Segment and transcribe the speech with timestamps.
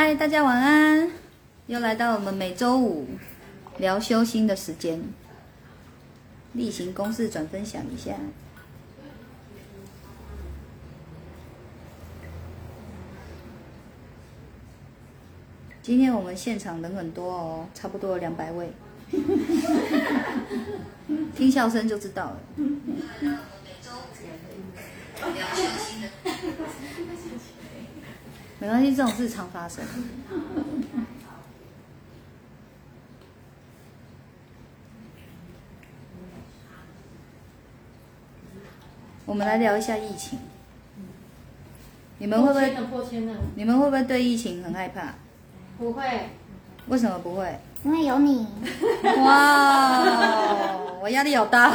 [0.00, 1.10] 嗨，大家晚安！
[1.66, 3.04] 又来到我们每周五
[3.78, 5.02] 聊修心的时间，
[6.52, 8.12] 例行公事转分享一下。
[15.82, 18.70] 今天我们现场人很多哦，差不多两百位，
[21.34, 22.40] 听笑声就知道了。
[28.60, 29.84] 没关系，这种事常发生。
[39.24, 40.40] 我们来聊一下疫情，
[42.18, 42.74] 你们会不会？
[43.54, 45.14] 你们会不会对疫情很害怕？
[45.78, 46.30] 不会，
[46.88, 47.60] 为什么不会？
[47.84, 48.44] 因为有你，
[49.18, 50.00] 哇，
[51.00, 51.72] 我压力好大。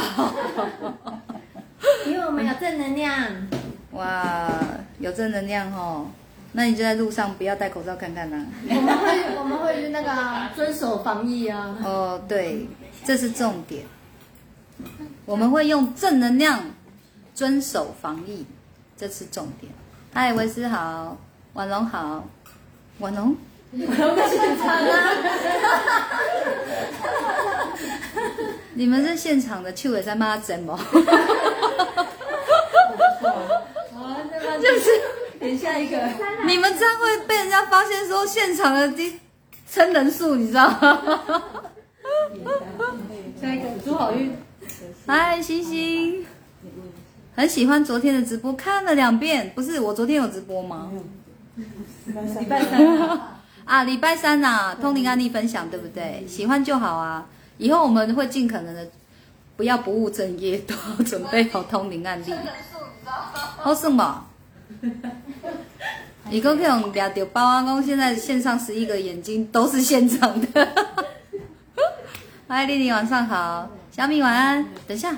[2.06, 3.48] 因为我们有正能量。
[3.92, 4.50] 哇，
[4.98, 6.08] 有正能量哦。
[6.56, 11.76] 那你就在路上不要戴口罩看看呐、我们会我们会那个啊遵守防疫啊。
[11.84, 12.68] 哦，对，
[13.04, 13.84] 这是重点。
[15.26, 16.60] 我们会用正能量
[17.34, 18.46] 遵守防疫，
[18.96, 19.72] 这是重点。
[20.12, 21.16] 嗨，维斯好，
[21.54, 22.24] 婉龙好，
[23.00, 23.36] 婉龙，
[23.72, 23.86] 我们
[24.30, 25.10] 现场啊，
[28.74, 30.78] 你们是现场的趣味在骂真吗？
[34.62, 34.88] 就是
[35.44, 35.96] 点下一个。
[36.46, 39.20] 你们这样会被人家发现说现场的第
[39.70, 41.20] 称人数，你知道吗？
[43.40, 44.34] 下一个，祝好运。
[45.06, 46.24] 嗨，星星，
[47.36, 49.52] 很喜欢昨天的直播，看了两遍。
[49.54, 50.90] 不是我昨天有直播吗？
[51.56, 53.20] 礼拜三。
[53.64, 56.24] 啊，礼拜三呐、通灵案例分享，对不对？
[56.26, 57.26] 喜欢就好啊。
[57.58, 58.86] 以后我们会尽可能的
[59.56, 62.32] 不要不务正业，都要准备好通灵案例。
[63.58, 64.26] 好算吧。
[66.30, 70.68] 你讲去用抓到包啊，公现在线上十一个眼睛都是现场的。
[72.48, 74.64] 嗨，丽丽晚上好，小米晚安。
[74.86, 75.16] 等一下，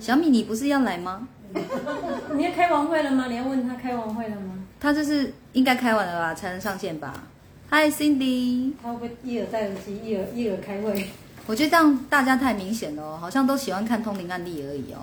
[0.00, 1.28] 小米你不是要来吗？
[2.34, 3.26] 你要开完会了吗？
[3.28, 4.54] 你要问他开完会了吗？
[4.80, 7.24] 他就是应该开完了吧，才能上线吧？
[7.68, 8.72] 嗨，Cindy。
[8.82, 11.08] 他会不会一耳戴耳机，一而一而开会？
[11.46, 14.98] 我觉得这样大家太明显了哦，好像都喜欢看通灵案例而已哦。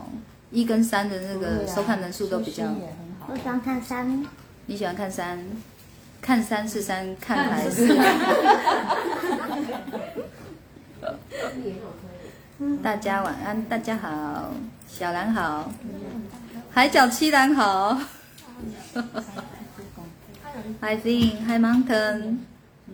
[0.51, 2.63] 一跟三的那个收看人数都比较，
[3.27, 4.25] 我喜欢看山，
[4.67, 5.39] 你喜欢看山，
[6.21, 8.15] 看山是山，看海是海？
[12.83, 14.51] 大家晚安，大家好，
[14.87, 15.71] 小兰好，
[16.71, 17.99] 海角七兰好，
[20.81, 22.37] Hi Thing，Hi Mountain。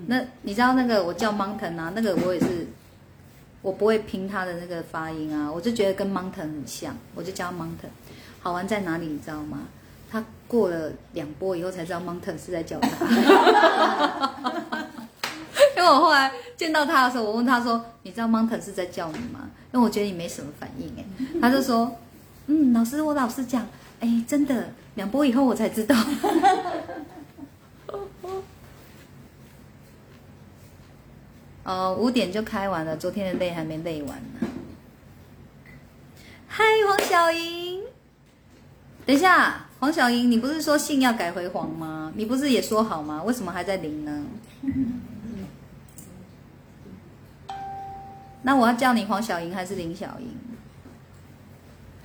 [0.08, 2.68] 那你知道那个我叫 Mountain 啊，那个我也是，
[3.62, 7.92] 我不会拼它的那个发音啊，我就觉得跟 Mountain 很像，我就叫它 Mountain。
[8.42, 9.60] 好玩在哪里，你知道吗？
[10.52, 12.90] 过了两波以后才知道 Mountain 是在叫他。
[15.78, 21.06] 因为我后来见到他的时候，我问他说：“你知道 Mountain 是在叫你吗？”因为我觉得你没什么反应，哎，
[21.40, 21.96] 他就说
[22.48, 23.66] ：“嗯，老师，我老实讲，
[24.02, 25.96] 哎，真的，两波以后我才知道。
[31.64, 34.48] ”哦，五点就开完了，昨天的累还没累完呢。
[36.50, 37.82] 嗨，黄小莹，
[39.06, 42.14] 等一下，黄小莹，你不是说姓要改回黄吗？
[42.16, 43.24] 你不是也说好吗？
[43.24, 44.26] 为什么还在林呢？
[48.44, 50.28] 那我要叫你黄小莹还是林小莹？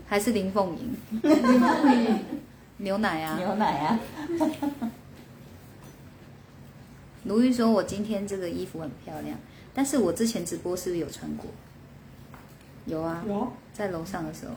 [0.09, 0.97] 还是林凤莹？
[2.79, 3.37] 牛奶啊！
[3.37, 4.01] 牛奶啊，
[7.25, 9.39] 卢玉说：“我今天这个衣服很漂亮，
[9.75, 11.51] 但是我之前直播是不是有穿过？
[12.87, 13.53] 有啊，有。
[13.75, 14.55] 在楼上的时候。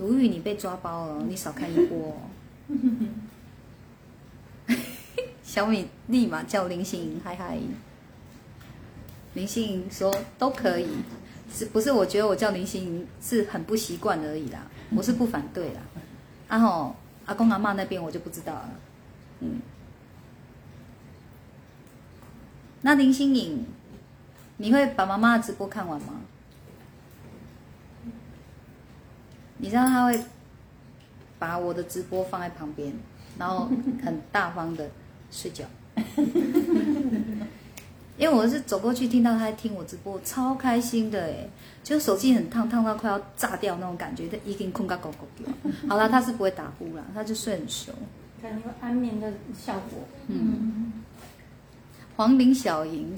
[0.00, 2.16] 卢玉，你被抓包了，你少看一波、
[5.44, 7.58] 小米立马叫林心莹，嗨嗨。
[9.34, 10.88] 林心莹说都可以，
[11.52, 11.92] 是不是？
[11.92, 14.66] 我觉得我叫林心莹是很不习惯而已啦，
[14.96, 15.82] 我是不反对啦。
[16.48, 16.96] 啊吼，
[17.26, 18.70] 阿公阿妈那边我就不知道了，
[19.40, 19.60] 嗯。
[22.80, 23.66] 那林心颖，
[24.56, 26.22] 你会把妈妈的直播看完吗？
[29.60, 30.20] 你知道他会
[31.38, 32.92] 把我的直播放在旁边，
[33.38, 33.68] 然后
[34.04, 34.88] 很大方的
[35.30, 35.64] 睡觉。
[38.18, 41.48] 因为我是走过去听到他在听我直播，超开心的哎，
[41.82, 45.46] 就手机很烫，烫到快要炸掉那种感觉，他已经困个狗狗掉。
[45.88, 47.92] 好了，他是不会打呼啦，他就睡很熟。
[48.42, 50.00] 可能有安眠的效果。
[50.28, 50.92] 嗯，
[52.16, 53.16] 黄龄小莹，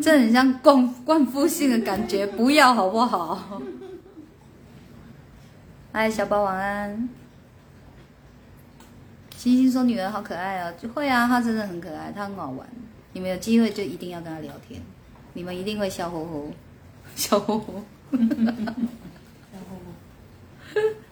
[0.00, 3.60] 这很像灌灌夫性的感觉，不要好不好？
[5.98, 7.08] 嗨，小宝晚安。
[9.34, 12.68] 星星说女儿好可爱啊，就会啊，她真的很可爱，她很好玩。
[13.14, 14.82] 你们有机会就一定要跟她聊天，
[15.32, 16.52] 你们一定会笑呵呵，
[17.14, 17.82] 笑呵呵。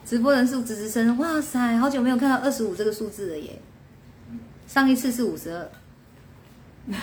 [0.05, 3.59] 直播人数直直升，哇塞，好久没有看到二十五这个数字了耶！
[4.67, 5.67] 上一次是五十二。
[6.93, 7.01] 上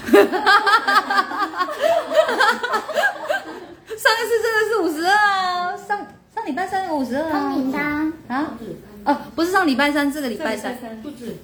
[3.90, 5.76] 一次真的是五十二啊！
[5.76, 6.06] 上
[6.42, 8.12] 上礼拜三有五十二啊！
[8.26, 8.58] 啊？
[9.04, 11.36] 哦，不是上礼拜三，这个礼拜三，不止，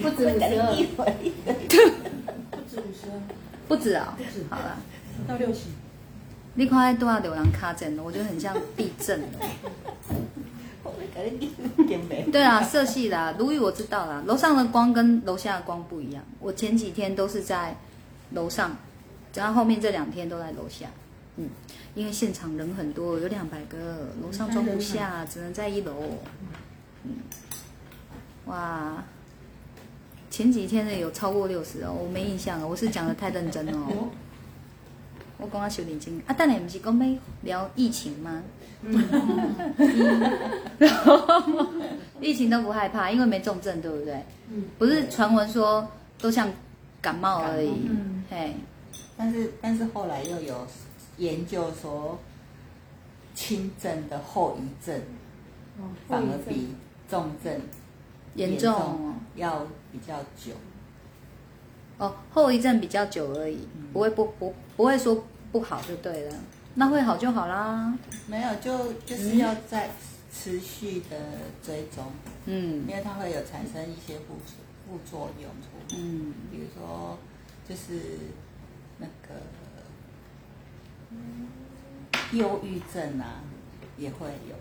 [0.00, 1.66] 不止五十二，不
[2.66, 3.20] 止五十二，
[3.68, 4.16] 不止啊、
[4.48, 4.78] 好了，
[5.28, 5.64] 到六十。
[6.54, 9.26] 你看多少流浪卡震了，我觉得很像地震了。
[12.32, 16.24] 对啊，色系啦，鲈鱼我知道啦，楼上的光跟楼下的光不一样。
[16.40, 17.76] 我前几天都是在
[18.30, 18.74] 楼上，
[19.34, 20.86] 然后后面这两天都在楼下。
[21.36, 21.48] 嗯，
[21.94, 25.94] 因为现场人很多，有两百个，楼上装不下，只能在一楼。
[27.04, 27.12] 嗯，
[28.46, 29.02] 哇，
[30.30, 34.08] 前几天的有超过六十哦，我没印象了，我是讲的太认真 哦。
[35.38, 38.42] 我讲啊，小点睛啊，但你不是讲要聊疫情吗？
[40.78, 41.66] 然后
[42.20, 44.22] 疫情都不害怕，因为没重症，对不对？
[44.52, 45.86] 嗯不是传闻说
[46.18, 46.50] 都像
[47.00, 47.70] 感冒而已。
[47.88, 48.54] 嗯嘿，
[49.16, 50.66] 但是但是后来又有
[51.20, 52.18] 研究说，
[53.34, 54.98] 轻症的后遗症
[55.78, 56.74] 哦反而比
[57.08, 57.60] 重症
[58.34, 58.72] 严重。
[58.74, 60.52] 哦要比较久。
[61.98, 63.92] 哦，后遗症比较久而已，嗯。
[63.92, 66.34] 不会不不不会说不好就对了，
[66.74, 67.96] 那会好就好啦。
[68.26, 69.90] 没有，就就是要在
[70.32, 71.16] 持续的
[71.62, 72.04] 追踪，
[72.46, 72.84] 嗯。
[72.88, 74.36] 因为它会有产生一些副
[74.86, 75.50] 副作用
[75.96, 77.16] 嗯，比如说
[77.68, 78.18] 就是
[78.98, 79.34] 那个
[82.32, 83.42] 忧郁症啊，
[83.98, 84.54] 也会有。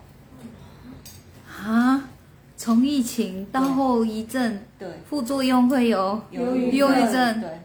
[1.48, 2.10] 啊，
[2.56, 7.60] 从疫情到后遗症，对，副作用会有忧郁忧郁症，对，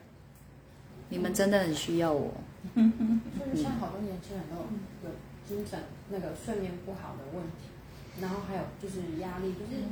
[1.11, 2.33] 你们真的很需要我。
[2.75, 4.57] 就是现在好多年轻人都
[5.07, 5.15] 有
[5.47, 5.79] 精神
[6.11, 7.69] 那个睡眠不好的问题，
[8.21, 9.83] 然后还有就是压力，就是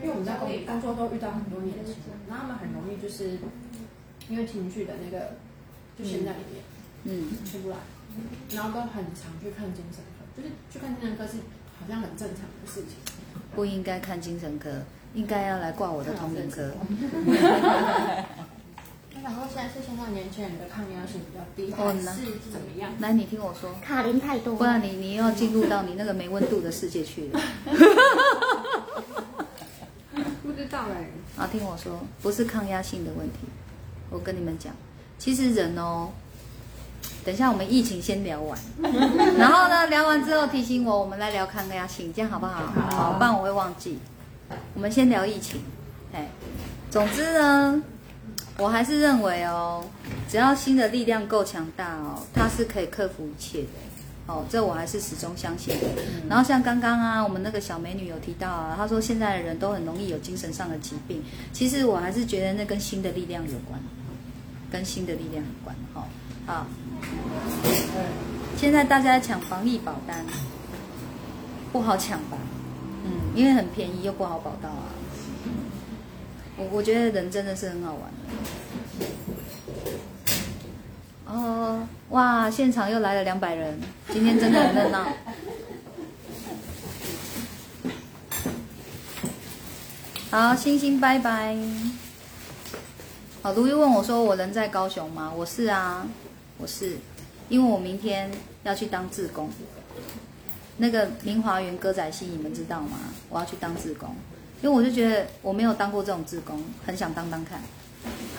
[0.00, 3.38] 因为我们在工工作都遇到很多年轻人，然后他们很容易就是
[4.28, 5.34] 因为情绪的那个
[5.98, 6.62] 就陷在里面
[7.04, 7.76] 嗯，出不来，
[8.54, 11.38] 然后都很常去看精神科，就是去看精神科是
[11.78, 12.96] 好像很正常的事情。
[13.54, 14.70] 不应该看精神科，
[15.14, 16.72] 应该要来挂我的通灵科。
[19.14, 22.92] 我想说，现在是现在年轻人的抗压性比较低，是怎么样？
[22.98, 27.40] 来，你听我说，卡林太多，不然你你又要进入到你那个没温度的世界去了。
[30.42, 33.46] 不知道哎、啊，听我说，不是抗压性的问题。
[34.10, 34.74] 我跟你们讲，
[35.18, 36.10] 其实人哦，
[37.24, 38.58] 等一下我们疫情先聊完，
[39.38, 42.66] 然后呢，聊完之后提醒我，我们来聊抗压性，这样好不好？
[42.90, 43.98] 好，不然我会忘记。
[44.74, 45.60] 我们先聊疫情，
[46.12, 46.28] 哎，
[46.90, 47.82] 总之呢，
[48.58, 49.84] 我还是认为哦，
[50.28, 53.68] 只要心的力量够强大哦，它是可以克服一切的。
[54.26, 55.86] 哦，这我还是始终相信的。
[56.28, 61.22] 然后像刚刚啊，我们那个小美女有提到啊，她说现在的人都很容易有精神上的疾病。
[61.52, 63.80] 其实我还是觉得那跟心的力量有关，
[64.70, 65.74] 跟心的力量有关。
[65.92, 66.06] 哈、
[66.46, 66.66] 好，
[68.56, 70.24] 现在大家抢防疫保单，
[71.72, 72.38] 不好抢吧？
[73.04, 74.84] 嗯，因为很便宜又不好保到啊。
[76.56, 78.02] 我我觉得人真的是很好玩。
[81.26, 82.50] 哦，哇！
[82.50, 83.80] 现场又来了两百人，
[84.12, 85.08] 今天真的很热闹。
[90.30, 91.56] 好，星星拜拜。
[93.42, 96.06] 好，卢玉问我说：“我人在高雄吗？”我是啊，
[96.62, 96.96] 我是，
[97.48, 98.30] 因为我明天
[98.62, 99.50] 要去当志工。
[100.76, 103.00] 那个明华园歌仔戏，你们知道吗？
[103.28, 104.14] 我要去当志工，
[104.62, 107.60] 因为我就觉得我没有当过这种志工，很想当当看。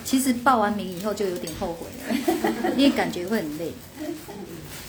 [0.05, 3.73] 其实报完名以后就有点后悔了， 因为感觉会很累。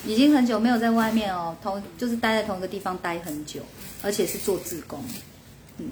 [0.07, 3.63] 已经很久没有在外面哦，同就是待在同一个地方待很久，
[4.01, 5.03] 而且是做志工，
[5.79, 5.91] 嗯，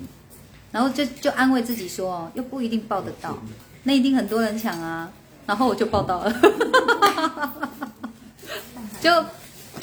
[0.70, 3.36] 然后就就安慰自己说哦，又不一定报得到，
[3.82, 5.10] 那一定很多人抢啊，
[5.46, 6.32] 然后我就报到了，
[9.00, 9.24] 就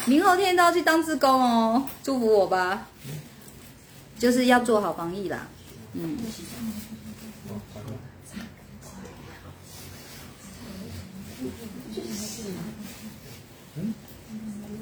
[0.06, 2.88] 明后天都要去当志工哦，祝福我吧，
[4.18, 5.48] 就是要做好防疫啦，
[5.94, 6.18] 嗯。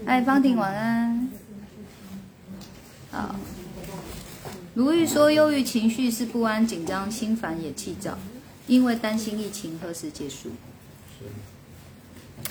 [0.05, 1.29] 哎，方婷晚安。
[3.11, 3.35] 好，
[4.73, 8.17] 如玉说，忧郁情绪是不安、紧张、心烦也气躁，
[8.67, 10.51] 因为担心疫情何时结束。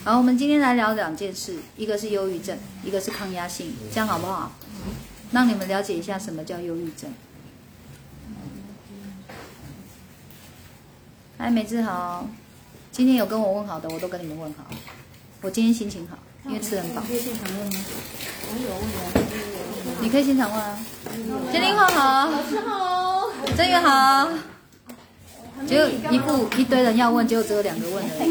[0.05, 4.53] 好，我们今天来聊两件事，一个是忧郁症，一个是抗压性，这样好不好？
[5.33, 7.13] 让你们了解一下什么叫忧郁症。
[11.39, 12.29] 嗨，美志好，
[12.93, 14.65] 今天有跟我问好的，我都跟你们问好。
[15.43, 17.03] 我今天心情好，因为吃很饱。
[17.03, 17.81] 可以现场问吗？
[20.01, 20.79] 你可以现场问啊。
[21.53, 24.56] 金玲花好，老师好，真源好。
[25.67, 28.31] 结果一部一堆人要问，结果只有两个问而已。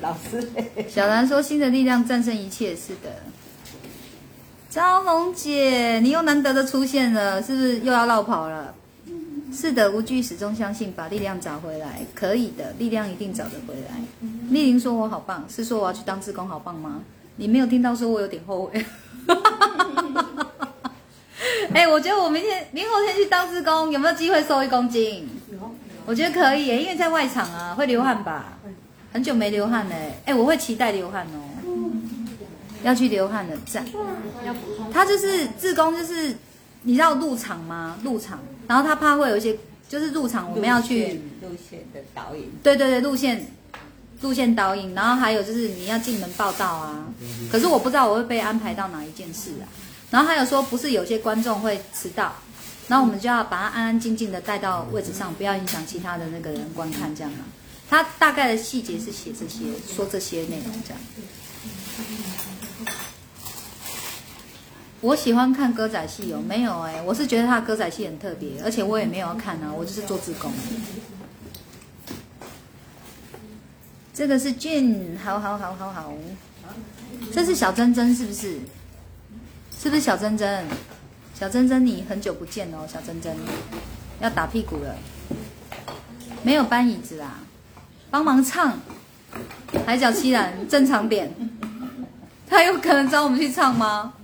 [0.00, 0.48] 老师，
[0.88, 3.10] 小兰说：“新的力量战胜一切。”是的。
[4.68, 8.74] 招红姐，你又难得的出现了，是不是又要绕跑了？
[9.52, 14.02] 是的，无惧始终相信，把力量找回来，可以的，力量一定找得回来。
[14.50, 17.00] 丽玲说我好棒，是说我要去当志工好棒吗？
[17.36, 18.84] 你没有听到说我有点后悔。
[21.72, 25.28] 哎、我觉得我明天、明后天去当志工，有没有机会瘦一公斤？
[26.06, 28.58] 我觉得可以耶，因为在外场啊，会流汗吧？
[29.12, 31.38] 很久没流汗了耶，哎、我会期待流汗哦，
[32.82, 33.84] 要去流汗的赞。
[34.92, 36.36] 他就是志工，就是
[36.82, 37.96] 你知道入场吗？
[38.04, 39.56] 入场，然后他怕会有一些，
[39.88, 43.46] 就是入场我们要去，路线的导引，对对对，路线
[44.20, 47.06] 路线导引，然后还有就是你要进门报道啊。
[47.50, 49.64] 可是我不知道我会被安排到哪一件事啊。
[50.14, 52.32] 然后还有说，不是有些观众会迟到，
[52.86, 57.38] 然后我们就要把他安安静静的带到位置上，不要影响其他的那个人观看，这样嘛。
[57.90, 61.00] 他大概的细节是写这些，说这些内容这样。
[65.00, 70.52] 我喜欢看歌仔戏哦，没有哎、我是觉得他的歌仔戏很特别，而且我也没有要看啊，我就是做自工。
[74.14, 76.14] 这个是俊，好好好好好，
[77.32, 78.60] 这是小珍珍是不是？
[79.84, 80.64] 是不是小珍珍？
[81.38, 83.36] 小珍珍，你很久不见哦，小珍珍，
[84.18, 84.96] 要打屁股了，
[86.42, 87.40] 没有搬椅子啦，
[88.10, 88.72] 帮忙唱
[89.84, 91.30] 《海角七兰》正常点，
[92.48, 94.14] 他有可能找我们去唱吗？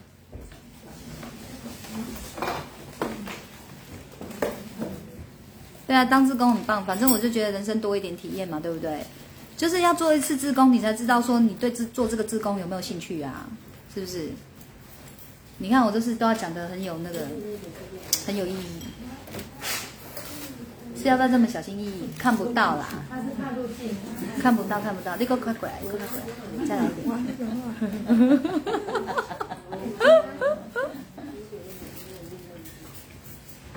[5.87, 9.05] 对啊，当志工很棒，反正我就觉得人生多一点体验嘛，对不对？
[9.59, 13.47] 就是要做一次志工，你才知道说你对志做这个志工有没有兴趣啊？
[13.95, 14.31] 是不是？
[15.63, 17.19] 你看我这次都要讲的很有那个
[18.27, 18.81] 很有意义，
[20.97, 22.09] 是要不要这么小心翼翼？
[22.19, 22.89] 看不到啦。
[24.41, 26.07] 看不到，看不到，你给我快过来，快过来，
[26.67, 27.07] 再来一点。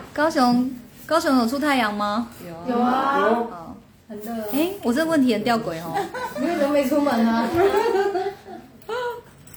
[0.13, 0.71] 高雄，
[1.05, 2.29] 高雄有出太阳吗？
[2.65, 3.75] 有啊，好，
[4.07, 4.31] 很热。
[4.53, 5.93] 哎，我这个问题很吊诡哦。
[6.39, 7.45] 你为什么没出门啊？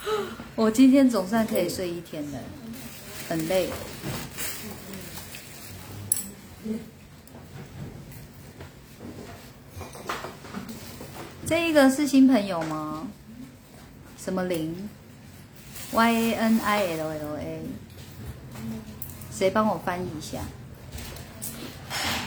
[0.54, 2.38] 我今天总算可以睡一天了，
[3.28, 3.68] 很累。
[11.46, 13.08] 这一个是新朋友吗？
[14.18, 14.88] 什么林
[15.92, 17.62] ？Y A N I L L A，
[19.32, 20.40] 谁帮我翻译一下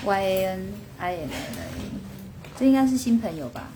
[0.05, 1.29] ？Y A N I L L A，
[2.57, 3.69] 这应该是新朋友吧？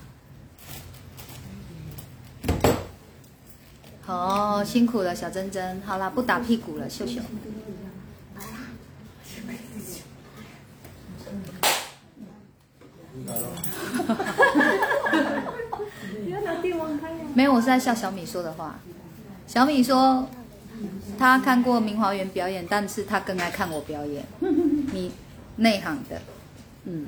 [4.06, 5.80] 哦，辛苦了，小珍珍。
[5.82, 7.20] 好啦，不打屁股了，秀秀。
[16.24, 17.18] 你要拿电网开呀？
[17.34, 18.78] 没有，我是在笑小米说的话。
[19.46, 20.28] 小米说，
[21.18, 24.24] 他看过明华园表演，但是他更爱看我表演。
[24.92, 25.12] 你
[25.56, 26.20] 内行的，
[26.84, 27.06] 嗯，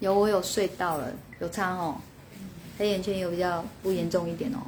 [0.00, 1.96] 有我有睡到了，有差哦。
[2.76, 4.58] 黑眼圈有比较不严重一点哦，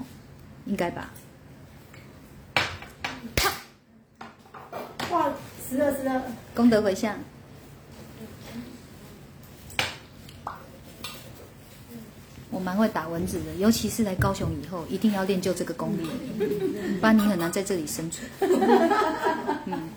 [0.67, 1.11] 应该吧？
[5.11, 5.33] 哇，
[5.69, 6.23] 十二十二，
[6.55, 7.17] 功德回向。
[12.51, 16.09] 我蛮会打蚊子的，尤其是来高雄以后，一定要练就这个功力，
[17.01, 18.27] 不然你很难在这里生存。
[19.67, 19.91] 嗯，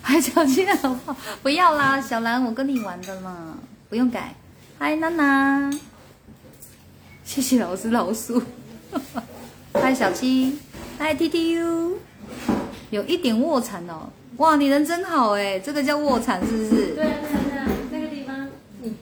[0.00, 1.18] 还小心好不好？
[1.42, 3.58] 不要啦，小兰，我跟你玩的嘛，
[3.90, 4.34] 不用改。
[4.78, 5.70] 嗨，娜娜，
[7.32, 8.42] 谢谢老师老鼠。
[9.72, 10.58] 嗨，小七，
[10.98, 11.96] 嗨，T T U，
[12.90, 14.10] 有一点卧蚕哦。
[14.36, 16.88] 哇，你人真好哎，这个叫卧蚕是不是？
[16.88, 18.48] 对啊对啊对啊，那个地方
[18.82, 18.94] 你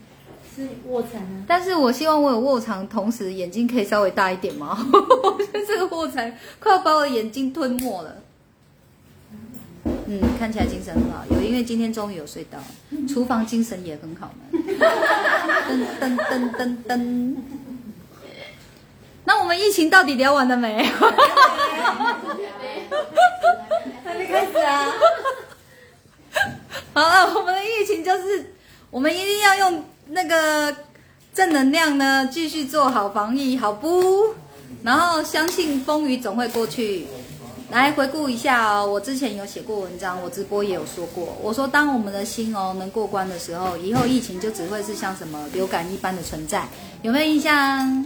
[0.54, 1.42] 是卧蚕啊。
[1.48, 4.78] 但是我希望我有卧蚕，同时眼睛可以稍微大一点嘛。
[4.92, 8.14] 我觉得这个卧蚕快要把我的眼睛吞没了。
[10.06, 12.60] 嗯，看起来精神很好，有因为今天终于有睡到，
[13.12, 14.58] 厨房精神也很好呢。
[15.68, 17.34] 噔噔噔噔噔。
[19.30, 20.82] 那我们疫情到底聊完了没？
[24.04, 24.92] 还没开始啊。
[26.92, 28.52] 好了，我们的疫情就是，
[28.90, 30.74] 我们一定要用那个
[31.32, 34.34] 正能量呢，继续做好防疫，好不？
[34.82, 37.06] 然后相信风雨总会过去。
[37.70, 46.66] 来回顾一下哦，我之前有写过文章，我直播也有说过，我说当我们的心哦能过关的时候，以后疫情就只会是像什么流感一般的存在，
[47.02, 48.04] 有没有印象？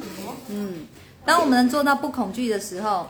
[0.51, 0.87] 嗯，
[1.25, 3.07] 当我们能做到不恐惧的时候，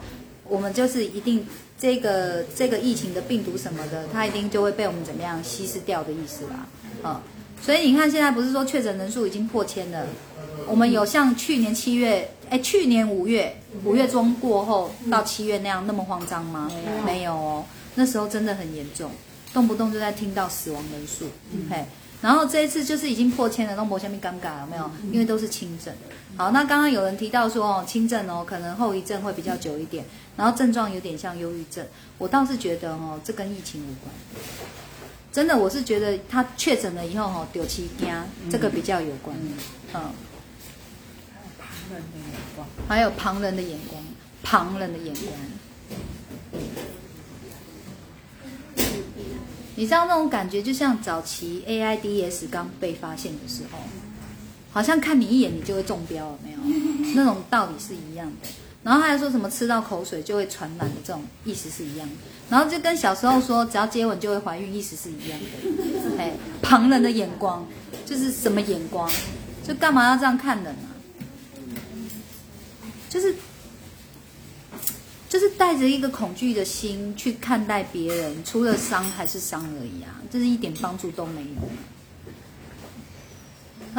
[0.49, 1.44] 我们就是一定
[1.78, 6.66] 这个这个疫情的病毒什么的，它一定就会被我们怎么样稀释掉的意思啦，
[7.02, 7.23] 啊、
[7.61, 10.06] 所以你看现在不是说确诊人数已经破千了，
[10.68, 16.71] 我们有像去年七月，哎，去年五月五月中过后到七月那样那么慌张吗？
[17.04, 17.64] 没有哦，
[17.97, 19.11] 那时候真的很严重，
[19.52, 21.26] 动不动就在听到死亡人数，
[21.68, 21.85] 嘿。
[22.24, 24.90] 然后这一次就是已经破千了，弄博下面尴尬有没有？
[25.12, 25.92] 因为都是轻症。
[26.38, 31.86] 好，那刚刚有人提到说哦，轻症哦，可能后遗症会比较久一点，然后症状有点像忧郁症。
[32.16, 34.10] 我倒是觉得哦，这跟疫情无关。
[35.30, 38.08] 真的，我是觉得他确诊了以后哦，丢七惊，
[38.50, 39.36] 这个比较有关。
[39.92, 40.00] 嗯，
[41.28, 44.02] 还有旁人的眼光，还有旁人的眼光，
[44.42, 45.28] 旁人的眼光。
[49.76, 53.78] 你知道那种感觉，就像早期 AIDS 刚被发现的时候，
[54.72, 56.58] 好像看你一眼你就会中标，了没有？
[57.14, 58.48] 那种道理是一样的。
[58.82, 62.14] 然后还说什么吃到口水就会传染的这种意思是一样的。
[62.50, 66.18] 然后就跟小时候说只要接吻就会怀孕意思是一样的。
[66.18, 67.66] 哎，旁人的眼光
[68.04, 69.10] 就是什么眼光？
[69.66, 70.92] 就干嘛要这样看人啊？
[73.08, 73.34] 就是
[75.34, 81.46] 就是带着一个恐惧的心去看待别人，除了伤还是伤而已啊，这是一点帮助都没有。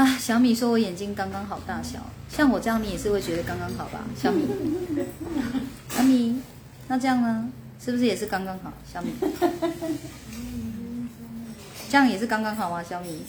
[0.02, 2.00] 啊，小米说我眼睛刚刚好大小，
[2.30, 4.06] 像我这样你也是会觉得刚刚好吧？
[4.18, 4.48] 小米，
[5.90, 6.40] 小米，
[6.88, 7.52] 那这样呢？
[7.84, 8.72] 是不是也是刚刚好？
[8.90, 9.10] 小米，
[11.90, 12.82] 这样也是刚刚好吗？
[12.82, 13.24] 小米，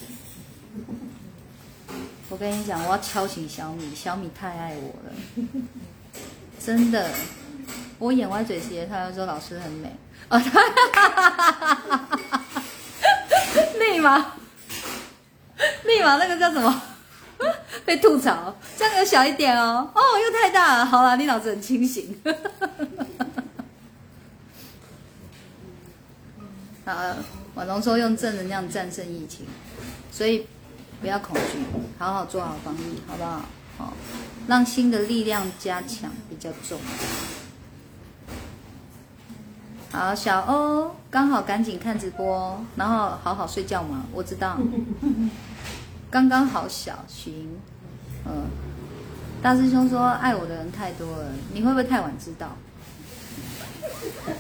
[2.31, 5.13] 我跟你讲，我要敲醒小米，小米太爱我了，
[6.65, 7.11] 真的。
[7.99, 9.95] 我演歪嘴斜，他就说老师很美，
[10.29, 10.39] 哦，
[13.79, 14.19] 立马
[15.85, 16.83] 内马那个叫什么？
[17.85, 20.87] 被吐槽，这样有小一点哦，哦，又太大了。
[20.87, 22.19] 好了，你脑子很清醒。
[26.85, 26.95] 好，
[27.55, 29.47] 婉容说用正能量战胜疫情，
[30.11, 30.47] 所以
[31.01, 31.59] 不要恐惧，
[31.99, 33.43] 好好做好防疫，好不好？
[33.79, 33.93] 好，
[34.49, 36.85] 让心的力量加强比较重要。
[39.93, 44.05] 好，小欧刚好赶紧看直播，然后好好睡觉嘛。
[44.13, 44.59] 我知道，
[46.11, 47.57] 刚刚好小寻，
[48.27, 48.51] 嗯，
[49.43, 52.57] 大师兄说爱我的人太多了，你会不会太晚知道？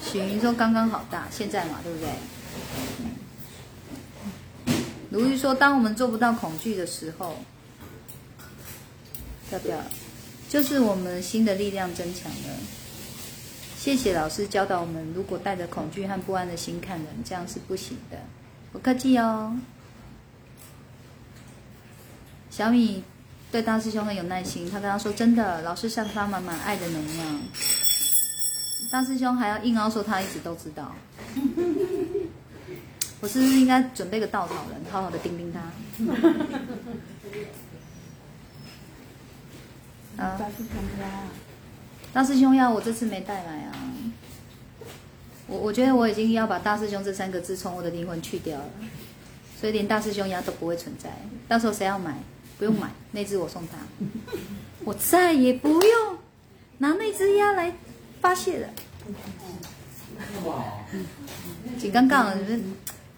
[0.02, 2.08] 许云说刚刚好大，现在嘛，对不对？
[5.10, 7.36] 如玉说，当我们做不到恐惧的时候，
[9.52, 9.78] 要不要？
[10.48, 12.48] 就是我们心的力量增强了。
[13.86, 18.18] 谢谢老师教导我们，如果带着恐惧和不安的心看人，这样是不行的。
[18.72, 19.56] 不客气哦。
[22.50, 23.04] 小米
[23.52, 27.40] 对大师兄很有耐心，他跟他说：“真的，老师散发满满爱的能量。”
[28.90, 30.92] 大师兄还要硬凹说他一直都知道。
[33.20, 35.60] 我是不是应该准备个稻草人，好好的叮叮他？
[40.24, 40.36] 啊，
[42.16, 43.72] 大师兄要我这次没带来啊。
[45.46, 48.64] 我我觉得我已经要把大师兄这三个字从我的灵魂去掉了，
[49.60, 51.10] 所以连大师兄鸭都不会存在。
[51.46, 52.16] 到时候谁要买，
[52.56, 53.76] 不用买， 那只我送他，
[54.82, 56.18] 我再也不用
[56.78, 57.74] 拿那只鸭来
[58.22, 58.68] 发泄了。
[61.78, 62.62] 挺尴尬的，就是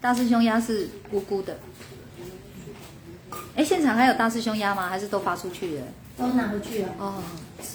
[0.01, 1.57] 大师兄鸭是无辜的。
[3.55, 4.89] 哎，现场还有大师兄鸭吗？
[4.89, 5.83] 还是都发出去了？
[6.17, 6.89] 都拿回去了。
[6.99, 7.23] 哦，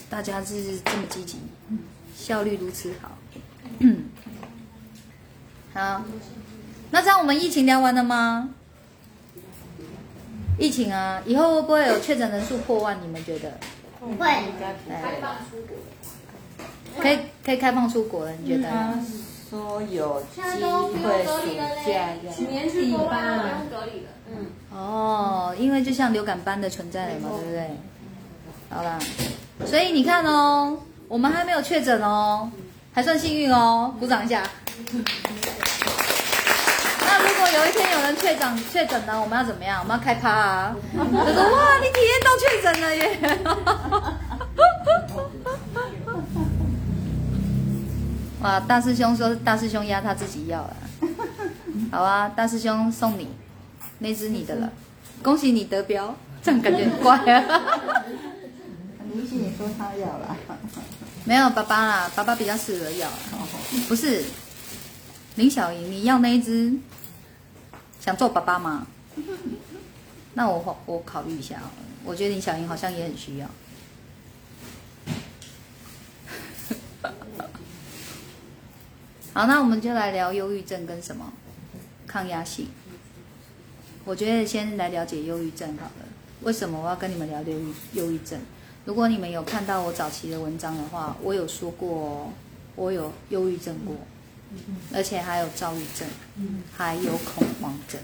[0.09, 1.39] 大家是这么积极，
[2.17, 3.11] 效率如此好。
[5.73, 6.03] 好，
[6.91, 8.51] 那这样我们疫情聊完了吗？
[10.57, 12.97] 疫情啊，以后会不会有确诊人数破万？
[13.03, 13.59] 你们觉得？
[14.19, 14.29] 会，
[14.89, 15.21] 哎，
[17.01, 18.33] 可以可以开放出国了？
[18.41, 18.69] 你觉得？
[18.71, 18.95] 他
[19.51, 23.13] 说有机会暑假要年底吧，
[24.73, 27.71] 哦，因为就像流感般的存在了嘛，对不对？
[28.71, 28.99] 好啦，
[29.67, 32.51] 所以你看哦，我们还没有确诊哦，
[32.93, 34.43] 还算幸运哦，鼓掌一下。
[37.07, 39.81] 那如果有一天有人确诊确诊了，我们要怎么样？
[39.83, 40.77] 我们要开趴啊！
[40.97, 43.19] 他说哇，你体验到确诊了耶！
[48.43, 50.77] 哇，大师兄说大师兄压他自己要了，
[51.91, 53.29] 好啊，大师兄送你，
[54.01, 54.71] 那只你的了，
[55.23, 57.63] 恭喜你得标，这样感觉很怪啊。
[59.15, 60.37] 卢信你说他要了。
[61.25, 63.17] 没有爸爸啦，爸爸比较适合要啦。
[63.89, 64.25] 不是
[65.37, 66.75] 林小莹，你要那一只，
[68.01, 68.87] 想做爸爸吗？
[70.35, 71.73] 那我我考虑一下好了，
[72.05, 73.49] 我觉得林小莹好像也很需要。
[79.33, 81.33] 好，那我们就来聊忧郁症跟什么
[82.07, 82.69] 抗压性。
[84.05, 85.93] 我觉得先来了解忧郁症好了。
[86.43, 88.39] 为什么我要跟你们聊忧郁忧郁症？
[88.85, 92.33] 如果你们有看到我早期的文章的话，我有说过
[92.77, 93.97] 我有忧郁症过，
[94.93, 96.07] 而且还有躁郁症，
[96.77, 98.01] 还有恐慌症。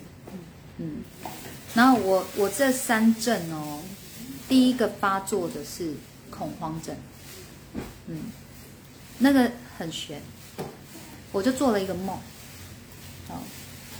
[0.78, 1.02] 嗯，
[1.74, 3.80] 然后我我这三症哦，
[4.48, 5.94] 第一个发作的是
[6.30, 6.96] 恐慌症，
[8.06, 8.32] 嗯，
[9.18, 10.22] 那个很悬。
[11.32, 12.16] 我就做了一个梦，
[13.28, 13.36] 哦，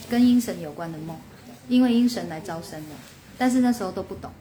[0.09, 1.16] 跟阴神有关的梦，
[1.69, 2.97] 因为阴神来招生了，
[3.37, 4.39] 但是那时候都不懂，好，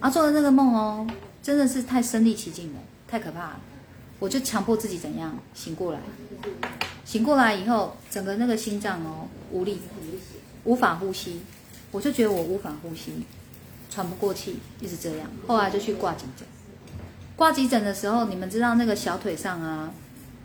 [0.00, 1.06] 啊，做的那个梦哦，
[1.42, 3.60] 真的是太身临其境了，太可怕了，
[4.18, 6.00] 我就强迫自己怎样醒过来，
[7.04, 9.80] 醒过来以后，整个那个心脏哦无力，
[10.64, 11.40] 无法呼吸，
[11.90, 13.12] 我就觉得我无法呼吸，
[13.90, 16.46] 喘不过气，一直这样，后来就去挂急诊，
[17.34, 19.92] 挂急诊的时候，你们知道那个小腿上啊。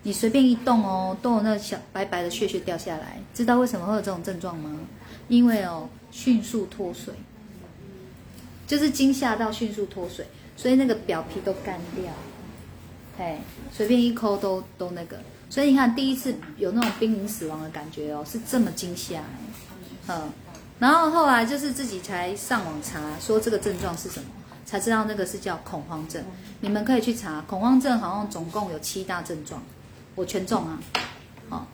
[0.03, 3.19] 你随便一动哦，都有那小白白的血血掉下来。
[3.35, 4.79] 知道为什么会有这种症状吗？
[5.27, 7.13] 因为哦，迅速脱水，
[8.71, 12.05] 就是惊吓到迅速脱水，所以那个表皮都干掉。
[13.17, 13.37] 嘿，
[13.69, 15.19] 随便一抠都都那个。
[15.49, 19.23] 所以你看，第一次有那种濒临死亡的感觉哦，是这么惊吓。
[20.07, 20.29] 嗯，
[20.79, 24.29] 然后后来就是自己才上网查，说这个症状是什么，
[24.65, 26.23] 才知道那个是叫恐慌症。
[26.61, 29.61] 你们可以去查，恐慌症好像总共有七大症状。
[30.15, 30.79] 我全中啊，
[31.49, 31.67] 好，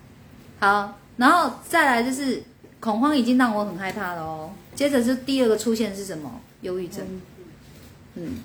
[0.58, 2.42] 好，然后再来就是
[2.80, 4.50] 恐慌已经让我很害怕了哦。
[4.74, 6.28] 接着是第二个出现是什么？
[6.62, 7.06] 忧郁症，
[8.14, 8.42] 嗯，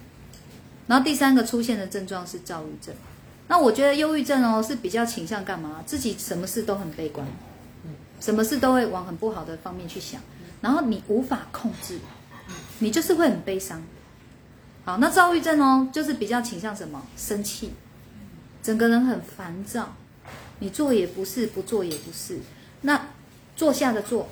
[0.88, 2.94] 然后第三个出现的症状是躁郁症。
[3.48, 5.84] 那我觉得忧郁症哦是比较倾向干嘛？
[5.86, 7.28] 自己什么事都很悲观，
[8.20, 10.22] 什么事都会往很不好的方面去想，
[10.62, 12.00] 然后你无法控制，
[12.80, 13.82] 你就是会很悲伤。
[14.86, 17.02] 好，那躁郁症哦就是比较倾向什么？
[17.18, 17.72] 生气。
[18.62, 19.94] 整个人很烦躁，
[20.60, 22.40] 你做也不是，不做也不是。
[22.84, 23.10] 那
[23.58, 24.30] 坐下的坐，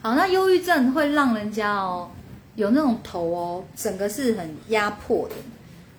[0.00, 2.10] 好，那忧郁症会让人家哦，
[2.58, 5.36] 有那种头哦，整个是很压迫的，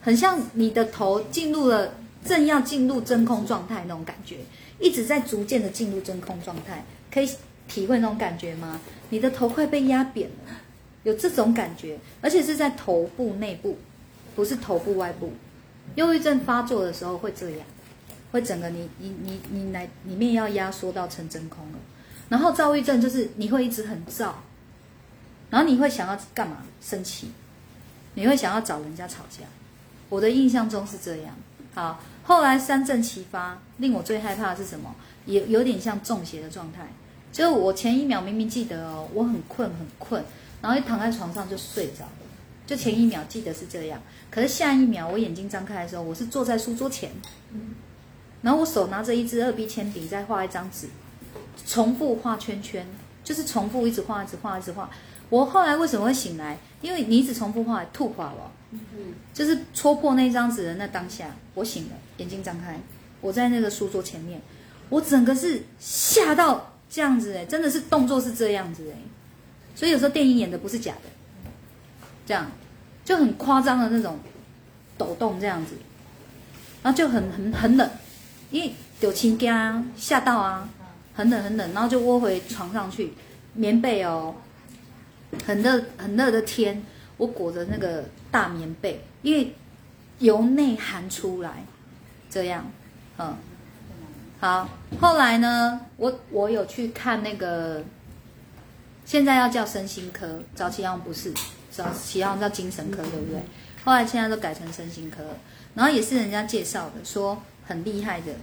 [0.01, 1.93] 很像你的头进入了
[2.25, 4.39] 正要进入真空状态那种感觉，
[4.77, 7.29] 一直在逐渐的进入真空状态，可以
[7.69, 8.81] 体会那种感觉吗？
[9.09, 10.53] 你的头快被压扁了，
[11.03, 13.77] 有这种感觉，而且是在头部内部，
[14.35, 15.31] 不是头部外部。
[15.95, 17.59] 忧郁症发作的时候会这样，
[18.33, 21.79] 会整个你你你你来里面要压缩到成真空了。
[22.27, 24.43] 然后躁郁症就是你会一直很躁，
[25.49, 26.57] 然后你会想要干嘛？
[26.81, 27.31] 生气，
[28.13, 29.45] 你会想要找人家吵架。
[30.09, 31.35] 我的印象中是这样。
[31.73, 34.95] 好，后来三症齐发，令我最害怕的是什么？
[35.25, 36.87] 也有点像中邪的状态，
[37.31, 40.23] 就是我前一秒明明记得哦，我很困很困，
[40.61, 42.11] 然后一躺在床上就睡着了。
[42.65, 47.11] 就前一秒记得是这样，可是下一秒我眼睛张开的时候，我是坐在书桌前，
[48.41, 50.87] 然后我手拿着一支二 B 铅笔在画一张纸，
[51.65, 52.85] 重复画圈圈，
[53.23, 54.89] 就是重复一直画，一直画，一直画。
[55.29, 56.57] 我后来为什么会醒来？
[56.81, 58.51] 因为你一直重复画，吐垮了，
[59.33, 62.79] 就是戳破那张纸的那当下，我醒了，眼睛张开，
[63.21, 64.41] 我在那个书桌前面，
[64.89, 68.97] 我整个是吓到这样子哎，真的是动作是这样子哎，
[69.75, 71.09] 所以有时候电影演的不是假的。
[72.25, 72.45] 这样
[73.03, 74.19] 就很夸张的那种
[74.95, 75.73] 抖动，这样子，
[76.83, 77.89] 然后就很很很冷，
[78.51, 80.69] 因为有亲家吓到啊，
[81.15, 83.13] 很冷很冷，然后就窝回床上去，
[83.55, 84.35] 棉被哦，
[85.45, 86.83] 很热很热的天，
[87.17, 89.53] 我裹着那个大棉被，因为
[90.19, 91.65] 由内寒出来，
[92.29, 92.71] 这样，
[93.17, 93.35] 嗯，
[94.39, 97.83] 好，后来呢，我我有去看那个，
[99.05, 101.33] 现在要叫身心科，早期好像不是。
[101.71, 103.39] 早期好像叫精神科，对不对？
[103.85, 105.23] 后来现在都改成身心科，
[105.75, 108.33] 然后也是人家介绍的，说很厉害的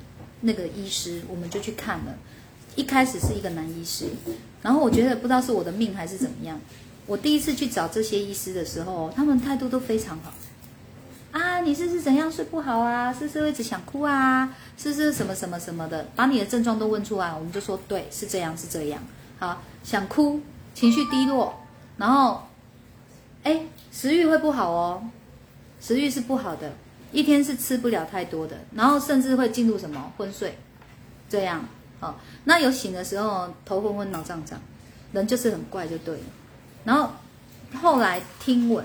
[0.43, 2.15] 那个医师，我们就去看了。
[2.77, 4.07] 一开始是一个男医师，
[4.67, 6.61] 然后我觉得不知道是我的命还是怎么样。
[7.07, 10.33] 我第一次去找这些医师的时候，他们态度都非常好。
[11.31, 13.13] 啊，你是是怎样睡不好啊？
[13.13, 14.53] 是不是一直想哭啊？
[14.77, 16.09] 是不是什么什么什么的？
[16.17, 19.01] 把你的症状都问出来，我们就说对，是这样，是这样。
[19.39, 20.41] 好，想哭，
[20.75, 21.55] 情绪低落，
[21.97, 22.43] 然后。
[23.45, 25.01] 哎，食欲会不好哦，
[25.81, 26.73] 食欲是不好的，
[27.13, 30.59] 一天是吃不了太多的，然后甚至会进入什么昏睡，
[31.29, 31.65] 这样，
[32.01, 34.61] 好，那有醒的时候头昏昏脑胀胀，
[35.13, 36.23] 人就是很怪就对了。
[36.85, 37.11] 然后
[37.75, 38.85] 后来听闻，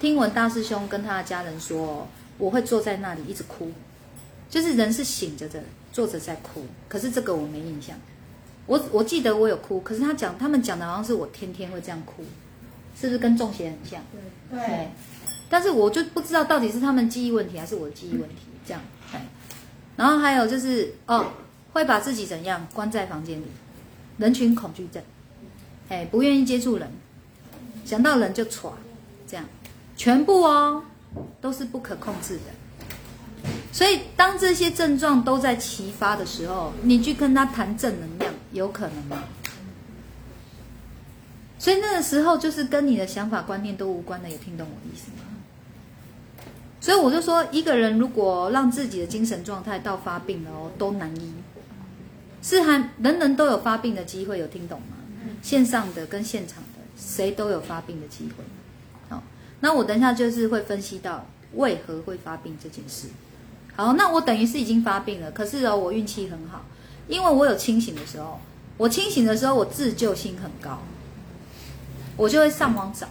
[0.00, 2.06] 听闻大师兄跟他的家人说，
[2.38, 3.72] 我会坐在那里一直哭，
[4.48, 7.96] 就是人是醒着的，坐着在哭，可是这个我没印象。
[8.66, 12.24] 我我记得我有哭，可是他讲他们讲的好像是我天天会这样哭，
[12.98, 14.00] 是不是跟中邪很像？
[14.50, 14.90] 对，
[15.48, 18.80] 但是我就不知道到底是他们记忆问题还是我的记忆问题，这样。
[19.12, 19.26] 哎，
[19.96, 21.26] 然后还有就是哦，
[21.72, 23.44] 会把自己怎样关在房间里，
[24.18, 25.02] 人群恐惧症，
[25.88, 26.90] 哎，不愿意接触人，
[27.84, 28.72] 想到人就喘，
[29.26, 29.44] 这样，
[29.96, 30.82] 全部哦
[31.40, 33.48] 都是不可控制的。
[33.72, 39.22] 所以当这些症状都在齐发的时候，你去跟他谈正能量，有可能吗？
[41.58, 45.24] 所以那个时候就是跟你的想法观念都无关的，有听懂我意思吗？
[46.80, 51.32] 所以我就说，一个人如果让自己的精神状态到发病了哦，都难医，
[52.56, 54.96] 是还人人都有发病的机会，有听懂吗？
[55.40, 58.42] 线上的跟现场的，谁都有发病的机会。
[59.08, 59.22] 好，
[59.60, 63.08] 那我等一下就是会分析到为何会发病这件事。
[63.76, 66.64] 好，那我等于是已经发病了，可是哦，我运气很好，
[67.06, 68.40] 因为我有清醒的时候，
[68.76, 70.82] 我清醒的时候，我自救心很高，
[72.16, 73.06] 我就会上网找，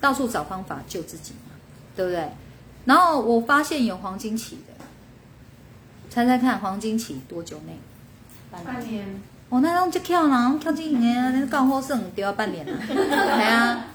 [0.00, 1.54] 到处找方法救自己嘛，
[1.94, 2.28] 对不对？
[2.84, 4.84] 然后我发现有黄金期的，
[6.10, 7.78] 猜猜看黄金期多久内？
[8.52, 9.06] 半年，
[9.48, 13.86] 哦，那种就跳啦，跳进去啊，那干活剩丢要半年了， 对啊。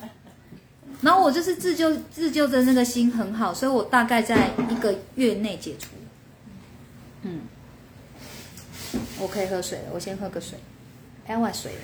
[1.02, 5.89] 然后我就是自救自救的那个心很好，所以我大概在一个月内解除。
[7.22, 7.41] 嗯，
[9.20, 10.58] 我可以喝水了，我先喝个水，
[11.28, 11.80] 哎，我水了。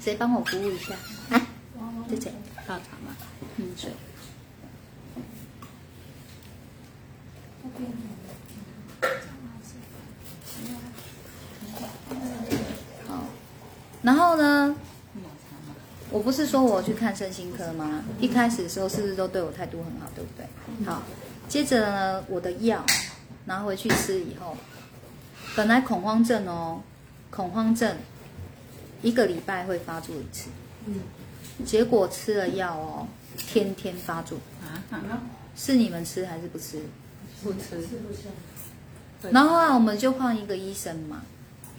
[0.00, 0.94] 谁帮我服务一下？
[1.30, 1.40] 啊，
[2.08, 2.32] 谢谢，
[2.68, 3.16] 泡茶嘛，
[3.56, 3.90] 嗯，水。
[13.06, 13.24] 好，
[14.02, 14.76] 然后呢？
[16.10, 18.04] 我不是说我去看身心科吗？
[18.20, 20.86] 一开始的时候是不是都对我态度很好，对不对？
[20.86, 21.02] 好，
[21.48, 22.84] 接着呢，我的药
[23.46, 24.54] 拿回去吃以后，
[25.56, 26.82] 本来恐慌症哦，
[27.30, 27.96] 恐慌症
[29.00, 30.48] 一个礼拜会发作一次，
[30.86, 31.00] 嗯，
[31.64, 34.82] 结果吃了药哦，天天发作，啊，
[35.56, 36.80] 是你们吃还是不吃？
[37.42, 39.30] 不吃，是不是？
[39.30, 41.22] 然后后来我们就换一个医生嘛，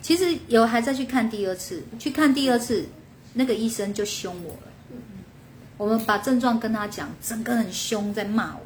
[0.02, 2.86] 其实有还在去看第二次，去看第二次，
[3.34, 4.72] 那个医生就凶我了。
[5.78, 8.62] 我们把症状跟他讲，整个很凶，在骂我。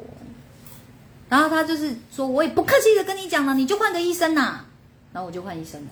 [1.28, 4.64] 然后他就是说，我也不客气的跟你讲了，你就换个医生呐。
[5.12, 5.88] 然后我就换医生了。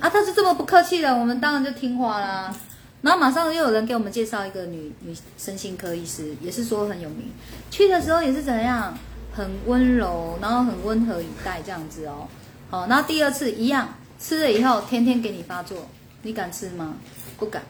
[0.00, 2.54] 啊，他是这么不客气的，我们当然就听话啦。
[3.00, 7.30] 然后马上又有人给我们介绍一个女女身心科医师，也是说很有名。
[7.70, 8.96] 去的时候也是怎样，
[9.32, 12.28] 很温柔，然后很温和以待这样子哦。
[12.70, 15.88] 好，然后第二次一样，吃了以后天天给你发作，
[16.22, 16.96] 你敢吃吗？
[17.38, 17.62] 不敢。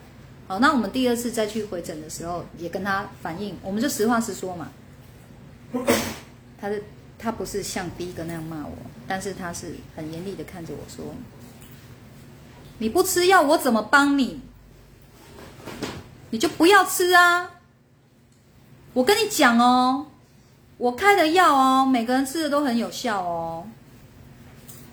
[0.47, 4.69] 好，那我们第二次再去回诊的时候，也跟他反映，我们就实话实说嘛。
[6.59, 6.83] 他是
[7.19, 8.73] 他不是像第一个那样骂我，
[9.07, 11.05] 但是他是很严厉的看着我说
[12.79, 14.41] ：“你不吃药，我怎么帮你？
[16.31, 17.51] 你就不要吃啊！
[18.93, 20.07] 我跟你讲哦，
[20.77, 23.67] 我开的药哦，每个人吃的都很有效哦，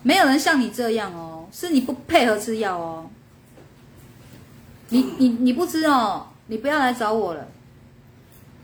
[0.02, 3.06] 没有人像你这样哦，是你不配合吃药哦。
[4.88, 7.48] 你你你不吃哦，你不要来找我了。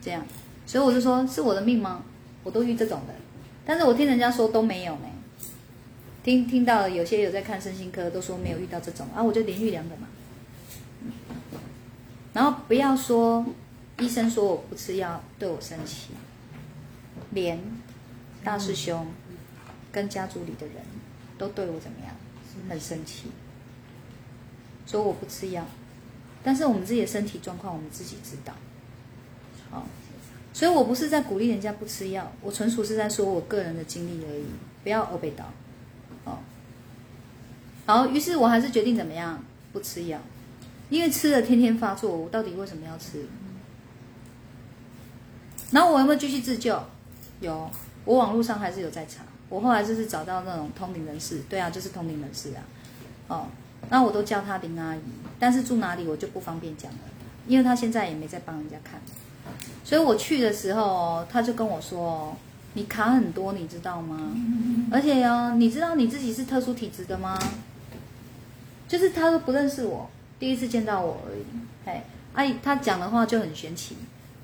[0.01, 0.25] 这样，
[0.67, 2.03] 所以我就说是我的命吗？
[2.43, 3.15] 我都遇这种的，
[3.65, 5.07] 但是我听人家说都没有呢。
[6.23, 10.07] 听听到有些有在看身心科都说没有遇到这种啊，我就连续两个嘛。
[12.33, 13.45] 然后不要说
[13.99, 16.11] 医生说我不吃药对我生气，
[17.31, 17.59] 连
[18.43, 19.07] 大师兄
[19.91, 20.77] 跟家族里的人
[21.37, 22.15] 都对我怎么样，
[22.69, 23.25] 很生气，
[24.87, 25.67] 说我不吃药，
[26.43, 28.55] 但是我们自己的身体状况我们自己知道，
[29.71, 29.87] 好，
[30.55, 34.47] 所以我不是在鼓励人家不吃药，我纯属是在说我个人的经历而已，
[34.83, 35.53] 不要欧被倒，哦，
[37.87, 39.43] 好，于是我还是决定怎么样
[39.73, 40.19] 不吃药。
[40.89, 43.25] 因为吃了天天发作，我到底为什么要吃？
[45.71, 46.79] 然后我有没有继续自救？
[47.41, 47.71] 有，
[48.05, 49.23] 我网络上还是有在查。
[49.49, 52.61] 我后来就是找到那种通灵人士，对啊，就是通灵人士啊。
[53.29, 53.47] 哦，
[53.89, 55.01] 那我都叫他林阿姨，
[55.39, 56.99] 但是住哪里我就不方便讲了，
[57.47, 59.01] 因为他现在也没在帮人家看。
[59.83, 62.37] 所以我去的时候，他就跟我说
[62.75, 64.35] ：“你卡很多，你知道吗？
[64.91, 67.39] 而且哦，你知道你自己是特殊体质的吗？
[68.93, 71.45] 就是他都不认识我。”第一次见到我而已，
[71.87, 73.97] 哎，阿姨他讲的话就很玄奇，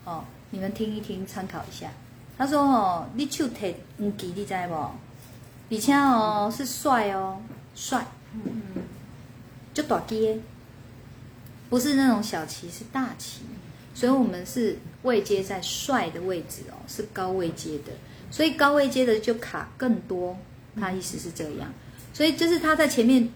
[0.04, 1.90] 哦，你们听一听，参考一下。
[2.38, 4.74] 他说哦，你手提唔记，你知不？
[4.74, 7.42] 而且哦是帅哦，
[7.74, 8.06] 帅，
[9.74, 10.38] 就短阶，
[11.68, 13.42] 不是那种小旗，是大旗，
[13.92, 17.92] 所以我们是位阶在帅的位置哦，是高位阶的，
[18.30, 20.38] 所以高位阶的就卡更多，
[20.76, 21.70] 他意思是这样，
[22.14, 23.28] 所以就是他在前面，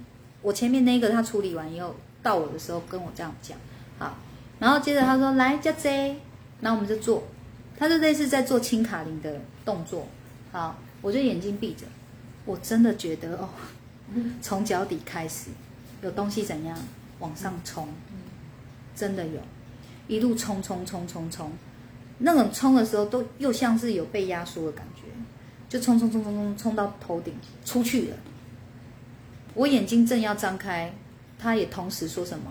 [0.43, 3.57] 我前面那个他处理完以后，到我的时候跟我这样讲，
[3.99, 4.17] 好，
[4.59, 6.17] 然后接着他说来加 J，
[6.61, 7.23] 然后我们就做，
[7.79, 10.07] 他就类似在做清卡林的动作，
[10.51, 11.87] 好，我就眼睛闭着，
[12.45, 13.49] 我真的觉得哦，
[14.41, 15.51] 从脚底开始
[16.03, 16.77] 有东西怎样
[17.21, 17.89] 往上冲，
[18.97, 19.41] 真的有，
[20.09, 21.53] 一路冲冲冲冲冲，
[22.19, 25.03] 那种冲的时候都又像是有被压缩的感觉，
[25.69, 27.33] 就冲冲冲冲冲冲到头顶
[27.65, 28.17] 出去了。
[29.55, 30.93] 我眼睛正要张开，
[31.39, 32.45] 他也同时说什么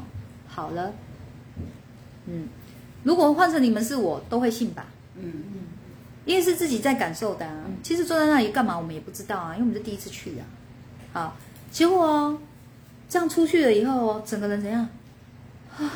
[0.48, 0.94] 好了，
[2.28, 2.48] 嗯，
[3.04, 4.86] 如果换成你们是我，都会信吧。
[5.16, 5.60] 嗯嗯，
[6.26, 7.66] 因为是自己在感受的啊。
[7.82, 10.46] 其实坐在那里干嘛，我们也不知道啊，因为我们是第一次去啊。
[11.14, 11.36] 好，
[11.72, 12.38] 结果哦，
[13.10, 14.88] 这样出去了以后哦，整个人怎样？
[15.78, 15.92] 啊，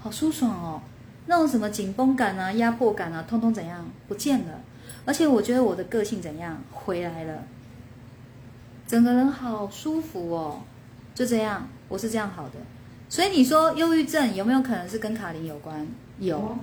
[0.00, 0.82] 好舒爽哦，
[1.26, 4.60] 那种什么紧绷感啊、压迫感啊，通通怎样不见了。
[5.04, 7.42] 而且我觉得我的个性怎样回来了，
[8.88, 10.62] 整个人好舒服哦。
[11.14, 12.54] 就这样，我是这样好的。
[13.08, 15.86] 所以你说忧郁症有没有可能是跟卡林有关？
[16.18, 16.56] 有。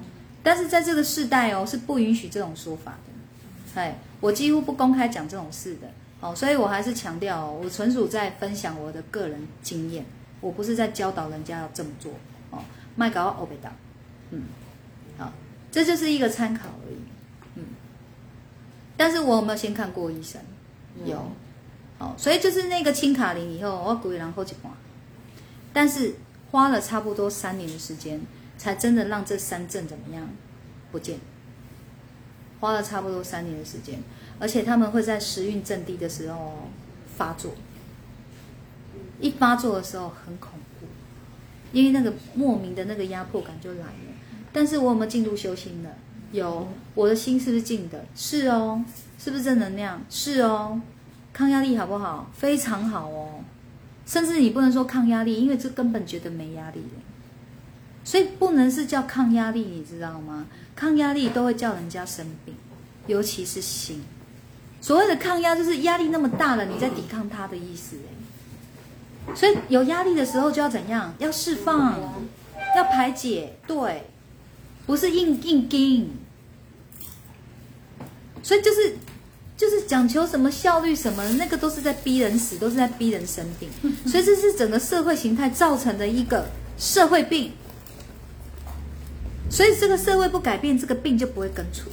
[0.43, 3.79] 但是在这个世代哦，是不允许这种说法的。
[3.81, 5.87] 哎，我几乎不公开讲这种事的。
[6.21, 10.05] 哦，所以我还是强调哦，我纯属在分享我的个人经验，
[10.39, 12.11] 我不是在教导人家要这么做。
[12.51, 12.59] 哦，
[12.95, 13.71] 麦搞欧贝达，
[14.31, 14.43] 嗯，
[15.17, 15.33] 好，
[15.71, 16.97] 这就是一个参考而已。
[17.55, 17.63] 嗯，
[18.95, 20.39] 但是我有没有先看过医生？
[21.05, 21.29] 有。
[21.99, 24.71] 哦，所以就是那个清卡林以后，我鼓励然后几挂，
[25.73, 26.15] 但是
[26.51, 28.21] 花了差不多三年的时间。
[28.57, 30.29] 才真的让这三症怎么样
[30.89, 31.19] 不见？
[32.61, 33.99] 花了差不多三年的时间，
[34.39, 36.69] 而且他们会在时运阵低的时候
[37.17, 37.51] 发作。
[39.19, 40.87] 一发作的时候很恐怖，
[41.73, 44.13] 因为那个莫名的那个压迫感就来了。
[44.53, 45.89] 但是我有没有进入修心呢？
[46.31, 48.05] 有，我的心是不是静的？
[48.15, 48.81] 是哦，
[49.19, 50.01] 是不是正能量？
[50.09, 50.79] 是哦，
[51.35, 52.31] 抗压力好不好？
[52.33, 53.43] 非常好哦，
[54.05, 56.81] 甚至你不能说抗压力，因为这根本觉得没压力。
[58.05, 60.45] 所以不能是叫抗压力，你知道吗？
[60.77, 62.55] 抗压力都会叫人家生病，
[63.07, 64.01] 尤其是心。
[64.79, 67.97] 所谓的抗压，就是压力那么大了，你在抵抗它的意思。
[69.35, 71.13] 所以有压力的时候就要怎样？
[71.17, 71.99] 要释放，
[72.77, 73.57] 要排解。
[73.67, 74.05] 对，
[74.85, 76.11] 不是硬硬盯。
[78.41, 78.95] 所以就是
[79.57, 83.69] 就是讲求什么效率什么，那个都是在逼人死，都是在逼人生病。
[84.05, 87.51] 所以这是整个社会形态造成的一个社会病。
[89.49, 91.89] 所以这个社会不改变，这个病就不会根除。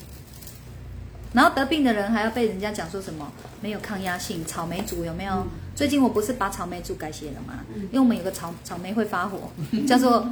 [1.33, 5.47] 然后得病的人还要被人家讲说什么没有抗压性，草莓族有没有？
[5.75, 7.61] 最近我不是把草莓族改写了吗？
[7.75, 9.51] 因为我们有个草草莓会发火，
[9.87, 10.27] 叫做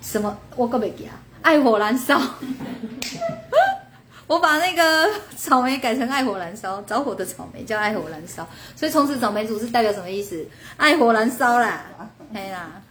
[0.00, 0.36] 什么？
[0.54, 2.20] 我告不给啊，爱火燃烧。
[4.26, 8.48] 我把那个草莓改成爱火燃烧，着火的草莓叫爱火燃烧。
[8.74, 10.46] 所以从此草莓族是代表什么意思？
[10.76, 11.86] 爱火燃烧啦，
[12.34, 12.82] 嘿啦，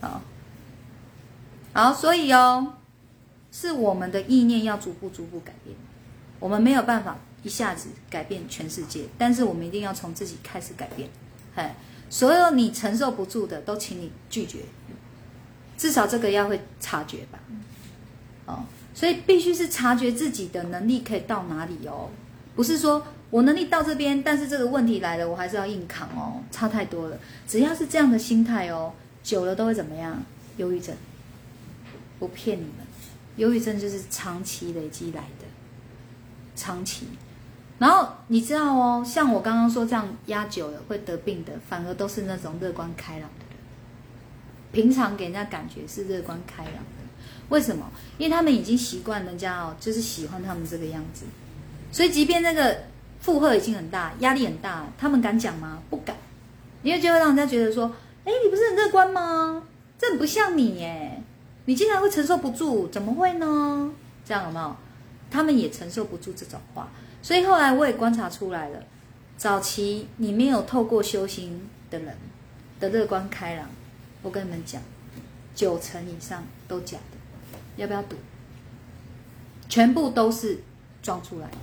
[0.00, 0.20] 好。
[1.72, 2.74] 好，所以哦，
[3.50, 5.76] 是我们的意念要逐步逐步改变，
[6.38, 11.08] 我们没有办法一下子改变全世界，但是我们一定要从自己开始改变。
[11.54, 11.68] 嘿，
[12.10, 14.60] 所有你承受不住的，都请你拒绝，
[15.76, 17.38] 至少这个要会察觉吧。
[18.46, 18.62] 哦，
[18.94, 22.08] 所以必须是察觉自己的能力可以到哪里哦，
[22.54, 27.18] 不是说我能力到这边，但是这个问题来了，我还是要硬扛哦，差太多了。
[27.48, 28.92] 只要是这样的心态哦，
[29.24, 30.22] 久了都会怎么样？
[30.56, 30.94] 忧郁症。
[32.20, 32.86] 不骗你们，
[33.36, 35.46] 忧郁症就是长期累积来的，
[36.54, 37.08] 长期。
[37.80, 43.58] 然后你知道哦，像我刚刚说这样压久了会得病的，反而都是那种乐观开朗的人。
[44.70, 46.74] 平常给人家感觉是乐观开朗，
[47.48, 47.90] 为什么？
[48.18, 51.24] 因为他们已经习惯人家哦，就是喜欢他们这个样子。
[51.92, 52.84] 所以即便那个
[53.20, 55.82] 负荷已经很大，压力很大，他们敢讲吗？
[55.90, 56.16] 不敢，
[56.82, 57.92] 因为就会让人家觉得说
[58.24, 59.62] ：“哎，你不是很乐观吗？
[59.98, 61.22] 这很不像你耶。”
[61.66, 62.88] 你竟然会承受不住？
[62.88, 63.90] 怎么会呢？
[64.24, 64.76] 这样有没有？
[65.30, 66.88] 他们也承受不住这种话，
[67.22, 68.78] 所以后来我也观察出来了。
[69.38, 72.16] 早期你没有透过修行的人
[72.78, 73.68] 的乐观开朗，
[74.22, 74.82] 我跟你们讲，
[75.54, 77.13] 九成以上都假的。
[77.76, 78.16] 要不要赌？
[79.68, 80.60] 全部都是
[81.02, 81.56] 装出来的。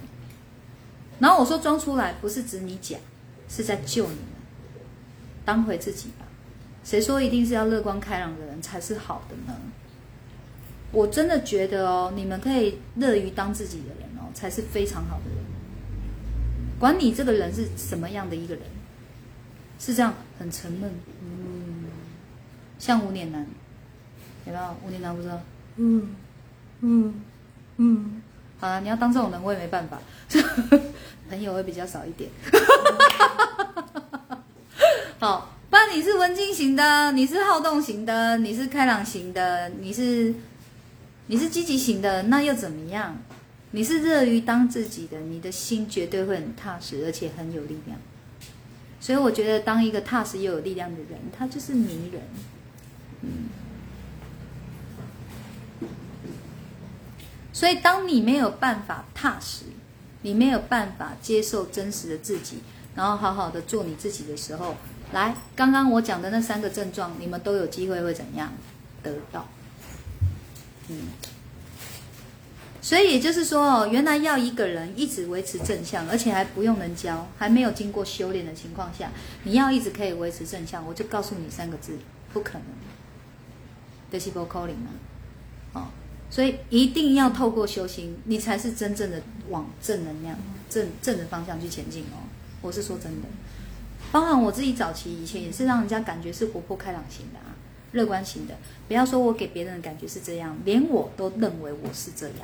[1.19, 2.97] 然后我说装出来，不是指你假，
[3.47, 4.25] 是在救你们，
[5.45, 6.25] 当回自己吧。
[6.83, 9.55] 谁说一定是要乐观开朗的人才是好的呢？
[10.91, 15.37] 我真的觉得哦，你们可以乐于当自己的人哦，才是非常好的人。
[16.79, 18.63] 管你这个人是什么样的一个人，
[19.79, 20.91] 是这样很沉闷，
[21.21, 21.85] 嗯，
[22.79, 23.45] 像无脸男，
[24.47, 24.75] 有没有？
[24.83, 25.39] 无脸男不知道，
[25.77, 26.15] 嗯
[26.81, 27.13] 嗯
[27.77, 28.21] 嗯，
[28.59, 29.99] 好了，你要当这种人我也没办法，
[31.29, 32.29] 朋友会比较少一点。
[35.19, 40.33] 好，不然你是文静型的，你是好动型的，你是开朗型的，你是
[41.27, 43.17] 你是积极型的，那又怎么样？
[43.71, 47.97] 你是热于当自己的，你的心绝对会很踏实，而且很有力量。
[48.99, 52.21] 所以我觉得，当一个踏实又有力量的人，他就是迷人。
[53.21, 53.29] 嗯。
[57.53, 59.65] 所以，当你没有办法踏实，
[60.21, 62.59] 你没有办法接受真实的自己，
[62.95, 64.75] 然后好好的做你自己的时候，
[65.13, 68.53] 来，刚刚我讲的那三个症状，你们都有机会会怎样
[69.03, 69.47] 得到？
[70.87, 71.07] 嗯。
[72.83, 79.11] 所以也就是说哦，原来要一个人一直维持正向，而且还不用人教，还没有经过修炼的情况下，
[79.43, 81.99] 你要一直可以维持正向，我就告诉你三个字：
[82.33, 84.19] 不可能。
[84.19, 85.10] Decibel calling 啊，哦，
[86.31, 90.35] 所以一定要透过修行，你才是真正的往正能量、
[90.69, 92.25] 正正的方向去前进哦。
[92.61, 93.27] 我是说真的，
[94.11, 97.51] 包含我自己早期以前也是让人家感觉是活泼开朗型的啊，
[97.91, 98.55] 乐观型的。
[98.87, 102.37] 不要说我给别人的感觉是这样，连我都认为我是这样。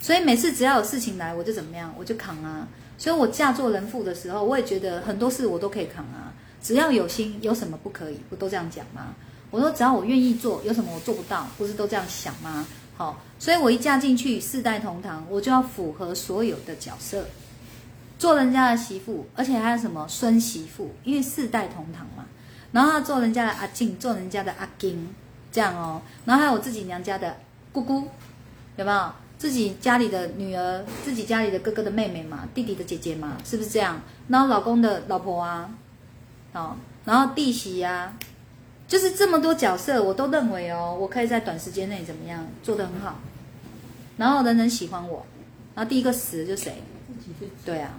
[0.00, 2.68] 所以每次只要有事情来，我就怎么样，我就扛啊。
[2.98, 6.34] 所以我嫁做人妇的时候，我也觉得很多事我都可以扛啊。
[6.60, 8.18] 只要有心，有什么不可以？
[8.28, 9.14] 不都这样讲吗？
[9.50, 11.48] 我说只要我愿意做，有什么我做不到？
[11.56, 12.66] 不是都这样想吗？
[12.96, 17.26] 好，所以我一嫁进去，四代同堂，我就要符合所有的角色，
[18.18, 22.24] 做人家的媳妇，而且还有什么孙媳妇，因为四代同堂嘛。
[22.72, 25.08] 然后做人家的阿静，做人家的阿金，
[25.50, 26.00] 这样哦。
[26.24, 27.36] 然后还有我自己娘家的
[27.72, 28.08] 姑姑，
[28.76, 29.12] 有没有？
[29.38, 34.00] 自己家里的女儿，自己家里的哥哥的妹妹嘛，弟弟的姐姐嘛，是不是这样？
[34.28, 35.68] 然后老公的老婆啊，
[36.52, 38.16] 哦，然后弟媳呀，
[38.92, 43.18] 就是这么多角色，我都认为哦，我可以在短时间内怎么样做得很好，
[44.18, 45.24] 然后人人喜欢我，
[45.74, 46.74] 然后第一个死的就谁？
[47.64, 47.94] 对啊，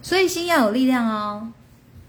[0.00, 1.52] 所以心要有力量哦，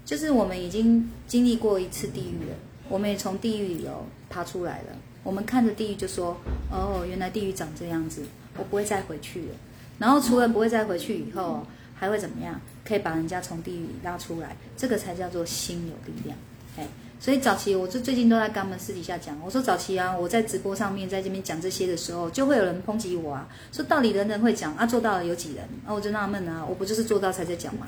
[0.05, 2.55] 就是我们已经经历过一次地狱了，
[2.87, 4.95] 我们也从地狱里头爬出来了。
[5.23, 6.37] 我们看着地狱就说
[6.71, 8.23] ：“哦，原来地狱长这样子，
[8.57, 9.55] 我不会再回去了。”
[9.99, 12.61] 然后除了不会再回去以后，还会怎么样？
[12.89, 16.35] 可以把人家从地狱里拉出来，这个才叫做心有力量。
[16.75, 16.87] 哎，
[17.19, 25.63] 所以早期我就最近都在跟他们私底下讲，我说早期啊，我在直播上面在这边讲这些的时候，就会有人抨击我啊，说到底人人会讲啊，做到了有几人？
[25.85, 27.85] 啊，我就纳闷啊，我不就是做到才在讲吗？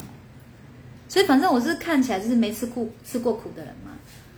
[1.09, 3.91] 所以反正我是看起来就是没吃苦吃过苦的人嘛。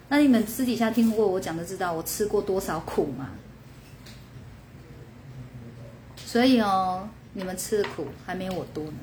[0.08, 3.32] 那你们私底下听过我讲的，知道我吃过多少苦吗？
[6.26, 8.94] 所以哦，你们吃的苦还没有我多呢。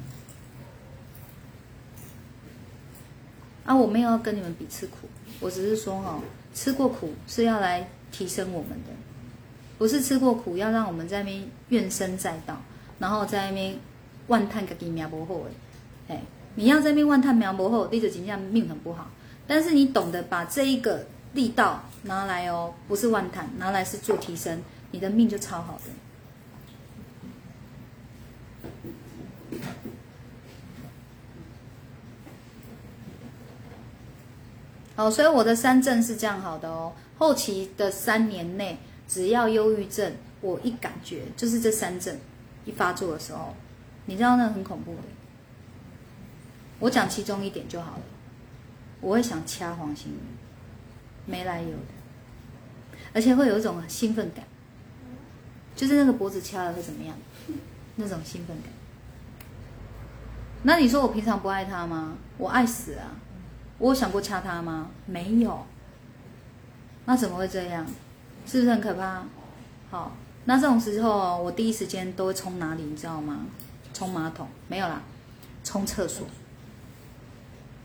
[3.70, 5.06] 啊，我没有要跟你们比吃苦，
[5.38, 6.20] 我只是说哦，
[6.52, 8.90] 吃过苦是要来提升我们的，
[9.78, 12.60] 不是吃过苦要让我们在那边怨声载道，
[12.98, 13.76] 然后在那边
[14.26, 15.34] 万叹个命不好
[16.08, 16.22] 哎，哎，
[16.56, 19.08] 你要在那边万叹命不好，你就真正命很不好。
[19.46, 24.60] 但是你懂得把这一个力道拿来哦，不是万叹，拿来是做提升，
[24.90, 25.92] 你的命就超好的。
[34.96, 36.92] 好，所以我的三症是这样好的哦。
[37.18, 38.78] 后期的三年内，
[39.08, 42.16] 只要忧郁症，我一感觉就是这三症
[42.64, 43.54] 一发作的时候，
[44.06, 45.02] 你知道那很恐怖的。
[46.80, 48.02] 我讲其中一点就好了。
[49.00, 54.44] 我会想掐黄心宇，没来由的，而且会有一种兴奋感，
[55.74, 57.16] 就是那个脖子掐了会怎么样？
[57.96, 58.72] 那种兴奋感。
[60.62, 62.18] 那你说我平常不爱他吗？
[62.36, 63.16] 我爱死啊！
[63.80, 64.88] 我有想过掐他吗？
[65.06, 65.66] 没有。
[67.06, 67.84] 那怎么会这样？
[68.46, 69.24] 是不是很可怕？
[69.90, 70.12] 好，
[70.44, 72.82] 那这种时候我第一时间都会冲哪里？
[72.82, 73.46] 你知道吗？
[73.92, 74.46] 冲马桶？
[74.68, 75.02] 没有啦，
[75.64, 76.26] 冲厕所。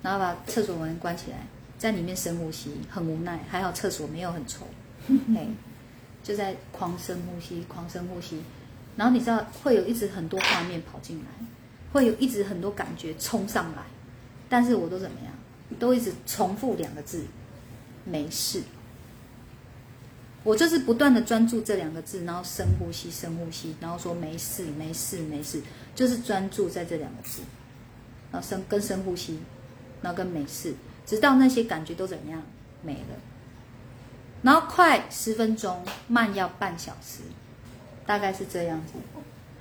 [0.03, 1.37] 然后把厕所门关起来，
[1.77, 3.39] 在里面深呼吸，很无奈。
[3.49, 4.67] 还好厕所没有很臭，
[5.07, 5.47] 嘿，
[6.21, 8.41] 就在狂深呼吸，狂深呼吸。
[8.95, 11.25] 然后你知道会有一直很多画面跑进来，
[11.91, 13.81] 会有一直很多感觉冲上来，
[14.47, 15.33] 但是我都怎么样？
[15.79, 17.25] 都一直重复两个字：
[18.03, 18.63] 没事。
[20.43, 25.61] 我就是不断的专注这两个字，然后深呼吸，深呼吸，然后说没事，没事，没事，
[25.95, 27.41] 就是专注在这两个字，
[28.31, 29.39] 然后深跟深呼吸。
[30.01, 32.39] 然后跟没事，直到那些感觉都怎么样
[32.83, 33.15] 没了，
[34.43, 37.21] 然后快十分钟，慢要半小时，
[38.05, 38.93] 大概是这样子，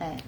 [0.01, 0.23] 哎，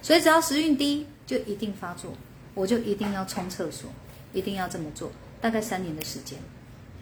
[0.00, 2.14] 所以只要时运低就一定发作。
[2.54, 3.90] 我就一定要冲厕所，
[4.32, 5.10] 一定要这么做，
[5.40, 6.38] 大概三年的时间，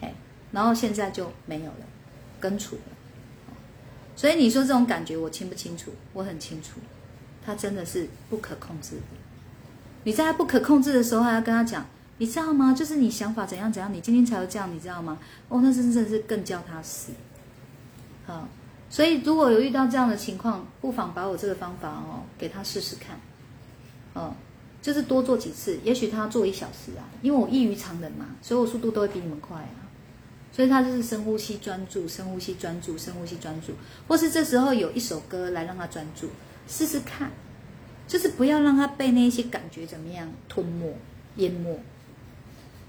[0.01, 0.13] 哎，
[0.51, 1.85] 然后现在就没有了，
[2.39, 2.81] 根除了。
[4.15, 5.91] 所以你说这种感觉我清不清楚？
[6.13, 6.79] 我很清楚，
[7.45, 9.01] 它真的是不可控制的。
[10.03, 11.85] 你在他不可控制的时候，还要跟他讲，
[12.17, 12.73] 你知道吗？
[12.73, 15.19] 就是你想法怎样怎样，你今天才会这样，你知道吗？
[15.49, 17.11] 哦，那真的是更叫他死。
[18.25, 18.47] 好，
[18.89, 23.19] 所以如果有遇到这样的情况，不妨把我这个方法哦，给他试试看。
[24.13, 24.33] 哦，
[24.87, 29.83] 就是多做几次，也许他做一小时啊，因为我异于常人嘛，所以我速度都会比你们快啊。
[30.49, 33.73] 所以他就是深呼吸专注，深呼吸专注，深呼吸专注，
[34.07, 36.29] 或是这时候有一首歌来让他专注，
[36.69, 37.29] 试试看，
[38.07, 40.95] 就是不要让他被那些感觉怎么样吞没、
[41.35, 41.77] 淹没、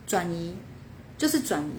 [0.06, 0.54] 转移，
[1.18, 1.72] 就是转移。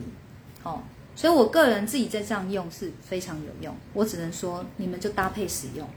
[0.64, 0.84] 哦，
[1.16, 5.88] 所以我个人自己在这样用是非常有用，我只能说你们就搭配使用。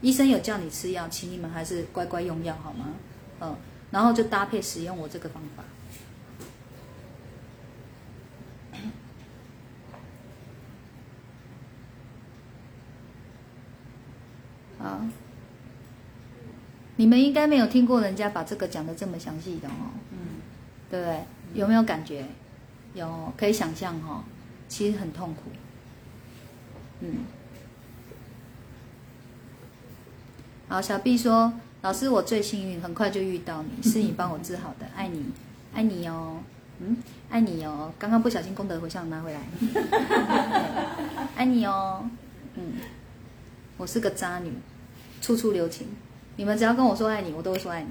[0.00, 2.86] 医生有叫你吃药，请你们还是乖乖用药好吗？
[3.40, 3.56] 嗯，
[3.90, 5.64] 然后就搭配使用我这个方法。
[14.78, 15.00] 好，
[16.96, 20.18] 你们应该没有听过人家把这个讲的这么详细的哦，嗯，
[20.90, 21.24] 对不对？
[21.54, 22.24] 有没有感觉？
[22.94, 24.24] 有，可以想象哈、哦，
[24.68, 25.50] 其实很痛苦。
[27.00, 27.24] 嗯，
[30.68, 35.26] 好，小 B 说：“老师，我最幸运，很快就遇到你， 是你帮我治好的，爱你，
[35.72, 36.38] 爱你哦，
[36.80, 36.96] 嗯，
[37.30, 37.92] 爱你哦。
[37.98, 39.40] 刚刚不小心功德回向拿回来，
[41.36, 42.08] 爱你哦，
[42.54, 42.74] 嗯。”
[43.78, 44.52] 我是个渣女，
[45.22, 45.86] 处处留情。
[46.34, 47.90] 你们只要跟我说爱你，我都会说爱你。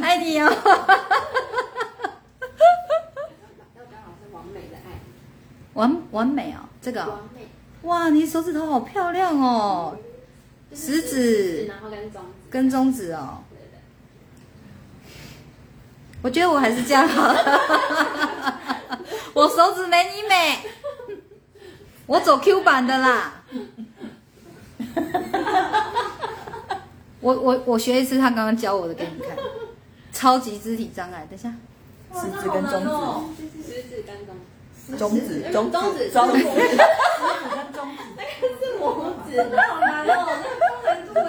[0.00, 0.46] 爱你哦！
[0.46, 0.54] 要
[3.90, 5.00] 刚好是完美的爱，
[5.74, 7.46] 完完美哦，这个、哦、完美，
[7.82, 9.94] 哇，你手指头好漂亮哦，
[10.74, 13.38] 食指然后跟中指，跟中指哦。
[13.50, 13.62] 对对。
[16.22, 18.60] 我觉得我还是这样好了。
[19.34, 20.58] 我手指没你美，
[22.06, 23.42] 我走 Q 版的啦。
[27.20, 29.36] 我我我学一次他刚刚教我的给你看，
[30.12, 31.26] 超级肢体障碍。
[31.28, 31.52] 等一下，
[32.14, 32.82] 食指跟中
[33.36, 34.40] 指食指跟中，指，
[34.98, 38.02] 中指，中中指中指，中指跟中指。
[38.40, 40.28] 是拇指，那好难哦，
[40.84, 41.28] 那个不能对。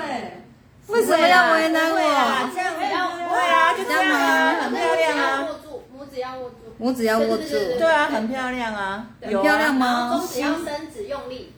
[0.87, 1.27] 为 什么？
[1.27, 2.49] 要为难对啊，我？
[2.53, 2.95] 这样比较
[3.27, 5.47] 对啊，就这样啊，很漂亮啊。
[5.47, 11.53] 握住，拇指要握住，拇指要握住，对对对对啊，很漂亮啊，对有啊漂亮吗中指要伸直用力，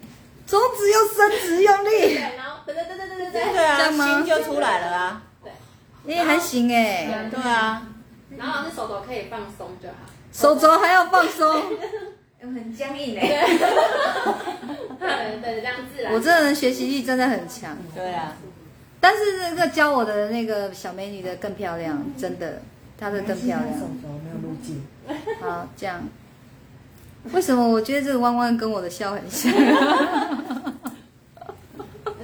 [0.48, 5.22] 中指又伸直用力，对，然后对对对对对对对，心就出来了啊。
[5.44, 7.84] 对哎、还行哎、对啊，
[8.38, 9.96] 然后老师手肘可以放松就好。
[10.40, 11.62] 手肘还要放松。
[12.40, 13.46] 很僵硬对嘞。
[14.98, 16.14] 对对，这样自然。
[16.14, 18.38] 我这个人学习力真的很强，对啊，
[19.02, 22.62] 但是那个教我的那个小美女的更漂亮，真的，
[22.98, 23.70] 她的更漂亮。
[23.70, 24.82] 没有路径。
[25.42, 26.02] 好，这样。
[27.34, 29.52] 为什么我觉得这个弯弯跟我的笑很像？
[29.60, 29.62] 那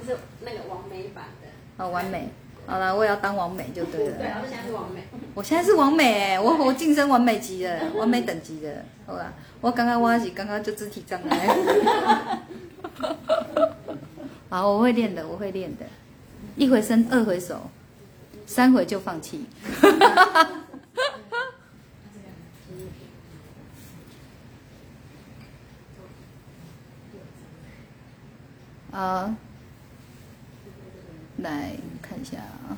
[0.06, 1.48] 是那个完美版的。
[1.76, 2.30] 好完美。
[2.66, 4.16] 好了，我也要当完美就对了。
[4.18, 5.02] 对，老师现在是完美。
[5.34, 9.32] 我现在是完美哎、我我晋升完美级的，完美等级的，好吧？
[9.60, 11.48] 我刚刚挖起，刚刚就肢体障碍。
[14.48, 15.84] 好，我会练的，我会练的，
[16.56, 17.70] 一回生，二回熟，
[18.46, 19.44] 三回就放弃。
[28.90, 29.36] 啊，
[31.38, 31.72] 来
[32.08, 32.76] 看一下啊。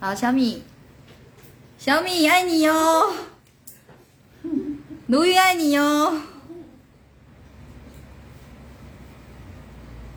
[0.00, 0.62] 好，小米，
[1.78, 3.12] 小米爱你哦，
[5.06, 6.22] 鲈鱼爱你哦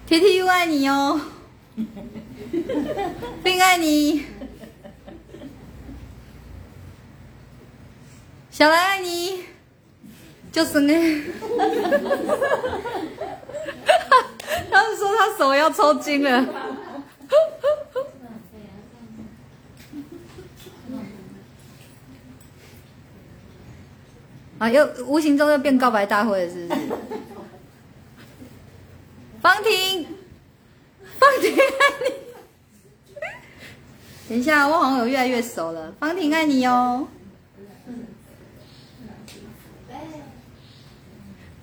[0.05, 1.19] ，T T U 爱你哦，
[3.43, 4.25] 并爱你，
[8.51, 9.43] 小兰爱你，
[10.51, 11.21] 就生哎，
[14.71, 16.45] 他是说他手要抽筋了。
[24.59, 26.81] 啊，又无形中又变告白大会了，是不是？
[29.41, 30.07] 方婷，
[31.19, 31.59] 方婷爱
[31.99, 32.13] 你。
[34.29, 35.91] 等一下，我好像有越来越熟了。
[35.99, 37.07] 方婷爱你哦。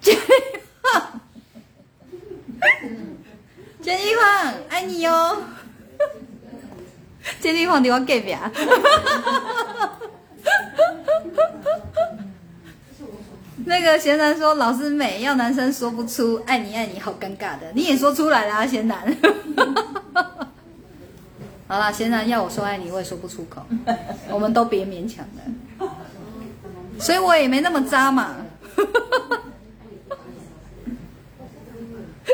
[3.82, 5.38] 建一晃，建一晃爱你哦。
[7.40, 8.50] 建一晃，你我隔壁啊。
[13.66, 17.70] 那个贤男说老师美，要男生说不出爱你爱你，好尴尬的。
[17.74, 19.16] 你也说出来了啊，贤男。
[21.68, 23.64] 好啦，显然要我说爱你，我也说不出口。
[24.28, 25.24] 我们都别勉强
[25.78, 25.88] 了，
[26.98, 28.34] 所以我也没那么渣嘛。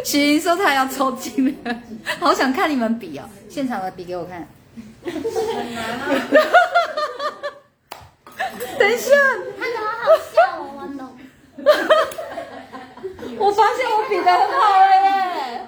[0.06, 1.76] 许莹说她要抽筋了，
[2.20, 4.46] 好想看你们比哦，现场的比给我看。
[5.04, 5.12] 很
[5.74, 6.08] 难啊
[8.78, 9.10] 等一下，
[9.58, 11.00] 他怎么好笑哦，我懂。
[13.36, 15.66] 我发现我比的很好了耶！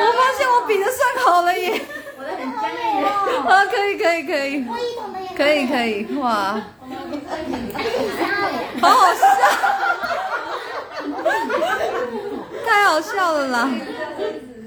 [0.00, 1.82] 我发现我比的算好了耶！
[2.16, 3.04] 我的很僵硬耶。
[3.46, 4.64] 啊，可以可以可以，
[5.36, 6.90] 可以可以，哇，以。
[8.80, 9.20] 好好笑，
[12.66, 13.70] 太好笑了啦！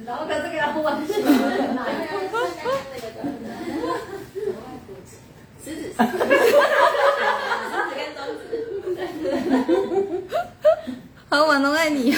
[0.05, 1.29] 然后跟这个要不完全食指，
[5.63, 5.93] 食指
[7.95, 8.43] 跟中指。
[11.29, 12.11] 何婉龙爱你，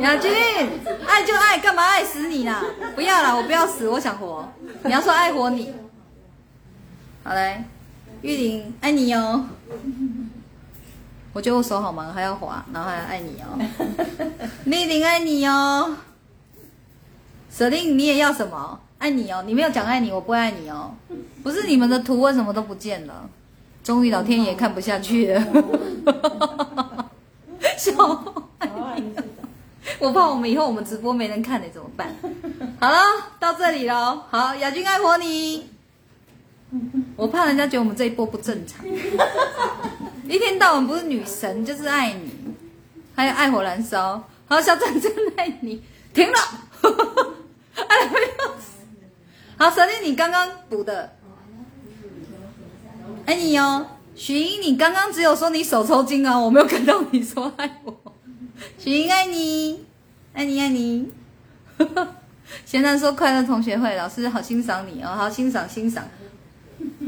[0.00, 0.32] 雅君，
[1.06, 2.64] 爱就爱，干嘛爱死你啦？
[2.96, 4.52] 不要啦，我不要死，我想活。
[4.82, 5.72] 你要说爱活你，
[7.22, 7.62] 好来，
[8.22, 9.44] 玉玲爱你哦。
[11.32, 13.58] 我觉得我手好忙，还要滑，然后还要爱你哦。
[14.66, 15.96] 丽玲爱你哦。
[17.50, 18.80] 舍令你也要什么？
[18.98, 20.92] 爱你哦，你没有讲爱你，我不爱你哦。
[21.42, 23.28] 不是你们的图为什么都不见了？
[23.82, 25.40] 终于老天爷看不下去了，
[27.78, 27.92] 笑
[29.98, 32.14] 我怕我们以后我们直播没人看了怎么办？
[32.78, 32.98] 好了，
[33.38, 34.22] 到这里喽。
[34.30, 35.70] 好，雅君爱活你。
[37.16, 38.84] 我怕人家觉得我们这一波不正常，
[40.30, 42.30] 一天到晚不是女神就是爱你，
[43.16, 44.22] 还有爱火燃烧。
[44.46, 45.82] 好，小战真爱你，
[46.14, 46.38] 停了，
[47.74, 48.86] 爱的要死。
[49.58, 51.16] 好，舍令你刚刚补的，
[53.26, 53.84] 爱你哦。
[54.14, 57.96] 许英，你刚刚只有说你手抽筋啊，我没有看到你说爱我。
[58.78, 59.84] 许英爱你，
[60.32, 61.10] 爱你爱你。
[62.64, 66.04] 贤男说快乐同学会，老师好欣赏你哦，好欣赏欣赏，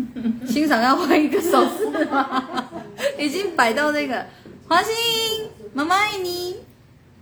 [0.47, 2.69] 欣赏要换一个手势吗？
[3.19, 4.27] 已经摆到那个
[4.69, 4.93] 华欣，
[5.73, 6.57] 妈妈爱你，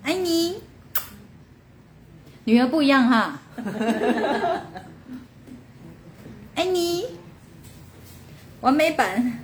[0.02, 0.60] 爱你。
[2.44, 3.38] 女儿不一样哈，
[6.56, 7.06] 爱你，
[8.60, 9.40] 完美版。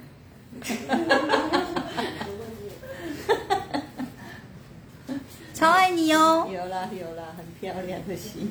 [5.55, 6.49] 超爱你哦！
[6.53, 8.51] 有啦有啦，很漂亮的心。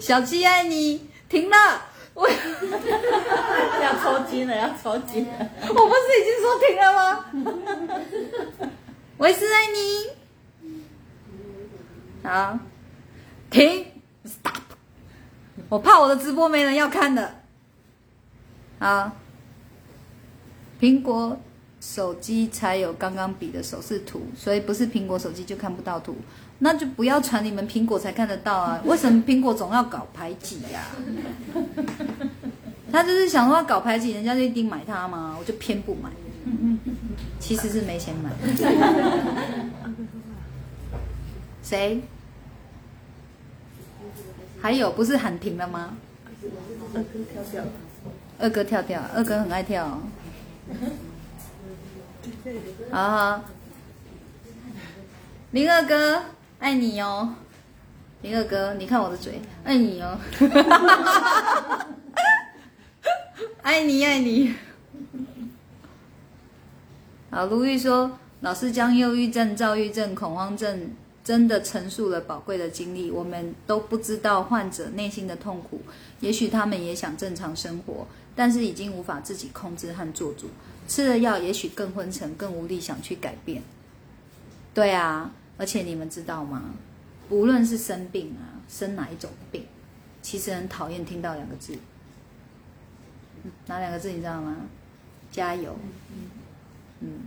[0.00, 1.82] 小七爱你，停了！
[2.12, 2.28] 我
[3.80, 5.50] 要抽筋了，要抽筋了。
[5.62, 7.24] 我不是已经说停了吗？
[9.16, 10.10] 我是爱你，
[12.24, 12.58] 好，
[13.48, 13.86] 停
[14.26, 14.60] ，stop。
[15.68, 17.36] 我怕我的直播没人要看的。
[18.80, 19.12] 好，
[20.80, 21.38] 苹果
[21.80, 26.16] 手机才有刚刚比的手势图，所以不是苹果手机就看不到图，
[26.60, 28.80] 那就不要传你们苹果才看得到啊！
[28.84, 30.86] 为什么苹果总要搞排挤呀、
[32.92, 35.36] 他就是想说要搞排挤，人家就一定买它吗？
[35.38, 36.10] 我就偏不买，
[37.38, 38.30] 其实是没钱买。
[41.62, 42.02] 谁？
[44.60, 45.96] 还有不是喊停了吗？
[48.38, 49.98] 二哥跳跳，二哥很爱跳、哦。
[52.90, 53.44] 好好，
[55.52, 56.22] 林二哥
[56.60, 57.26] 爱你哟，
[58.20, 60.18] 林二哥，你看我的嘴，爱你哟，
[63.62, 64.54] 爱你爱你。
[67.30, 70.90] 好，卢玉说，老师将忧郁症、躁郁症、恐慌症
[71.24, 75.80] 真的陈述了宝贵的经历，我们都不知道患者内心的痛苦，
[76.20, 78.06] 也许他们也想正常生活，
[78.36, 80.50] 但是已经无法自己控制和做主，
[80.86, 83.62] 吃了药也许更昏沉、更无力想去改变。
[84.74, 85.30] 对啊，
[85.60, 86.62] 而且你们知道吗？
[87.28, 89.66] 无论是生病啊，生哪一种病，
[90.22, 91.76] 其实很讨厌听到两个字，
[93.44, 94.56] 嗯哪两个字你知道吗？
[95.30, 95.76] 加油。
[97.00, 97.20] 嗯，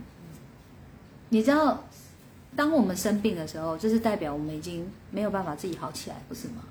[1.28, 1.84] 你知道，
[2.56, 6.64] 当我们生病的时候，就是代表我们已经没有办法自己好起来，不是吗？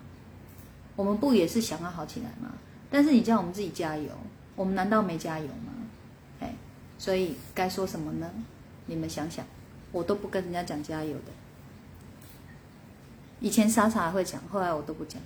[0.97, 2.51] 我们不也是想要好起来吗？
[2.91, 4.11] 但是你叫我们自己加油，
[4.57, 5.71] 我们难道没加油吗？
[6.41, 6.53] 哎，
[6.99, 8.29] 所以该说什么呢？
[8.85, 9.45] 你们想想，
[9.93, 11.31] 我都不跟人家讲加油的。
[13.43, 15.21] 以前莎莎会讲，后来我都不讲。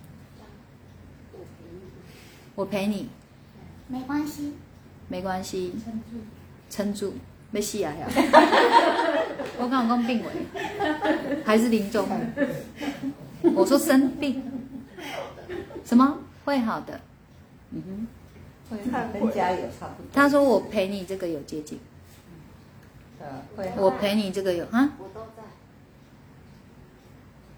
[2.55, 3.07] 我陪你，
[3.87, 4.53] 没关系，
[5.07, 5.75] 没关系，
[6.67, 7.13] 撑住，
[7.51, 8.07] 没戏啊呀！
[9.59, 10.31] 我刚刚病危，
[11.45, 12.09] 还是临终？
[13.55, 14.41] 我说生病，
[15.85, 16.99] 什么会好的？
[17.69, 18.07] 嗯
[18.71, 18.77] 哼，
[19.13, 20.09] 跟家也差不多。
[20.11, 21.79] 他说我陪你这个有接近，
[23.75, 25.36] 我陪你这个有啊，我都在。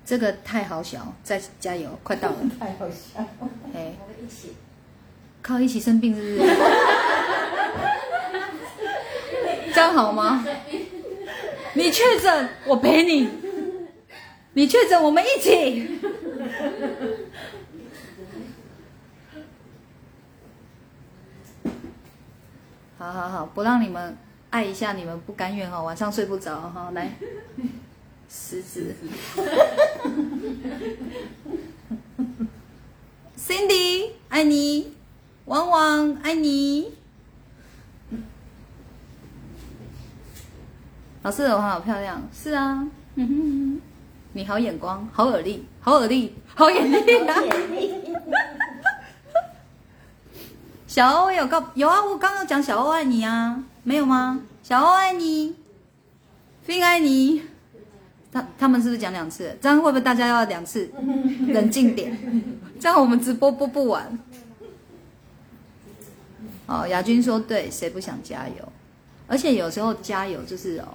[0.09, 2.37] 这个太好笑，再加油，快到了。
[2.59, 3.27] 太好笑了。
[3.75, 4.55] 哎，我们一起，
[5.43, 6.49] 靠，一起生病是不是？
[9.71, 10.43] 这样好吗？
[11.75, 13.27] 你确诊，我陪你；
[14.53, 15.99] 你确诊，我们一起。
[22.97, 24.17] 好好好，不让你们
[24.49, 26.89] 爱一下，你们不甘愿哦，晚上睡不着哈。
[26.95, 27.11] 来，
[28.29, 28.95] 狮子，
[33.37, 34.93] Cindy 爱你，
[35.45, 36.91] 汪汪爱你。
[41.23, 43.81] 老师的话好漂亮，是啊，嗯哼哼，
[44.33, 47.35] 你好眼光，好耳力，好耳力，好眼力啊！
[50.87, 54.41] 小欧有告有啊，我刚刚讲小欧爱你啊，没有吗？
[54.63, 55.55] 小欧爱你，
[56.63, 57.41] 飞爱你，
[58.31, 59.57] 他他们是不是讲两次？
[59.61, 60.89] 这样会不会大家要两次？
[61.49, 62.17] 冷静点，
[62.79, 64.19] 这样我们直播播不完。
[66.67, 68.71] 哦，亚军说对，谁不想加油？
[69.27, 70.87] 而且有时候加油就是哦，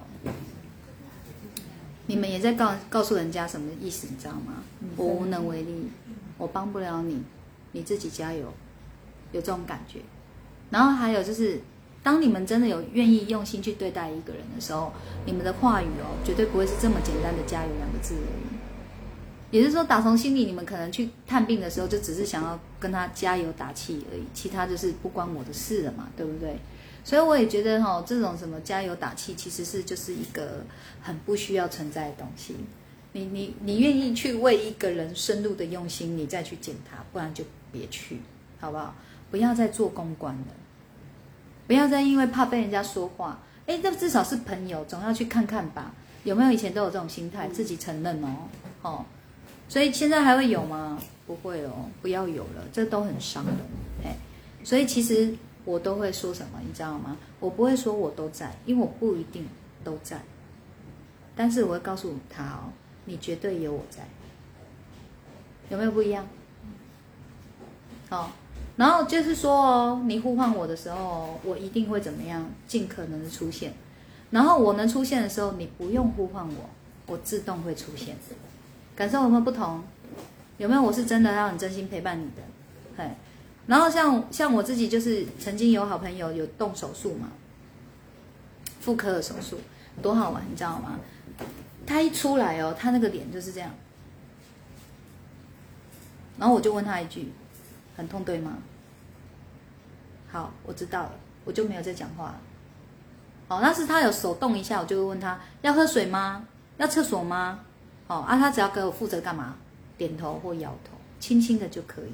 [2.07, 4.63] 你们也在告告诉人家什么意思，你知道吗？
[4.95, 5.89] 我无能为力，
[6.37, 7.21] 我帮不了你，
[7.73, 8.53] 你自己加油，
[9.33, 9.99] 有这种感觉。
[10.69, 11.59] 然后还有就是，
[12.05, 14.93] 当你们真的有愿意用心去对待一个人的时候，
[15.25, 18.55] 你们的话语哦，绝对不会是这么简单的“加油”两个字而已。
[19.49, 26.59] 也就是说，打从心里，你们可能去探病的时候，就只是想要跟他加油打气而已，其他就是不关我的事了嘛，对不对？
[27.03, 30.63] 所以我也觉得哈、这种什么加油打气，其实是就是一个
[31.01, 32.55] 很不需要存在的东西。
[33.13, 38.19] 你你你愿意去为一个人深入的用心，你再去见他，不然就别去，
[38.59, 38.93] 好不好？
[39.31, 40.47] 不要再做公关了，
[41.67, 45.93] 不要再因为怕被人家说话，哎，那至少是朋友，总要去看看吧。
[46.23, 48.27] 有没有以前都有这种心态，自己承认哦，
[48.81, 49.05] 哦，
[49.69, 50.99] 所以现在还会有吗？
[51.27, 53.55] 不会哦，不要有了，这都很伤人，
[54.03, 54.15] 哎，
[54.63, 57.17] 所以其实我都会说什么，你知道吗？
[57.39, 59.47] 我不会说我都在，因为我不一定
[59.83, 60.21] 都在，
[61.35, 62.73] 但是我会告诉他哦，
[63.05, 64.07] 你绝对有我在，
[65.69, 66.27] 有没有不一样？
[68.09, 68.31] 好、
[68.77, 73.73] 然后就是说哦，你呼唤我的时候，我一定会怎么样，尽可能的出现。
[74.31, 76.69] 然后我能出现的时候，你不用呼唤我，
[77.05, 78.15] 我自动会出现。
[78.95, 79.83] 感受有没有不同？
[80.57, 82.41] 有没有我是真的让你真心陪伴你的？
[82.97, 83.09] 嘿，
[83.67, 87.29] 然后像像我自己就是曾经有好朋友有动手术嘛，
[88.79, 89.59] 妇科的手术
[90.01, 90.99] 多好玩，你知道吗？
[91.85, 93.69] 他一出来哦，他那个脸就是这样，
[96.39, 97.31] 然后我就问他一句
[97.95, 98.53] ：“很痛对吗？”
[100.31, 101.11] 好，我知道了，
[101.45, 102.41] 我就没有再讲话了。
[103.47, 106.45] 哦，那是他有手动一下，我就会问他要喝水吗？
[106.77, 107.59] 要厕所吗？
[108.07, 109.55] 哦，啊，他只要给我负责干嘛？
[109.97, 112.13] 点头或摇头，轻轻的就可以。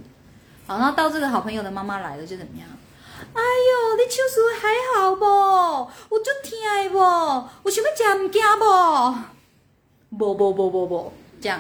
[0.68, 2.68] 好，然后到这个好朋友的妈妈来了，就怎么样？
[3.34, 5.26] 哎呦，你手术还好不？
[6.16, 6.52] 有足痛
[6.84, 6.98] 的不？
[7.64, 10.18] 有想要吃物件不？
[10.18, 11.60] 不不不不不，这样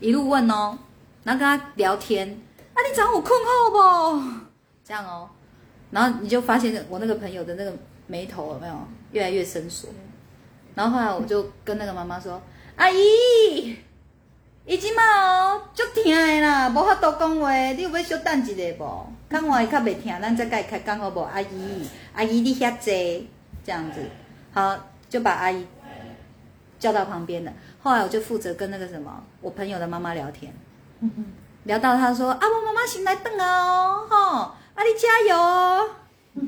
[0.00, 0.78] 一路问哦，
[1.24, 2.40] 然后跟他聊天。
[2.80, 4.22] 啊，你早上有困好不？
[4.82, 5.28] 这样哦，
[5.90, 7.72] 然后你就发现我那个朋友的那个
[8.06, 8.74] 眉头有没有
[9.12, 9.90] 越来越深锁？
[10.74, 12.40] 然后后来我就跟那个妈妈说
[12.76, 13.76] ：“阿姨，
[14.64, 19.12] 伊即马哦足疼的啦，无法度讲话，你有要小等一下无？
[19.28, 21.20] 看我伊较袂疼，咱再甲伊开讲好无？
[21.20, 22.92] 阿姨，阿姨你遐坐，
[23.62, 24.00] 这样子，
[24.52, 24.74] 好，
[25.10, 25.66] 就把阿姨
[26.78, 27.52] 叫到旁边了。
[27.82, 30.52] 后来我就负责跟那个什么我朋友的妈妈聊天，
[31.64, 34.16] 聊到他说：“啊，我妈妈醒来等哦，吼，
[34.74, 35.88] 啊你加油。”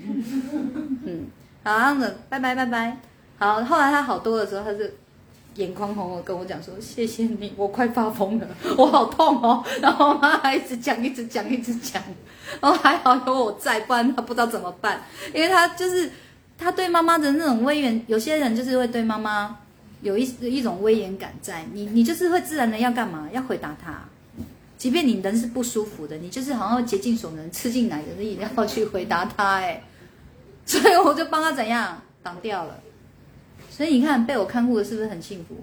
[1.04, 1.26] 嗯，
[1.64, 2.96] 好，这样子，拜拜拜拜。
[3.38, 4.94] 好，后来他好多的时候，他是
[5.56, 8.46] 眼眶红红跟我讲说：“谢谢你，我快发疯了，
[8.78, 9.62] 我好痛哦。
[9.82, 12.02] ”然后我妈还一直讲，一直讲，一直讲。
[12.60, 15.02] 然后还好有我在，不然他不知道怎么办，
[15.34, 16.10] 因为他就是
[16.56, 19.58] 他对妈妈的那种威严，有些人就是会对妈妈
[20.00, 23.28] 有一一种威严感在，你你就是会自然的要干嘛？
[23.32, 23.92] 要回答他。
[24.83, 29.80] 即便你人是不舒服的，你就是好像竭尽所能吃进来的，你也要去回答他哎，
[30.66, 32.80] 所以我就帮他怎样挡掉了。
[33.70, 35.55] 所以你看，被我看护的是不是很幸福？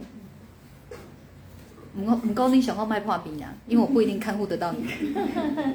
[1.98, 4.88] 唔唔高兴想要卖破冰呀，因为我不一定看护得到你。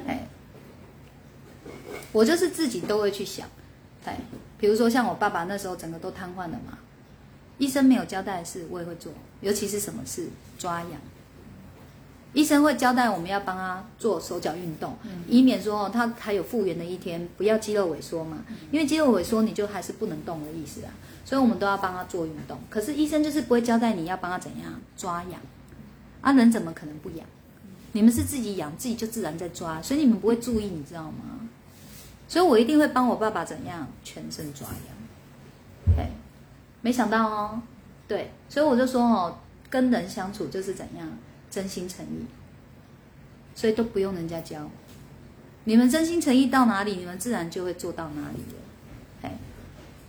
[0.07, 0.27] 哎，
[2.11, 3.47] 我就是自己都会去想，
[4.05, 4.17] 哎，
[4.57, 6.79] 比如说像我爸爸那时候整个都瘫痪了嘛，
[7.59, 10.99] 医生没有交代的事我也会做，尤其是什么事抓痒。
[12.35, 14.95] 医生会交代我们要帮他做手脚运动，
[15.27, 18.45] 以免说他还有复原的一天，不要肌肉萎缩嘛。
[18.71, 20.91] 因为肌肉萎缩，你就还是不能动的意思啊。
[21.23, 22.59] 所以我们都要帮他做运动。
[22.69, 25.39] 可是医生就是不会交代你要帮他怎样抓痒
[26.21, 27.25] 啊，人怎么可能不痒？
[27.93, 31.39] 你们是自己痒，自己就自然在抓，所以你们不会注意，你知道吗？
[32.27, 35.95] 所以我一定会帮我爸爸怎样全身抓痒。
[35.97, 36.09] 哎，
[36.81, 37.61] 没想到哦，
[38.07, 39.37] 对，所以我就说哦，
[39.69, 41.07] 跟人相处就是怎样
[41.55, 42.25] 真心诚意，
[43.55, 44.69] 所以都不用人家教。
[45.63, 48.59] 你们真心诚意到哪里，你们自然就会做到哪里了。
[49.21, 49.31] 哎，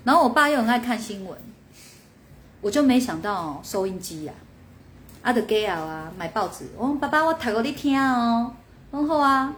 [0.03, 1.39] 然后我爸又很爱看新闻，
[2.61, 4.33] 我就没想到，收音机呀、
[5.23, 6.65] 啊，的给啊啊，买报纸。
[6.77, 8.53] 我说爸爸，我读给你听哦。
[8.91, 9.55] 然后啊，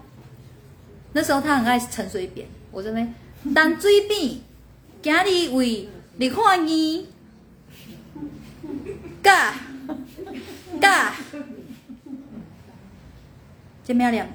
[1.14, 3.14] 那时候他很爱陈水扁，我这边
[3.54, 4.40] 淡水扁，
[5.00, 7.06] 今日为你看见，
[9.22, 9.54] 嘎
[10.80, 11.14] 嘎，
[13.88, 14.26] 这喵亮，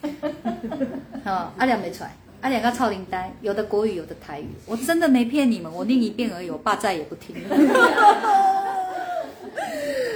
[1.22, 7.50] 好，阿亮没出来，阿亮个超灵呆，有的国语，有的台语，我真的没骗你们，我念一遍而已，我爸再也不听了。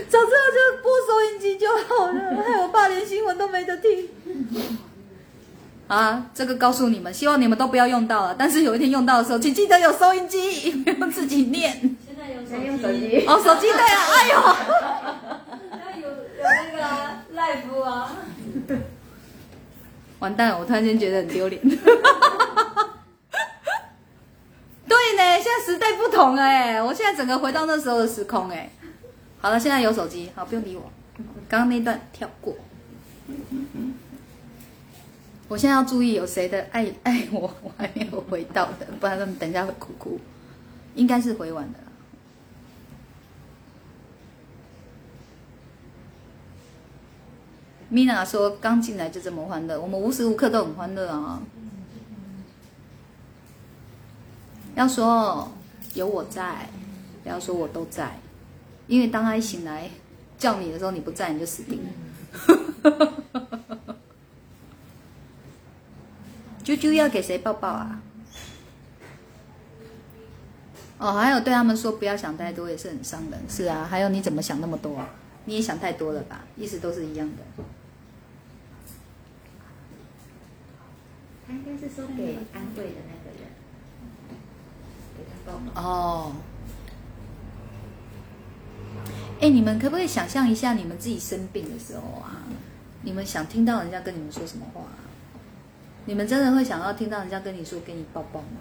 [0.08, 4.08] 早知道就播收音机就好了，害我爸连新闻都没得听。
[5.86, 8.34] 啊，这个告诉你们，希望你们都不要用到了。
[8.38, 11.72] 但是有一天用到的时候，请记得有收音机， 不用自己念。
[12.06, 14.34] 现在有先用手手机，哦，手机对啊，哎呦，
[16.00, 18.16] 有有那个啊 live 啊，
[20.20, 21.60] 完蛋了，我突然间觉得很丢脸。
[24.86, 28.70] 对呢，现在时代不同了哎，我现在整个回到那时候的时空哎。
[29.40, 30.90] 好了，现在有手机，好，不用理我。
[31.48, 32.54] 刚刚那段跳过。
[35.48, 40.20] 我现在要注意有谁的爱 爱我，我还没有回到的，不然他们等一下会哭哭。
[40.94, 41.78] 应该是回完的
[47.90, 47.92] 啦。
[47.92, 51.42] 米娜说刚进来就这么欢乐，我们无时无刻都很欢乐啊。
[54.76, 55.50] 要说
[55.94, 56.68] 有我在，
[57.24, 58.20] 不要说我都在，
[58.86, 59.90] 因为当他一醒来
[60.38, 61.90] 叫你的时候，你不在，你就死定了。
[66.64, 68.00] 啾啾要给谁抱抱啊？
[70.98, 73.40] 哦，还有对他们说不要想太多，也是很伤人。
[73.48, 75.08] 是啊，还有你怎么想那么多啊？
[75.46, 76.44] 你也想太多了吧？
[76.56, 77.64] 意思都是一样的。
[81.50, 83.50] 他应该是说给安慰的那个人，
[85.16, 85.82] 给他抱抱。
[85.82, 86.32] 哦，
[89.40, 92.42] 哎，你们可不可以想象一下，你们自己生病的时候啊，
[93.02, 94.94] 你们想听到人家跟你们说什么话、啊？
[96.04, 98.58] 你们真的会想要听到人家跟你说给你抱抱吗？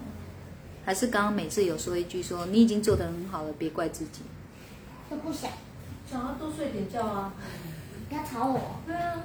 [0.84, 4.22] 还是刚刚每次有说一句说你已经做得很好了，别怪自己。
[5.08, 5.48] 都不想，
[6.10, 7.32] 想要多睡点觉啊。
[8.08, 8.80] 不要吵我。
[8.84, 9.22] 对啊，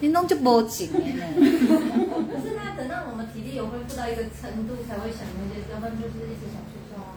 [0.00, 1.24] 你弄就无劲的呢。
[1.36, 7.14] 可是他等到我们体力有恢复到一个程度才会想那些，要不然就是一直想睡觉啊。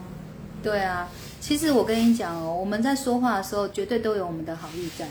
[0.64, 1.10] 对啊，
[1.40, 5.08] 其实我跟你讲哦，我们在说话的时候绝对都有我们的好意在，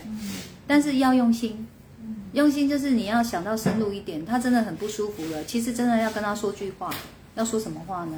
[0.67, 1.67] 但是要用心。
[2.33, 5.45] 用心就是你要想到深入一点，他真的很不舒服了。
[5.45, 6.89] 其实真的要跟他说句话，
[7.35, 8.17] 要说什么话呢？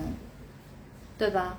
[1.17, 1.57] 对吧？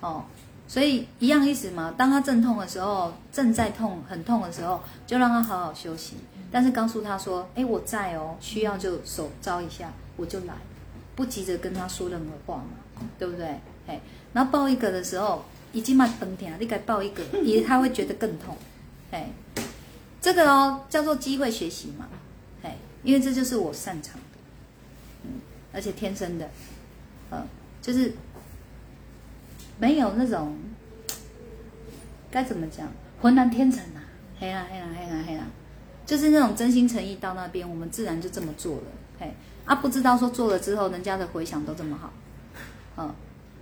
[0.00, 0.24] 哦，
[0.66, 1.94] 所以一样意思嘛。
[1.96, 6.16] 当他阵痛的时候，正在痛、很痛的时候，就让他好好休息。
[6.52, 10.54] 但是告诉他说：“哎，我在哦，需要就手招一下，我就来，
[11.16, 13.46] 不急着跟他说任何话嘛，对不对？
[13.86, 14.00] 哎，
[14.34, 18.56] 然后抱一个的时候，已经蛮崩天，你该抱一个， 也他会觉得更痛，
[19.10, 19.30] 哎。”
[20.20, 22.06] 这个哦，叫做机会学习嘛，
[22.62, 24.38] 哎，因为这就是我擅长的，
[25.24, 25.40] 嗯，
[25.72, 26.48] 而且天生的，
[27.30, 27.44] 呃，
[27.82, 28.12] 就是
[29.80, 30.56] 没有那种
[32.30, 32.86] 该怎么讲，
[33.20, 34.04] 浑然天成啊，
[34.38, 35.44] 黑啦黑啦黑啦黑啦，
[36.04, 38.82] 就是那种真心诚意到那边，我们自然就这么做了，
[39.18, 39.32] 嘿，
[39.64, 42.12] 啊，不知道说做了之后，人家的回响都这么好，
[42.96, 43.14] 嗯，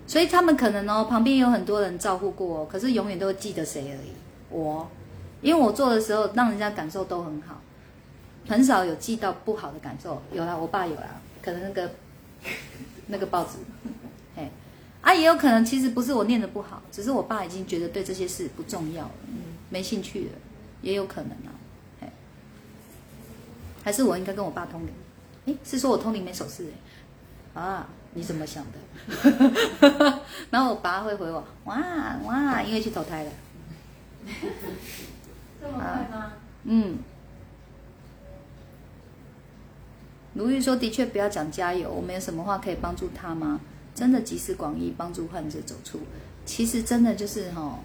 [0.07, 4.13] 所以他们可能哦，旁边有很多人照顾过哦，可是永远都会记得谁而已，
[4.51, 4.89] 我。
[5.43, 7.59] 因为我做的时候，让人家感受都很好，
[8.47, 10.21] 很少有记到不好的感受。
[10.35, 11.91] 有啦，我爸有啦，可能那个
[13.09, 13.53] 那个报纸，
[14.37, 14.51] 嘿，
[15.01, 19.11] 啊，也有可能其实不是我念的不好，只是我爸已经觉得对这些事不重要了，
[19.71, 20.33] 没兴趣了，
[20.83, 21.57] 也有可能啊，
[23.83, 24.93] 还是我应该跟我爸通灵？
[25.47, 30.21] 诶，是说我通灵没手势诶，啊，你怎么想的？
[30.51, 31.77] 然后我爸会回我，哇
[32.25, 33.31] 哇，因为去投胎了。
[35.61, 36.33] 这么快吗？
[36.65, 36.99] 嗯，
[40.35, 43.61] 卢玉说：“的确，不要讲加油，我们有什么话可以帮助他吗？
[43.95, 46.01] 真的集思广益，帮助患者走出。
[46.47, 47.79] 其实真的就是哈、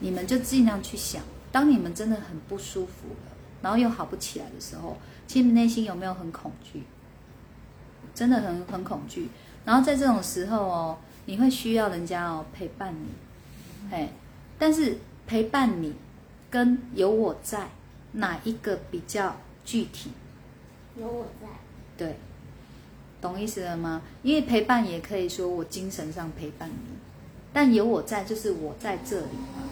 [0.00, 4.96] 你们就尽量去想，当你们真的很不舒服了，然后又好不起来的时候，
[5.26, 6.82] 其实内心有没有很恐惧？
[8.14, 9.28] 真的很很恐惧。
[9.64, 14.08] 然后在这种时候哦，你会需要人家哦陪伴你，哎，
[14.58, 15.94] 但是陪伴你。”
[16.48, 17.66] 跟有我在
[18.12, 20.10] 哪一个比较具体？
[20.96, 21.48] 有我在，
[21.98, 22.16] 对，
[23.20, 24.00] 懂意思了吗？
[24.22, 26.94] 因为陪伴也可以说我精神上陪伴你，
[27.52, 29.64] 但有我在就是我在这里嘛。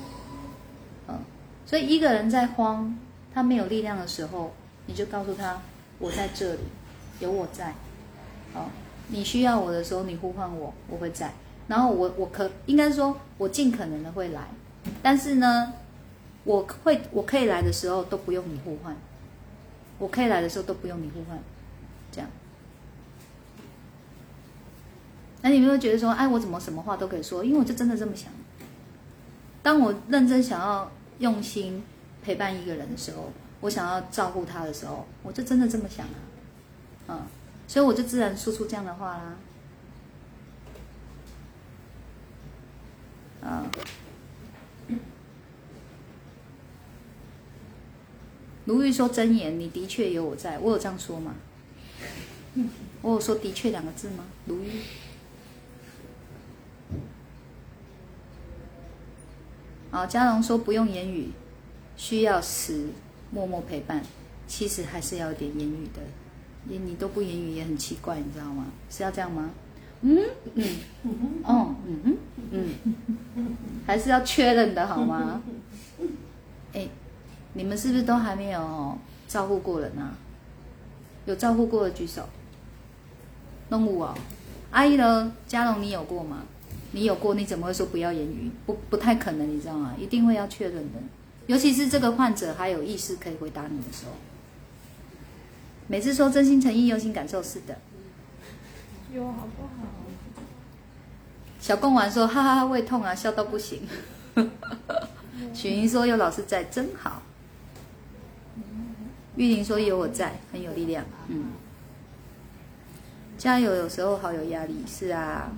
[1.08, 1.18] 嗯，
[1.64, 2.98] 所以一个人在慌，
[3.34, 4.54] 他没有力量的时候，
[4.86, 5.60] 你就告诉他
[5.98, 6.60] 我在这里，
[7.18, 7.74] 有我在。
[8.54, 8.70] 哦，
[9.08, 11.32] 你需要我的时候，你呼唤我，我会在。
[11.66, 14.48] 然后我我可应该说，我尽可能的会来，
[15.02, 15.72] 但是呢，
[16.44, 18.94] 我会我可以来的时候都不用你呼唤，
[19.98, 21.38] 我可以来的时候都不用你呼唤，
[22.12, 22.30] 这样。
[25.42, 27.44] 那你们有觉得说，哎，我怎么什么话都可以说？
[27.44, 28.30] 因为我就真的这么想。
[29.62, 31.82] 当我认真想要用心
[32.24, 36.16] 陪伴一个人的时候，我想要照顾他的时候，我就真的这么想啊，
[37.08, 37.20] 嗯，
[37.68, 39.36] 所以我就自然说出这样的话啦。
[43.42, 43.70] 啊，
[48.64, 51.34] 卢玉说真言，你的确有我在，我有这样说吗？
[53.02, 54.24] 我有说的确两个字吗？
[54.46, 54.80] 卢玉。
[59.90, 61.30] 好，嘉荣说不用言语，
[61.96, 62.86] 需要时
[63.30, 64.02] 默默陪伴。
[64.46, 66.02] 其实还是要点言语的，
[66.64, 68.66] 你你都不言语也很奇怪，你知道吗？
[68.90, 69.50] 是要这样吗？
[70.02, 70.18] 嗯
[70.54, 70.64] 嗯
[71.44, 72.18] 哦嗯
[72.50, 72.74] 嗯
[73.36, 75.40] 嗯，还是要确认的好吗？
[76.74, 76.86] 哎，
[77.54, 80.14] 你们是不是都还没有照顾过人啊？
[81.24, 82.28] 有照顾过的举手。
[83.70, 84.14] 动物哦，
[84.72, 85.32] 阿姨呢？
[85.46, 86.42] 嘉荣，你有过吗？
[86.92, 88.50] 你有过，你怎么会说不要言语？
[88.66, 89.94] 不，不太可能，你知道吗？
[89.98, 90.98] 一定会要确认的，
[91.46, 94.12] 尤其是这个患者还有意识可以回答你的时候。
[95.86, 97.76] 每次说真心诚意、用心感受，是的。
[99.12, 99.68] 有好不好？
[101.60, 103.86] 小贡丸说：“哈哈哈，胃痛啊，笑到不行。
[105.54, 107.22] ”许云说：“有老师在，真好。”
[109.36, 111.52] 玉玲说：“有我在，很有力量。”嗯，
[113.38, 115.52] 加油，有时候好有压力，是啊。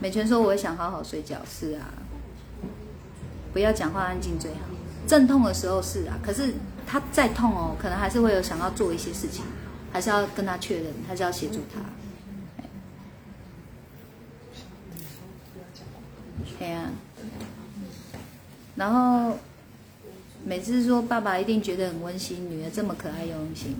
[0.00, 1.92] 美泉说：“我也想好好睡觉。”是啊，
[3.52, 4.60] 不要讲话，安静最好。
[5.06, 6.54] 阵痛的时候是啊，可是
[6.86, 9.44] 他再痛哦，可能还是会有想要做一些事情，
[9.92, 11.80] 还是要跟他确认，还是要协助他。
[16.58, 16.90] 对呀，
[18.76, 19.38] 然后
[20.44, 23.76] 每次说爸爸一定觉得很温馨，女儿这么可爱又用心，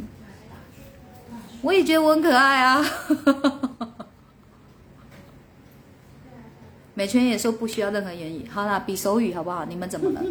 [1.62, 2.84] 我也觉得我很可爱啊。
[6.94, 9.64] 美泉也说不需要任何言语，好啦，比手语好不好？
[9.64, 10.22] 你们怎么了？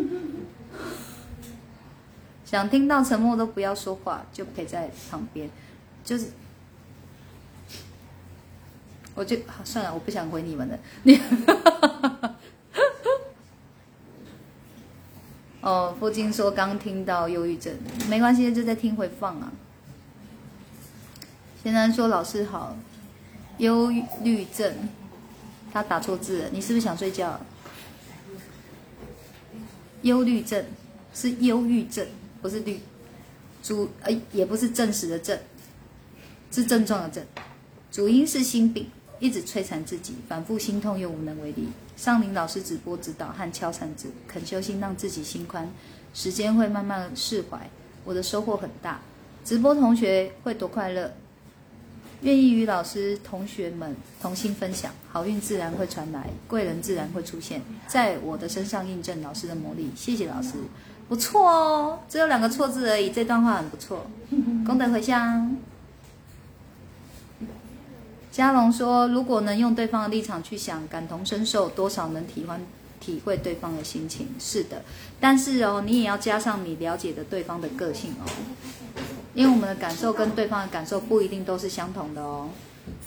[2.45, 5.49] 想听到沉默都不要说话，就陪在旁边，
[6.03, 6.27] 就是，
[9.15, 10.77] 我就好算了，我不想回你们了。
[11.03, 11.19] 你，
[15.61, 17.73] 哦，父亲说刚听到忧郁症，
[18.07, 19.51] 没关系，就在听回放啊。
[21.63, 22.77] 先生说老师好，
[23.57, 24.71] 忧郁症。
[25.73, 27.37] 他打错字了，你是不是想睡觉？
[30.03, 30.63] 忧郁症
[31.13, 32.07] 是忧郁症，
[32.45, 32.79] 不是虑。
[33.63, 35.35] 主呃也不是证实的证，
[36.51, 37.25] 是症状的症。
[37.91, 38.87] 主因是心病，
[39.19, 41.69] 一直摧残自己，反复心痛又无能为力。
[41.97, 45.67] 上林老师直播指导和敲禅子，恳修心让自己心宽，
[46.13, 47.67] 时间会慢慢释怀。
[48.03, 49.01] 我的收获很大，
[49.43, 51.11] 直播同学会多快乐。
[52.21, 59.89] 愿意与老师、同学们同心分享，好运自然会传来，贵人自然会出现，在我的身上印证老师的魔力。
[59.95, 60.51] 谢谢老师，
[61.07, 64.07] 不错哦，只有两个错字而已，这段话很不错。
[64.65, 65.55] 功德回向。
[68.31, 72.55] 嘉龙说：“如果能用对方的立场去想，感同身受，多少能体会
[72.99, 74.83] 体会对方的心情。”是的，
[75.21, 78.27] 但是哦，你也要加上你了解的对方的个性哦。
[79.33, 82.49] 因为我们的感受跟对方的感受不一定都是相同的哦，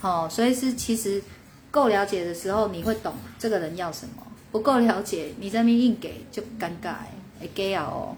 [0.01, 1.23] 好，所以是其实
[1.71, 6.95] 够了解的时候，你会懂这个人要什么；不够了解，你在那边硬给就尴尬，
[7.41, 8.17] 会给啊哦。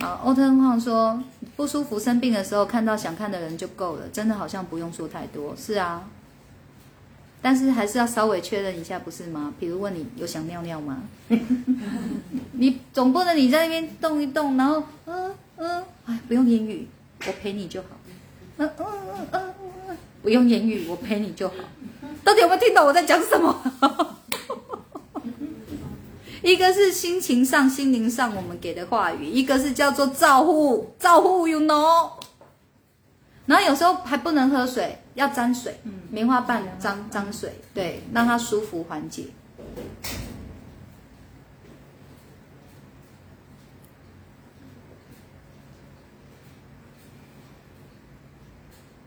[0.00, 1.22] 好，欧特胖说
[1.56, 5.56] 不舒服生病的时候，看到想看的人就够了，真的好像不用说太多。
[5.56, 6.08] 是啊。
[7.40, 9.54] 但是还是要稍微确认一下，不是吗？
[9.60, 11.02] 比如问你有想尿尿吗？
[12.52, 16.88] 你总不能你在那边动一动，然后嗯嗯，哎，不用言语，
[17.26, 17.88] 我陪你就好。
[18.56, 18.86] 嗯嗯
[19.32, 19.54] 嗯
[19.88, 21.54] 嗯，不用言语，我陪你就好。
[22.24, 24.16] 到底有没有听懂我在讲什么？
[26.48, 32.10] 一个是心情上、心灵上我们给的话语，一个是叫做照护，照护，you know。
[33.44, 35.78] 然后有时候还不能喝水，要沾水，
[36.10, 39.26] 棉花棒沾沾水，对，让它舒服缓解。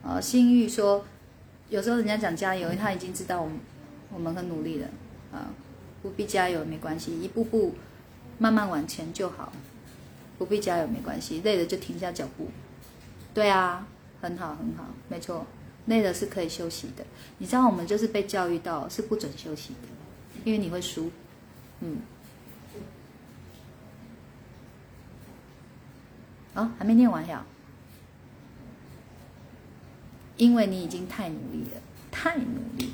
[0.03, 1.03] 呃，心玉说，
[1.69, 3.59] 有时候人家讲加油，他已经知道我们
[4.13, 4.87] 我们很努力了，
[5.31, 5.45] 啊、呃。
[6.02, 7.76] 不必加油没关系，一步步
[8.39, 9.54] 慢慢往前就好，
[10.38, 12.49] 不必加油没关系，累了就停下脚步。
[13.34, 13.88] 对啊，
[14.22, 15.45] 很好很好，没错，
[15.86, 17.06] 累了是可以休息的。
[17.38, 19.88] 你知道我们就是被教育到是不准休息的，
[20.43, 21.12] 因为你会输。
[21.82, 21.97] 嗯。
[26.54, 27.45] 啊，还没念完呀。
[30.38, 32.93] 因为你已经太努力了，太努力。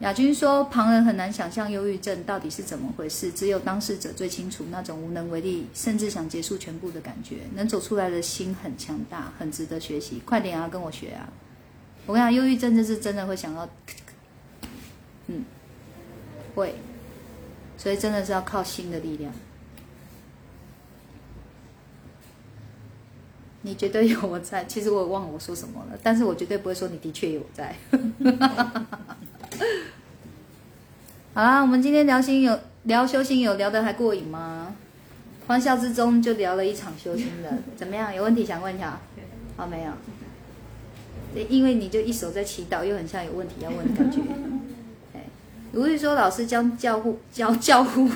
[0.00, 7.38] 亚军说，旁人很难想象忧郁症到底是怎么回事，只有当事者最清楚那种无能为力，甚至想结束全部的感觉。
[7.54, 10.20] 能走出来的心很强大，很值得学习。
[10.26, 11.26] 快点啊，跟我学啊！
[12.04, 13.66] 我跟你讲，忧郁症就是真的会想要，
[15.28, 15.44] 嗯，
[16.54, 16.74] 会，
[17.78, 19.32] 所以真的是要靠心的力量。
[23.62, 27.74] 你绝对有我在，其实我也忘了我说什么了，但是我绝对不会说你的确有在。
[31.34, 34.74] 好啦，我们今天聊心有聊修心有聊得还过瘾吗？
[35.46, 38.14] 欢笑之中就聊了一场修心的，怎么样？
[38.14, 39.00] 有问题想问一下？
[39.56, 39.92] 好，没有。
[41.48, 44.20] 因为你就一手在祈祷，又很像有问题要问的感觉。
[45.14, 45.20] 哎
[45.72, 48.08] 如玉说老师将教护教教护。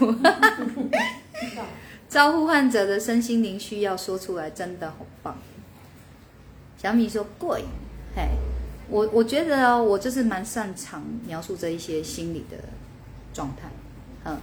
[2.08, 5.36] 招呼 患者的身心灵需要说出来，真的好棒。
[6.78, 7.66] 小米说过瘾，
[8.16, 8.22] 嘿，
[8.90, 12.56] 我我觉得哦，我就是蛮擅长描述这一些心理的
[13.32, 13.70] 状态，
[14.24, 14.36] 嗯，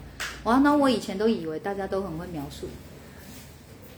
[0.43, 2.67] 完那，我以前都以为大家都很会描述，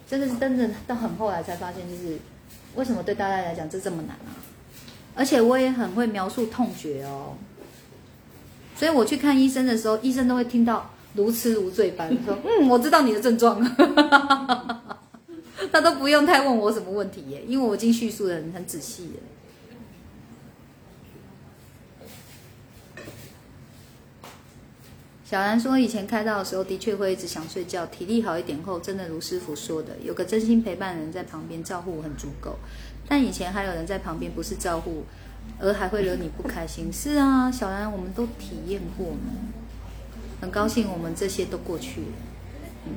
[0.08, 2.18] 真的是真的到很后来才发现，就是
[2.76, 4.36] 为什么对大家来讲这这么难啊？
[5.16, 7.38] 而且我也很会描述痛觉哦，
[8.76, 10.90] 所以我去看医生的时候，医生都会听到。
[11.16, 13.60] 如痴如醉般说： “嗯，我知道你的症状。
[15.72, 19.20] ”他都不用太问我什么问题耶，因为我已经叙述的很很仔细了。
[25.30, 27.86] 小兰说：“以前开刀的时候，的确会一直想睡觉。
[27.86, 32.56] 体力好一点后，真的如师傅说的，有个真心陪伴的人在旁边照顾很足够。
[33.08, 35.04] 但以前还有人在旁边，不是照顾，
[35.60, 36.92] 而还会惹你不开心。
[36.92, 39.32] 是啊，小兰，我们都体验过呢。”
[40.42, 42.08] 很高兴我们这些都过去了。
[42.88, 42.94] 嗯，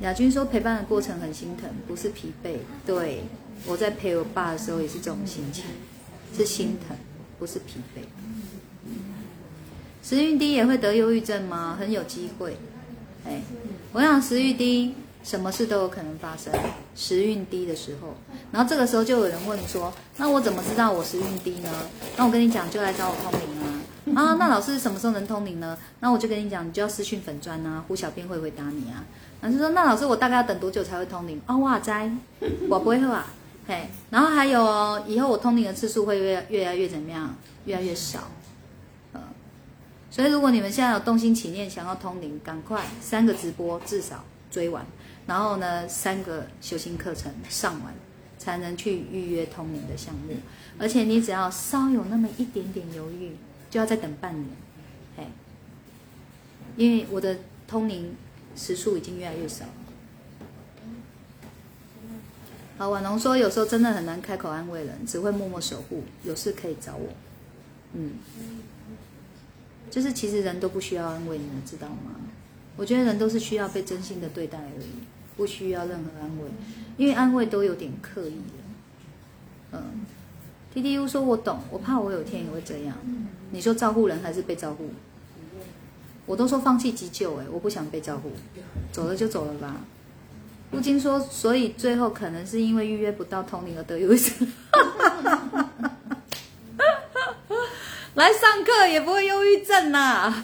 [0.00, 2.56] 亚军说陪伴的过程很心疼，不是疲惫。
[2.86, 3.24] 对，
[3.66, 5.66] 我在陪我爸的时候也是这种心情，
[6.34, 6.96] 是心疼，
[7.38, 8.00] 不是疲惫。
[10.08, 11.76] 时运低也会得忧郁症吗？
[11.78, 12.56] 很有机会。
[13.26, 13.42] 哎，
[13.92, 16.50] 我想时运低，什么事都有可能发生。
[16.96, 18.14] 时运低的时候，
[18.50, 21.68] 然后这个时候就有人问说：那我怎么知道我时运低呢？
[22.16, 23.68] 那我跟你讲，就来找我通灵啊。
[24.18, 25.76] 啊，那老师什么时候能通灵呢？
[26.00, 29.04] 那我就跟你讲，你就要私讯粉砖啊，胡小编会回答你啊。
[29.42, 31.38] 然后就说，那老师我大概要等多久才会通灵？
[31.46, 32.10] 哦，哇塞，
[32.70, 33.26] 我不会喝啊。
[33.66, 37.36] 嘿，然后还有哦以后我通灵的次数会越越来越怎么样？
[37.66, 38.20] 越来越少。
[40.18, 44.84] 所以如果你们现在有动心起念想要通灵，赶快三个直播至少追完，
[45.28, 47.94] 然后呢三个修行课程上完，
[48.36, 50.34] 才能去预约通灵的项目。
[50.76, 53.32] 而且你只要稍有那么一点点犹豫。
[53.70, 54.48] 就要再等半年，
[55.14, 55.24] 嘿，
[56.74, 57.36] 因为我的
[57.66, 58.16] 通灵
[58.56, 59.66] 时数已经越来越少。
[62.78, 67.08] 好，婉龙说有时候真的很难开口安慰人，只会默默守护，有事可以找我。
[67.92, 68.12] 嗯，
[69.98, 72.14] 就是其实人都不需要安慰，你们知道吗？
[72.76, 74.86] 我觉得人都是需要被真心的对待而已，
[75.36, 76.44] 不需要任何安慰，
[76.96, 79.72] 因为安慰都有点刻意了。
[79.72, 80.06] 嗯
[80.72, 82.96] ，T T U 说我懂，我怕我有天也会这样。
[83.50, 84.88] 你说照顾人还是被照顾？
[86.26, 88.30] 我都说放弃急救，哎，我不想被照顾，
[88.92, 89.78] 走了就走了吧。
[90.70, 94.48] 不禁说，所以最后可能是因为预约不到通灵而得忧郁症。
[98.18, 100.34] 来上课也不会忧郁症呐，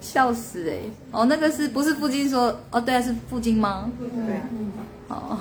[0.00, 0.78] 笑死哎！
[1.10, 2.60] 哦，那个是不是附近说？
[2.70, 3.90] 哦，对啊，是附近吗？
[3.98, 4.40] 对。
[5.08, 5.40] 哦。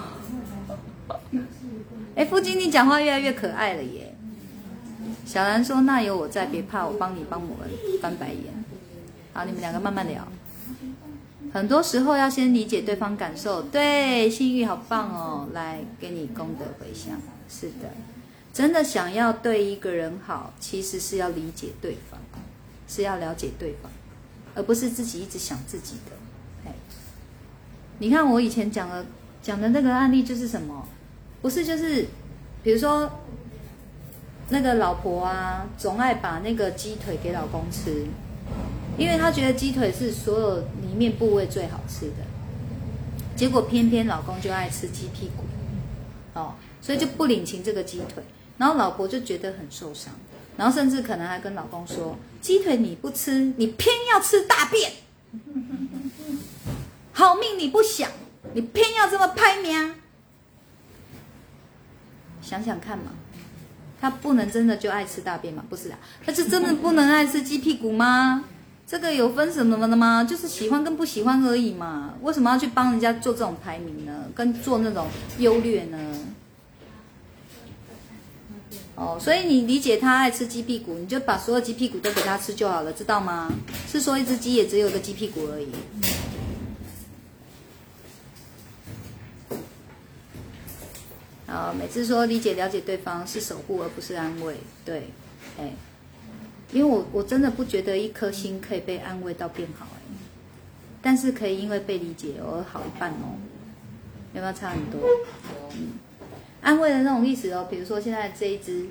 [2.16, 4.16] 哎，附近你讲话越来越可爱了耶。
[5.28, 7.70] 小兰说：“那有我在，别怕，我帮你帮我们
[8.02, 8.66] 翻白眼。
[9.32, 10.28] 好，你们两个慢慢聊。
[11.54, 13.62] 很多时候要先理解对方感受。
[13.62, 17.22] 对，幸运好棒哦，来给你功德回向。
[17.48, 17.92] 是的，
[18.54, 22.20] 真的想要对一个人好，其实是要理解对方，
[22.88, 23.92] 是要了解对方，
[24.56, 26.12] 而不是自己一直想自己的。
[26.66, 26.74] 哎，
[28.00, 29.06] 你看我以前讲的
[29.42, 30.88] 讲的那个案例就是什么？
[31.42, 32.08] 不是就是，
[32.64, 33.10] 比如说。”
[34.54, 38.06] 那个老婆啊，总爱把那个鸡腿给老公吃，
[38.98, 42.16] 因为她觉得鸡腿是所有里面部位最好吃的。
[43.34, 45.46] 结果偏偏老公就爱吃鸡屁股，
[46.38, 48.22] 哦，所以就不领情这个鸡腿，
[48.62, 50.14] 然后老婆就觉得很受伤，
[50.56, 54.92] 然后甚至可能还跟老公说：鸡腿你不吃，你偏要吃大便，
[57.12, 58.12] 好命你不想，
[58.54, 59.96] 你偏要这么拍命。
[62.40, 63.06] 想想看嘛，
[64.00, 65.64] 他不能真的就爱吃大便吗？
[65.68, 68.44] 不是啊，他是真的不能爱吃鸡屁股吗？
[68.86, 70.24] 这个有分什么的吗？
[70.24, 72.14] 就是喜欢跟不喜欢而已嘛。
[72.22, 74.26] 为什么要去帮人家做这种排名呢？
[74.36, 75.08] 跟做那种
[75.40, 75.98] 优劣呢？
[79.02, 83.52] 哦，所以你理解他爱吃鸡屁股，你就把所有鸡屁股都给他吃就好了，知道吗？
[83.88, 85.72] 是说一只鸡也只有个鸡屁股而已。
[91.48, 94.56] 啊，每次说理解了解对方是守护而不是安慰，
[94.86, 95.10] 对，
[95.58, 95.74] 哎，
[96.72, 100.02] 因为我我真的不觉得一颗心可以被安慰到变好哎，
[101.02, 103.34] 但是可以因为被理解而好一半哦，
[104.36, 105.02] 有没有差很多？
[105.72, 105.88] 嗯，
[106.62, 108.86] 安慰的那种意思哦，比如说现在这一只，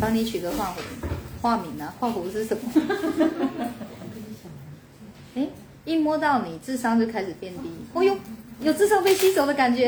[0.00, 0.80] 帮你取个化虎
[1.42, 2.62] 化名啊，化虎是什么？
[5.34, 5.48] 哎，
[5.84, 8.16] 一摸到你智商就开始变低，哦呦。
[8.60, 9.86] 有智商被吸走的感觉，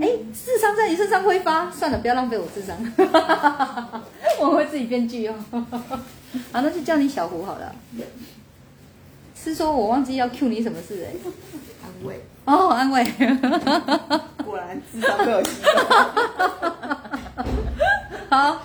[0.00, 2.76] 哎，智商在你身上挥发，算了，不要浪费我智商，
[4.40, 5.34] 我会自己编剧哦。
[5.50, 7.74] 好，那就叫你小胡好了。
[9.34, 11.10] 是说我忘记要 Q 你什么事哎？
[11.82, 13.04] 安慰哦，安慰。
[14.44, 15.68] 果然智商被我吸走。
[18.28, 18.60] 好，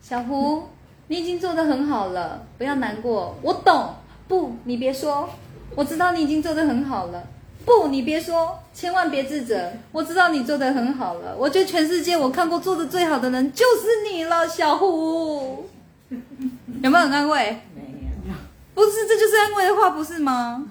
[0.00, 0.68] 小胡，
[1.08, 3.94] 你已经做得很好了，不要难过，我懂。
[4.28, 5.28] 不，你别说，
[5.74, 7.22] 我知道你已经做得很好了。
[7.64, 9.72] 不，你别说，千万别自责。
[9.92, 11.34] 我知道你做的很好了。
[11.38, 15.64] 我觉得全世界我看过做的最好的人就是你了，小胡。
[16.82, 17.60] 有没有很安慰？
[17.74, 17.82] 没
[18.28, 18.34] 有。
[18.74, 20.64] 不是，这就是安慰的话，不是吗？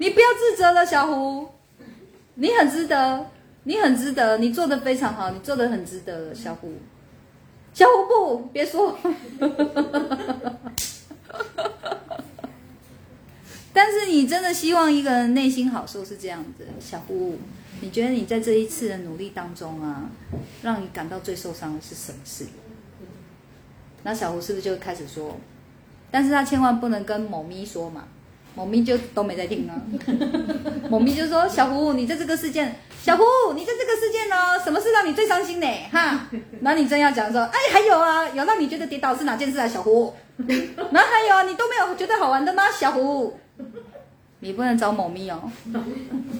[0.00, 1.46] 你不要自责了，小胡。
[2.36, 3.26] 你很值得，
[3.64, 6.72] 你很值得，你做的非常好，你做的很值得，小胡。
[7.74, 8.98] 小胡不，别说。
[13.74, 17.36] 但是你真的希望一个人内心好受是这样子，小胡，
[17.82, 20.08] 你觉得你在这一次的努力当中啊，
[20.62, 22.46] 让你感到最受伤的是什么事？
[24.02, 25.36] 那小胡是不是就开始说？
[26.10, 28.08] 但是他千万不能跟某咪说嘛，
[28.54, 29.74] 某咪就都没在听啊。
[30.90, 33.22] 某咪就说：“小胡，你在这个事件，小胡，
[33.54, 35.66] 你在这个事件呢，什么事让你最伤心呢？
[35.92, 36.26] 哈，
[36.60, 40.14] 那你真要讲说，哎，还有啊，有让你觉得跌倒是哪件事啊，小胡？
[40.36, 43.38] 那还有啊，你都没有觉得好玩的吗，小胡？”
[44.42, 45.38] 你不能找某咪哦，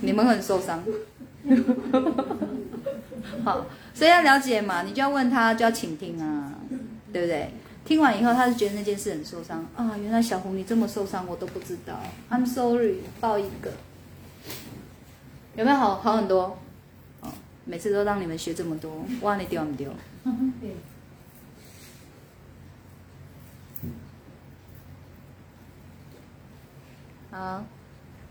[0.00, 0.82] 你们很受伤。
[3.44, 6.50] 好，所以要了解嘛，你就要问他，就要倾听啊，
[7.12, 7.50] 对不对？
[7.90, 9.98] 听完以后，他就觉得那件事很受伤啊。
[9.98, 11.98] 原来小红你这么受伤，我都不知道。
[12.30, 13.72] I'm sorry，抱一个，
[15.56, 16.56] 有没有好好很多？
[17.20, 17.32] 哦，
[17.64, 19.90] 每次都让你们学这么多，哇，你丢不丢？
[27.32, 27.64] 好。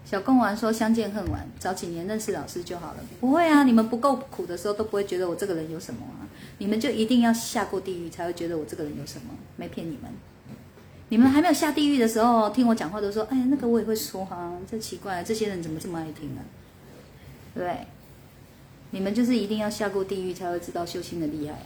[0.05, 2.97] 小贡丸说：“相见恨晚，早几年认识老师就好了。
[3.19, 5.99] 不会啊，你们不够苦的时候都不会觉得我这个人有什么。
[6.59, 9.31] 你们就一定要下过地狱才会觉得我这个人有什么。
[9.55, 10.11] 没骗你们，
[11.09, 16.45] 你们还没有下地狱的时候，听我讲话都说：哎呀，那个我也会说哈，这奇怪，这些人怎么这么爱听啊？
[17.55, 17.87] 对不对？
[18.91, 21.65] 你们就是一定要下过地狱才会知道修心的厉害啊。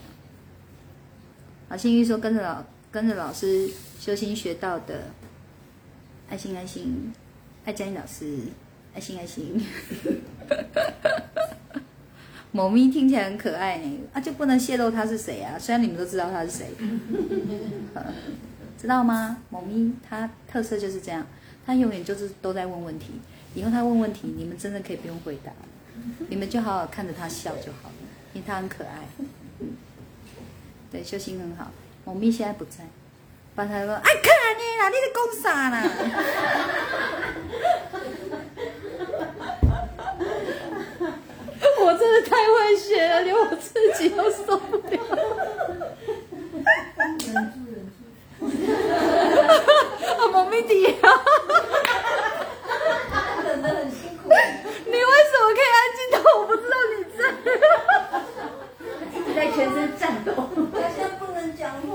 [1.68, 5.04] 啊，幸运说跟着老跟着老师修心学到的，
[6.30, 7.12] 爱心爱心。”
[7.66, 8.40] 爱佳音老师，
[8.94, 9.58] 爱心爱心，
[12.56, 15.58] 某咪听起来很可爱呢，啊就不能泄露他是谁啊？
[15.58, 16.66] 虽然你们都知道他是谁，
[18.78, 19.38] 知道吗？
[19.50, 21.26] 某咪他特色就是这样，
[21.66, 23.20] 他永远就是都在问问题，
[23.56, 25.50] 以后他问问题，你们真的可以不用回答，
[26.28, 27.94] 你们就好好看着他笑就好了，
[28.34, 29.08] 因为他很可爱，
[30.92, 31.72] 对，修行很好。
[32.04, 32.84] 某咪现在不在。
[33.56, 34.12] 把他说，哎，看
[34.58, 35.76] 你啦，你在讲啥啦？
[41.84, 44.82] 我真的太会学了，连我自己都受不了。
[46.96, 47.28] 忍住，
[47.70, 47.96] 忍住。
[50.18, 50.94] 啊，猫咪弟啊！
[53.46, 54.30] 忍得很辛苦。
[54.86, 54.98] 你为
[55.28, 57.20] 什么可以安静到我不知道你在？
[59.26, 60.32] 你在全身颤抖。
[60.32, 60.48] 好
[60.96, 61.92] 像不能讲话。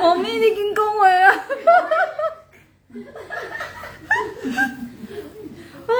[0.00, 1.28] 猫咪，你跟恭维啊！
[5.86, 5.92] 啊，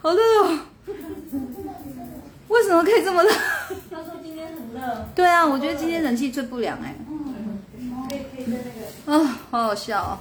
[0.00, 0.60] 好热哦！
[2.52, 3.30] 为什么可以这么热？
[3.90, 5.08] 他说今天很热。
[5.14, 7.58] 对啊，我觉得今天冷气最不良哎、嗯，
[8.08, 8.58] 可以可以在
[9.06, 9.24] 那个。
[9.24, 10.20] 啊，好好笑啊。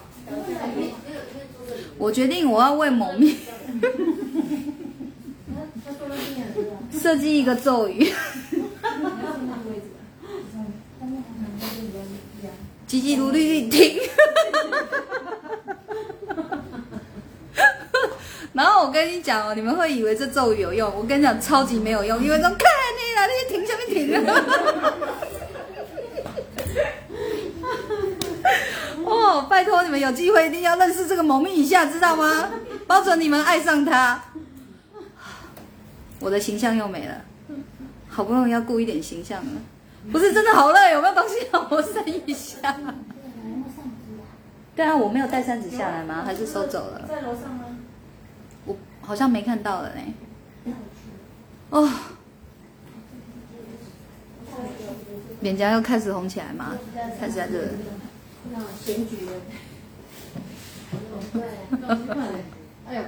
[1.97, 3.35] 我决定我要为某面。
[6.97, 8.11] 设计一个咒语。
[12.87, 13.99] 积极努力听。
[18.53, 24.19] 然后我跟你讲哦，你们会以为这咒语有用，我跟你讲超级没有用，因为说看你啦，你停下面停了。
[29.05, 32.49] 哦，拜托你们有机会一定要认识这个蒙面一下，知道吗？
[32.87, 34.21] 保准你们爱上他。
[36.19, 37.21] 我的形象又没了，
[38.09, 39.51] 好不容易要顾一点形象了，
[40.11, 42.75] 不是真的好累，有没有东西让我伸一下？
[44.75, 46.23] 对啊，我没有带扇子下来吗？
[46.25, 47.01] 还是收走了？
[47.07, 47.60] 在楼上？
[49.01, 50.13] 好像没看到了嘞。
[51.69, 51.89] 哦，
[55.41, 56.77] 脸颊又开始红起来吗？
[57.19, 57.69] 开始在这。
[58.83, 59.31] 选举的，
[62.87, 63.03] 哎呀，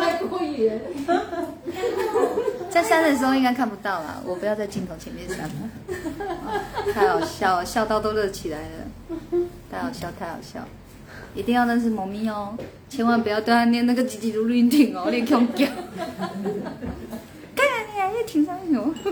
[0.00, 0.80] 太过瘾。
[2.70, 5.54] 在扇的时候应该看不到啦，我不要在镜头前面扇了。
[6.94, 8.86] 太好笑了，笑到都热起来了，
[9.70, 10.60] 太好笑，太好笑。
[11.36, 12.56] 一定要认识猫咪哦，
[12.88, 15.66] 千万不要对它念那个叽叽噜噜听哦， 你恐叫。
[17.54, 18.92] 干你还是挺上油。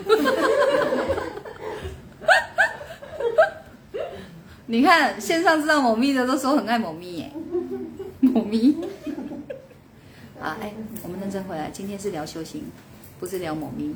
[4.67, 7.31] 你看线上知道某咪的都说很爱某咪耶，
[8.21, 8.75] 某咪。
[10.41, 10.73] 啊，哎，
[11.03, 12.63] 我们认真回来，今天是聊修行，
[13.21, 13.95] 不是聊某咪。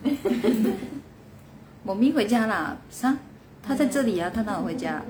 [1.82, 2.76] 某咪回家啦？
[2.90, 3.16] 啥？
[3.62, 5.02] 它在这里啊，它哪有回家？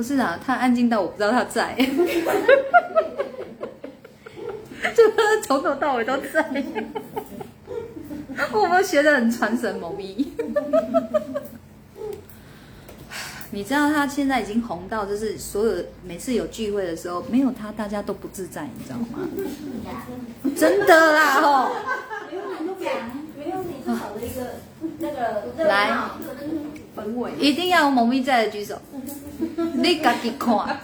[0.00, 1.74] 不是啊，他安静到我不知道他在。
[4.96, 6.64] 就他从头到尾都在。
[8.50, 10.32] 我们学的很传神，某咪。
[13.52, 19.28] 你知道他现在已经红到，就是所有每次有聚会的时候，没有他大家都不自在，你知道吗？
[20.56, 21.72] 真的啦吼！
[23.40, 24.40] 没有你没有你是少了一个
[24.98, 26.18] 那个热来闹
[26.94, 27.32] 氛围。
[27.38, 28.78] 一定要有某咪在的举手，
[29.56, 30.78] 你自己看。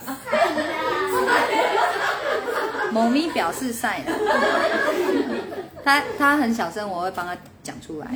[2.92, 4.12] 某咪表示晒了，
[5.84, 8.08] 他他很小声，我会帮他讲出来，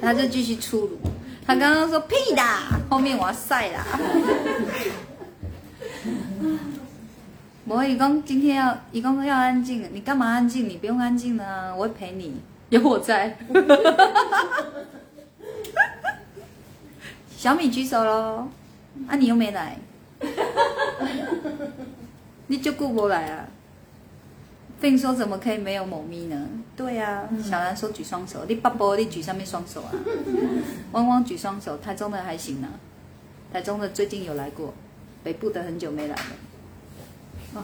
[0.00, 0.96] 他就继续粗鲁。
[1.44, 2.42] 他刚刚说屁的，
[2.88, 3.84] 后面我要晒啦。
[7.64, 10.68] 我一共今天要一共要安静，你干嘛安静？
[10.68, 13.38] 你不用安静呢，我会陪你， 有我在。
[17.36, 18.48] 小米举手喽，
[19.06, 19.76] 啊你又没来，
[22.48, 23.46] 你就顾不来啊？
[24.80, 26.48] 并说怎么可以没有某咪呢？
[26.76, 29.92] 对啊，小兰说举双手，你爸爸你举上面双手啊，
[30.92, 32.68] 汪汪举双手，台中的还行啊，
[33.52, 34.74] 台中的最近有来过，
[35.22, 36.22] 北部的很久没来了。
[37.54, 37.62] 小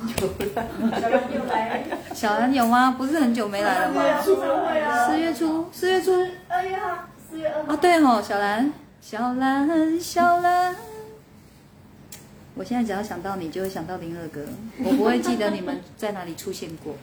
[1.11, 1.85] 兰有来，
[2.15, 2.93] 小兰有吗？
[2.93, 4.02] 不是很久没来了吗？
[4.02, 6.12] 会啊，四月初，四月初
[6.48, 10.74] 二月号，四月二号啊，对吼、小兰，小兰，小兰。
[12.56, 14.40] 我现在只要想到你，就会想到林二哥。
[14.78, 16.94] 我不会记得你们在哪里出现过，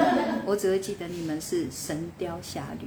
[0.44, 2.86] 我只会记得你们是《神雕侠侣》。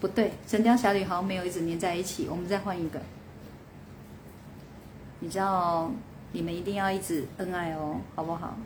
[0.00, 3.00] 不对，《神雕侠侣》好像没有一直粘在一起，我们再换一个。
[5.20, 5.90] 你知道，
[6.34, 8.56] 你们一定要一直恩爱哦，好不好？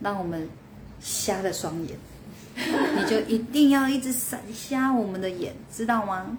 [0.00, 0.48] 让我们
[1.00, 1.96] 瞎了双眼，
[2.58, 6.36] 你就一定要一直闪瞎我们的眼，知道吗？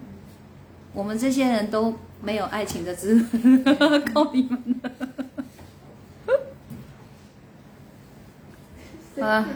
[0.92, 4.90] 我们这些人都没有爱情的资本， 靠你们了。
[9.26, 9.48] 啊，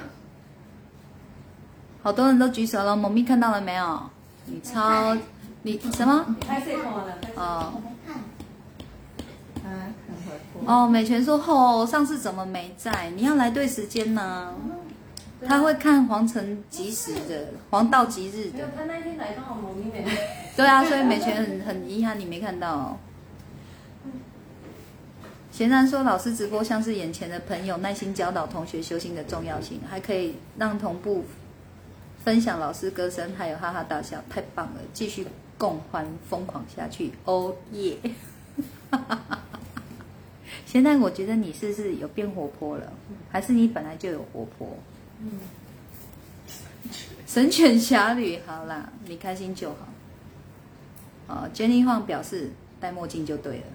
[2.03, 4.01] 好多人都举手了，萌咪看到了没有？
[4.47, 5.15] 你超
[5.63, 6.37] 你什么？
[6.41, 7.83] 拍摄看完了，哦。
[10.67, 13.11] 哦，美泉说吼、上次怎么没在？
[13.17, 14.55] 你要来对时间呢、
[15.47, 18.69] 他会看黄辰吉时的，黄道吉日的。
[18.77, 20.17] 他那天来刚好某咪没来，
[20.57, 22.97] 对啊，所以美泉很很遗憾你没看到、哦。
[25.53, 31.25] 贤然说，老师直播像是眼前的朋友，耐心教导同学修心的重要性，还可以让同步
[32.25, 34.81] 分享老师歌声，还有哈哈大笑，太棒了！
[34.93, 35.27] 继续
[35.57, 37.97] 共欢疯狂下去，哦耶！
[40.75, 42.93] 现在我觉得你是不是有变活泼了？
[43.31, 44.77] 还是你本来就有活泼？
[47.29, 49.87] 神犬侠侣，好啦，你开心就好。
[51.29, 53.67] 哦，Jenny Huang 表示戴墨镜就对了。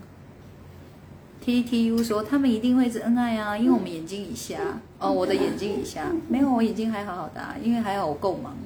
[1.46, 4.60] TTU 说他们一定会一直恩爱啊，因为我们眼睛以下。
[5.00, 8.58] 哦，我的眼睛以下没有，我眼睛还好好的、啊，因为还好我够忙。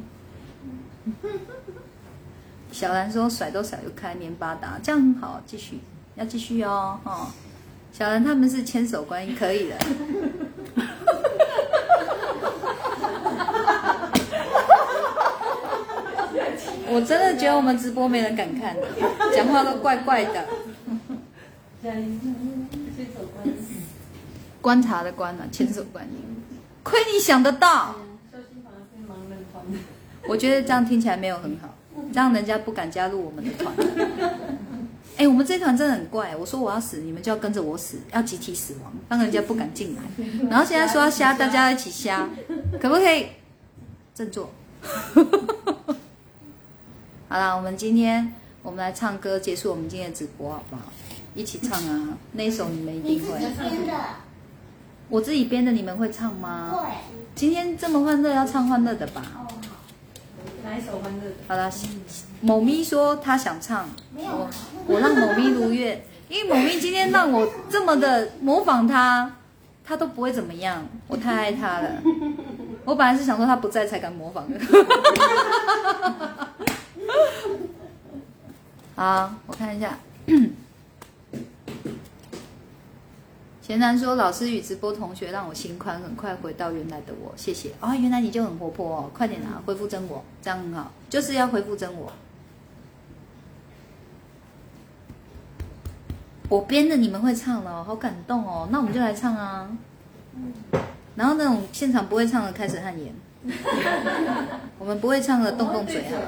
[2.72, 5.78] 小兰说甩都甩不开，黏巴达，这样很好，继续
[6.16, 7.28] 要继续哦，哦。
[7.94, 9.76] 小兰他们是千手观音可以的
[16.90, 18.76] 我真的觉得我们直播没人敢看
[19.36, 20.48] 讲话都怪怪的
[24.60, 26.18] 观察的观啊千手观音。
[26.82, 27.94] 亏你想得到
[30.28, 31.78] 我觉得这样听起来没有很好
[32.12, 33.72] 让人家不敢加入我们的团。
[35.18, 36.36] 哎、我们这团真的很怪。
[36.36, 40.02] 我说我要死，你们就要跟着我死，要集体死亡，让人家不敢进来。
[40.50, 42.28] 然后现在说要瞎，大家一起瞎，
[42.82, 43.28] 可不可以
[44.16, 44.50] 振作？
[47.30, 50.84] 好啦，我们今天我们来唱歌，结束我们今天的直播，好不好？
[51.36, 52.10] 一起唱啊！
[52.34, 53.40] 那一首你们一定会
[55.10, 56.70] 我自己编的，你们会唱吗？
[56.72, 56.88] 会。
[57.34, 59.48] 今天这么欢乐，要唱欢乐的吧？
[60.64, 61.36] 哪一首欢乐的？
[61.48, 61.70] 好了，
[62.42, 63.90] 某咪说他想唱，
[64.88, 69.36] 我让某咪如愿，因为某咪今天让我这么的模仿他，
[69.84, 71.90] 他都不会怎么样，我太爱他了。
[72.86, 74.58] 我本来是想说他不在才敢模仿的。
[78.96, 79.98] 好，我看一下。
[83.74, 87.72] 贤南说：“老师与直播同学让我心宽，很快回到原来的我，谢谢。
[87.80, 92.14] 啊、原来你就很活泼哦，快点啊，恢复真我，这样很好，就是要恢复真我。
[96.50, 99.68] 我编的你们会唱了哦，好感动哦，那我们就来唱啊。
[101.16, 103.12] 然后那种现场不会唱的开始汗颜，
[104.78, 106.28] 我们不会唱的动动嘴好了。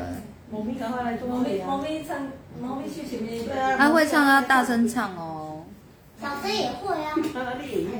[0.51, 2.17] 猫咪赶快来猫咪猫咪唱，
[2.59, 3.45] 猫咪去前面。
[3.77, 5.44] 他会唱要大声唱哦。
[6.25, 7.13] 小飞也会啊。
[7.35, 7.91] 啊，你也用，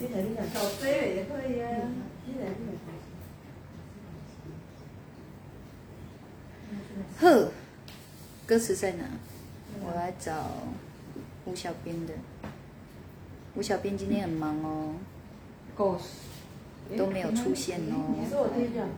[0.00, 1.68] 你来你来，小 C 也会呀。
[2.24, 2.78] 你来你来。
[7.20, 7.52] 呵，
[8.46, 9.04] 歌词在哪？
[9.84, 10.32] 我来找
[11.44, 12.14] 吴小编的。
[13.54, 14.56] 吴小编今天很忙
[15.76, 16.00] 哦，
[16.96, 18.14] 都没有出现哦。
[18.18, 18.88] 你说我听讲，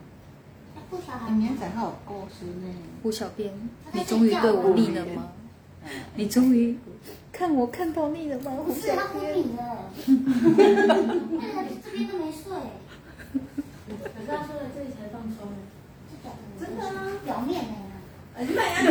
[1.37, 2.73] 明仔还有故事呢。
[3.03, 3.53] 吴小编，
[3.93, 5.33] 你终于对我腻了吗？
[6.15, 6.79] 你终于
[7.39, 8.51] 看我看到你了吗？
[8.66, 11.55] 不是他昏迷了，那个
[11.85, 12.51] 这边都没睡，
[13.86, 15.47] 可是他说的这里才放松。
[16.59, 17.69] 真的啊表面的
[18.35, 18.81] 哎呀妈呀！
[18.82, 18.90] 你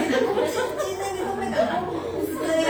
[0.80, 1.57] 今天你都没敢
[1.88, 1.99] 公布
[2.40, 2.68] 这样。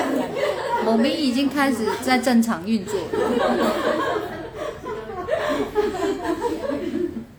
[0.83, 3.15] 某明已经开始在正常运作了，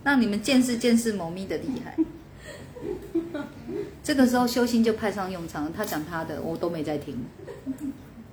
[0.05, 1.97] 让你们见识见识某咪的厉害。
[4.05, 7.25] 这个时候修心就派上用场了，他讲他的，我都没在听。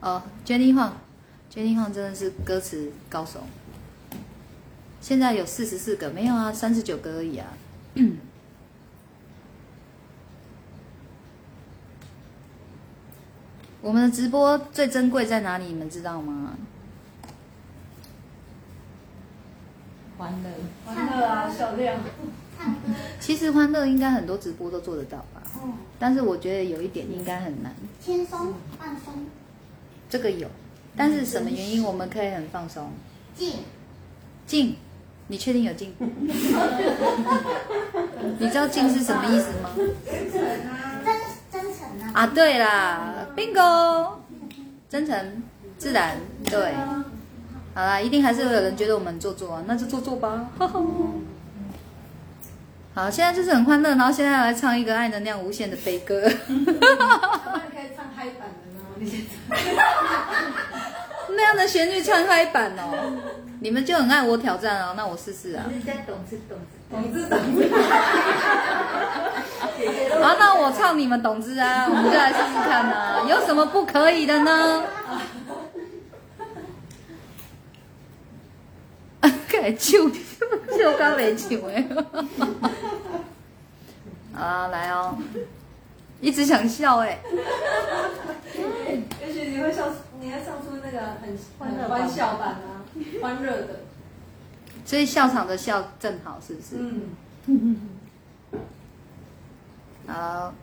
[0.02, 3.42] 哦，Jenny Huang，Jenny Huang 真的是歌词高手。
[5.02, 7.48] 现在有四十四个，没有啊，三十九个而已啊。
[13.82, 15.66] 我们的直播最珍贵在哪里？
[15.66, 16.56] 你们知道吗？
[20.18, 20.50] 欢乐，
[20.86, 22.00] 欢乐啊，小亮。
[23.20, 27.76] 其实欢乐应该很多直播都做得到吧，嗯，但是我觉得有一点应该很难。
[28.00, 29.26] 轻松放松，
[30.16, 30.48] 这个有，
[30.96, 32.90] 但是什么原因我们可以很放松？
[33.36, 33.52] 静，
[34.48, 34.78] 静，
[35.28, 35.94] 你确定有静？
[38.40, 39.72] 你知道静是什么意思吗？
[39.76, 41.20] 真
[41.52, 42.12] 真诚啊。
[42.14, 44.12] 啊，对啦，bingo，
[44.88, 45.44] 真诚、
[45.78, 46.16] 自然，
[46.46, 46.74] 对。
[47.74, 50.50] 好啦，一定还是会有人觉得我们很做作啊，那就做作吧。
[52.96, 56.22] 好，现在就是很欢乐，然后现在来唱一个爱能量无限的悲歌。
[56.48, 58.48] 可以唱嗨版。
[61.30, 63.14] 那样的旋律唱嗨版哦，
[63.60, 65.65] 你们就很爱我挑战哦，那我试试啊。
[65.73, 66.57] 是在懂是懂
[66.90, 67.68] 懂知懂知。
[70.22, 74.84] 好，那我唱你们懂之啊，我们就来试试看啊，有什么不可以的呢？
[79.48, 80.11] 改唱，
[80.77, 82.06] 就刚没唱的。
[84.34, 85.18] 好啊，来哦，
[86.26, 87.19] 一直想笑哎。
[89.22, 92.81] 也许你会笑，你要唱出那个很很欢笑版啊，
[93.22, 93.81] 欢乐的。
[94.84, 96.77] 所以笑场的笑正好，是不是？
[97.45, 97.89] 嗯。
[100.07, 100.53] 好，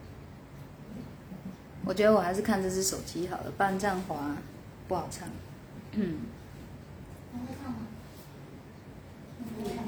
[1.84, 4.16] 我觉得我还是看这只手机好了，不然这样滑
[4.88, 5.28] 不好唱。
[5.92, 6.16] 嗯，
[7.32, 7.78] 还会唱吗？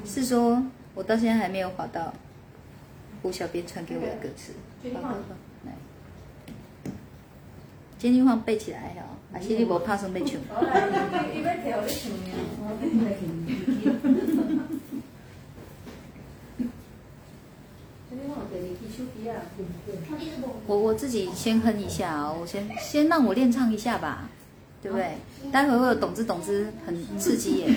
[0.05, 2.13] 是说我到现在还没有滑到
[3.21, 4.53] 胡小编传给我的歌词。
[4.93, 5.15] 好好
[7.97, 10.35] 今天话背起来哦，啊，是你无拍算要唱。
[19.17, 24.29] 伊要摕互你唱，我我自己先哼一下哦，我先先让我练唱一下吧，
[24.81, 25.17] 对不对？
[25.51, 27.75] 待会会有懂之懂之，很刺激耶。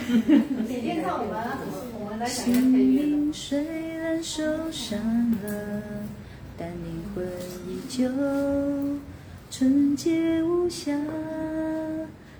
[0.69, 1.75] 你练唱我们要怎么？
[2.01, 3.33] 我们来想一个配乐的。
[3.33, 4.99] 虽然受伤
[5.43, 5.83] 了，
[6.57, 7.27] 但灵魂
[7.67, 8.09] 依旧
[9.51, 10.93] 纯洁无瑕。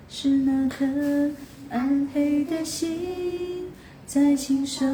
[0.07, 0.85] 是那颗
[1.69, 3.67] 暗黑的心，
[4.07, 4.85] 在亲手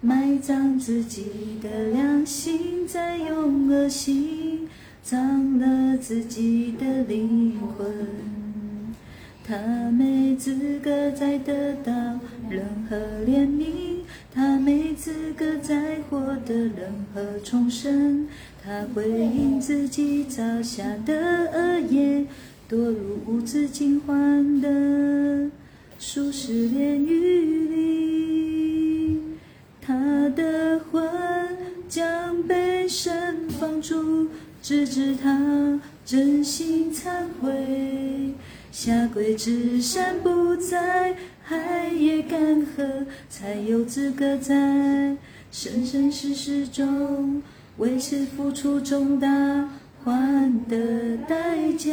[0.00, 4.68] 埋葬自己的良心，在用恶心
[5.02, 7.86] 藏了自己的灵魂。
[9.44, 9.56] 他
[9.90, 11.92] 没资格再得到
[12.50, 12.96] 任何
[13.26, 14.00] 怜悯，
[14.34, 18.26] 他没资格再获得任何重生。
[18.68, 21.14] 他会因自己造下的
[21.54, 22.26] 恶业，
[22.68, 25.50] 堕入无止境欢的
[25.98, 29.20] 舒适炼狱里。
[29.80, 31.02] 他的魂
[31.88, 34.28] 将被神放逐，
[34.62, 38.34] 直至他真心忏悔。
[38.70, 45.16] 下跪至山不在，海也干涸，才有资格在
[45.50, 47.42] 生生世世中
[47.78, 49.28] 为此付出重大
[50.04, 51.92] 换的代价。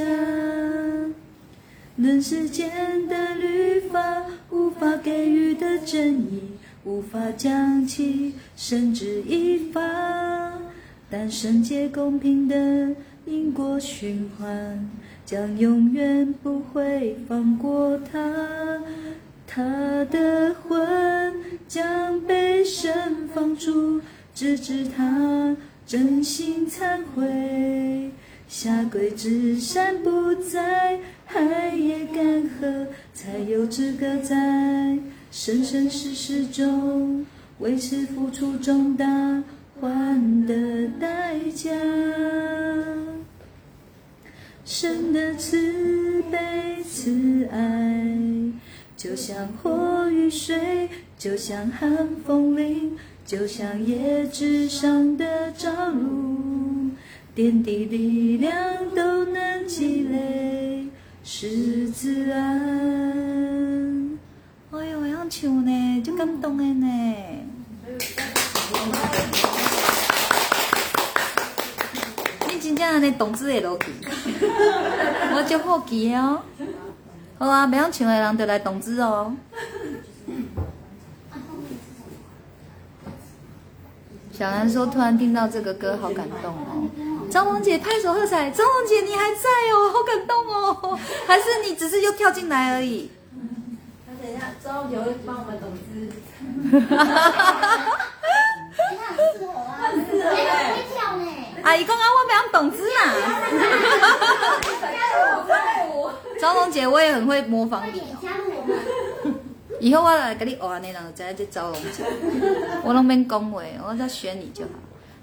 [1.95, 6.41] 人世间的律法无法给予的正义，
[6.83, 9.81] 无法将其绳之以法，
[11.09, 12.95] 但圣洁公平的
[13.25, 14.89] 因果循环。
[15.25, 18.83] 将永远不会放过他，
[19.47, 21.33] 他的魂
[21.67, 24.01] 将被神放逐，
[24.35, 28.11] 直至他真心忏悔。
[28.47, 34.97] 下跪之山不在，海也干涸，才有资格在
[35.31, 37.25] 生生世世中
[37.59, 39.43] 为此付出重大
[39.79, 41.71] 换的代价。
[44.63, 48.17] 神的慈悲慈爱，
[48.95, 52.95] 就像火与水，就像寒风林，
[53.25, 56.91] 就像叶子上的朝露，
[57.33, 58.53] 点滴力量
[58.95, 60.85] 都能积累，
[61.23, 62.59] 是自然。
[64.69, 67.15] 哎呦，好唱呢，就感动的呢。
[72.47, 73.85] 你真正安尼动子会落去，
[75.33, 76.43] 我就好奇哦。
[77.39, 79.35] 好啊，袂晓唱的人就来动子哦。
[84.37, 86.89] 小兰说：“突然听到这个歌，好感动哦。”
[87.31, 90.99] 张萌姐拍手喝彩，张萌姐你还在哦，好感动哦。
[91.25, 93.09] 还是你只是又跳进来而已？
[94.05, 96.09] 那等一下，张红姐会帮我们懂资。
[98.77, 101.23] 哎，他很适合啊，哎，他会跳呢。
[101.63, 102.91] 阿姨刚刚，我袂晓动子啦。
[104.81, 105.49] 加入加
[105.85, 108.17] 入，张萌姐，我也很会模仿你哦。
[108.21, 108.77] 加入我们，
[109.85, 112.03] 以后我来跟你学安尼，然后再去招龙姐，
[112.83, 114.71] 我拢免讲话，我再学你就好。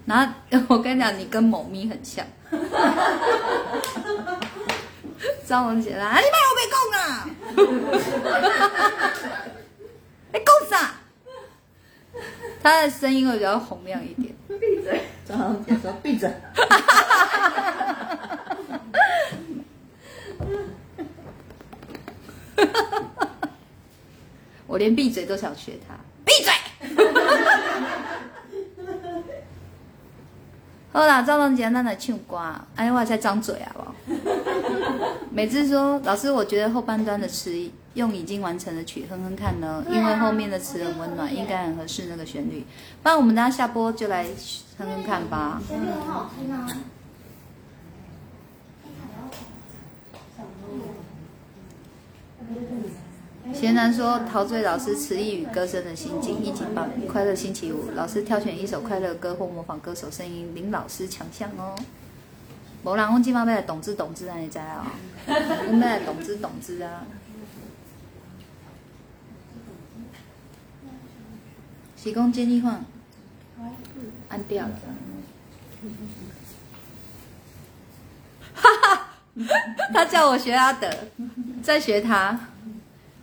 [0.07, 0.33] 然后
[0.69, 2.25] 我跟你讲，你跟某咪很像。
[5.45, 7.27] 张龙姐啦，啊你卖我没讲啊！
[10.33, 10.95] 你讲啥？
[12.63, 14.33] 他的声音会比较洪亮一点。
[15.27, 16.31] 张红姐说闭嘴。
[24.73, 25.95] 我连闭嘴都想学他，
[26.25, 26.51] 闭嘴！
[30.91, 32.41] 好啦，赵龙姐，咱来唱歌。
[32.75, 33.77] 哎，我在张嘴啊！
[33.77, 34.15] 不，
[35.31, 37.53] 每次说老师，我觉得后半段的词
[37.93, 42.65] 用已经完成的曲哼哼看呢，因为后面的词很温暖，应该很合适那个旋律。
[43.03, 44.25] 不然我们等下下播就来
[44.79, 45.61] 哼哼看吧。
[45.69, 46.67] 旋律很好听啊。
[53.51, 56.89] 贤男说：“陶醉老师词意与歌声的心境，一起棒！
[57.09, 61.75] 快乐星期五，老师挑选一首快乐歌或模仿歌手声音，领老师强项哦。
[62.85, 64.87] 无人，我今晚要来懂之懂之，安尼知啊？
[65.27, 67.05] 我们要来懂之懂之啊！
[71.97, 72.85] 是讲建议放，
[74.29, 74.73] 按掉了。
[78.55, 79.09] 哈哈，
[79.93, 80.89] 他叫我学阿德，
[81.61, 82.39] 再学他。”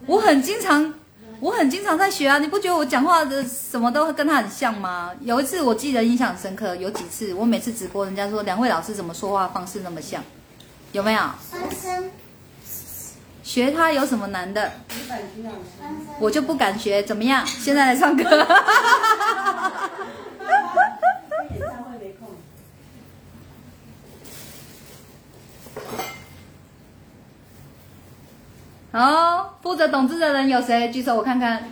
[0.10, 0.91] 我很经常，
[1.40, 2.40] 我很经常在学啊！
[2.40, 5.11] 你不觉得我讲话的什么都跟他很像吗？
[5.22, 10.23] 有一次我记得印象很深刻，有几次我每次直播，人家说两位老师怎么说话方式那么像，
[10.94, 11.22] 有没有？
[13.44, 14.72] 学他有什么难的？
[16.19, 17.45] 我就不敢学，怎么样？
[17.45, 18.23] 现在来唱歌。
[28.91, 29.02] 演唱会没空。
[29.45, 30.90] 好，负责懂字的人有谁？
[30.90, 31.64] 举手我看看。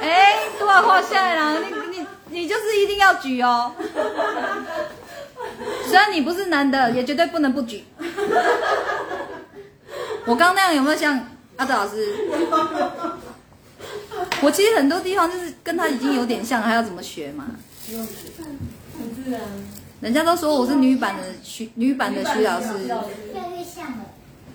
[0.00, 1.60] 哎，多少画下来了？
[1.60, 3.72] 你你你就是一定要举哦。
[5.86, 7.84] 虽然你不是男的，也绝对不能不举。
[10.26, 11.20] 我刚刚那样有没有像
[11.56, 12.14] 阿德老师？
[14.40, 17.44] 我其实很多地方就是跟他已经有点像，还要怎么学嘛？
[17.88, 19.40] 很自然。
[20.00, 22.66] 人家都说我是女版的徐女版的徐老师。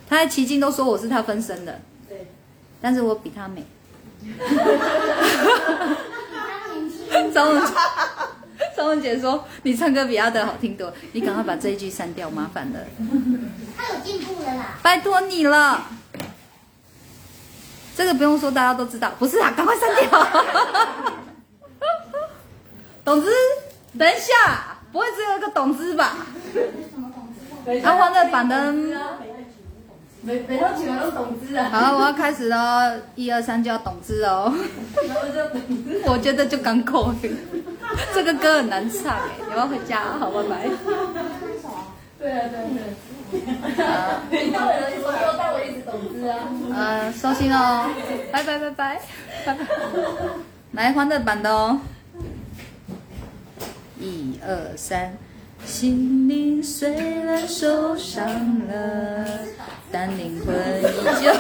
[0.10, 1.80] 他在奇经都说我是他分身的，
[2.10, 2.28] 对，
[2.82, 3.64] 但是我比他美。
[7.34, 7.64] 张文
[8.76, 12.80] 张文姐说你唱歌比阿德好听多，你赶快把这一句删掉，麻烦了，
[13.78, 14.78] 他有进步了啦。
[14.82, 15.86] 拜托你了。
[17.96, 20.10] 这个不用说，大家都知道，不是啊，赶快删掉。
[23.04, 23.30] 董之，
[23.98, 26.16] 等一下，不会只有一个董之吧？
[27.84, 28.72] 啊，欢乐版的。
[28.72, 28.88] 每
[30.22, 32.58] 每套起来都懂字啊，好了，我要开始喽，
[33.16, 34.54] 一二三就要懂字哦。
[35.08, 36.02] 然后就懂字。
[36.06, 37.14] 我觉得就刚够，
[38.14, 40.70] 这个歌很难唱哎，你要回家，好，拜拜。
[42.20, 42.84] 对啊对对。
[44.30, 46.38] 每套人从头到尾一直懂字啊。
[46.76, 47.90] 呃，收心哦，
[48.32, 49.02] 拜拜拜拜
[49.46, 49.66] 拜拜。
[50.74, 51.80] 来欢乐版的哦，
[54.00, 55.14] 一二三，
[55.66, 56.90] 心灵虽
[57.24, 58.26] 然受伤
[58.68, 59.26] 了，
[59.92, 61.32] 但灵魂依旧。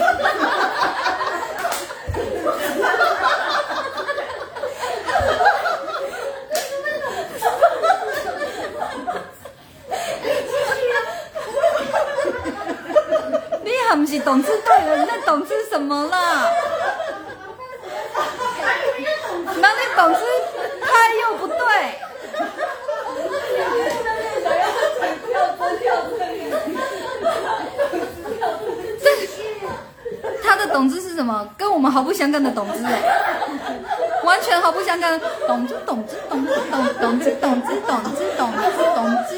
[13.63, 16.49] 你还不是懂字对了，你在懂字什么啦？
[19.61, 20.19] 那你懂知
[20.81, 20.87] 拍
[21.21, 21.99] 又不对，
[30.43, 31.47] 他的懂字是什么？
[31.57, 33.01] 跟我们毫不相干的懂知哎，
[34.23, 35.19] 完全毫不相干。
[35.47, 39.31] 懂知懂知懂知懂懂知懂知懂知懂知懂知。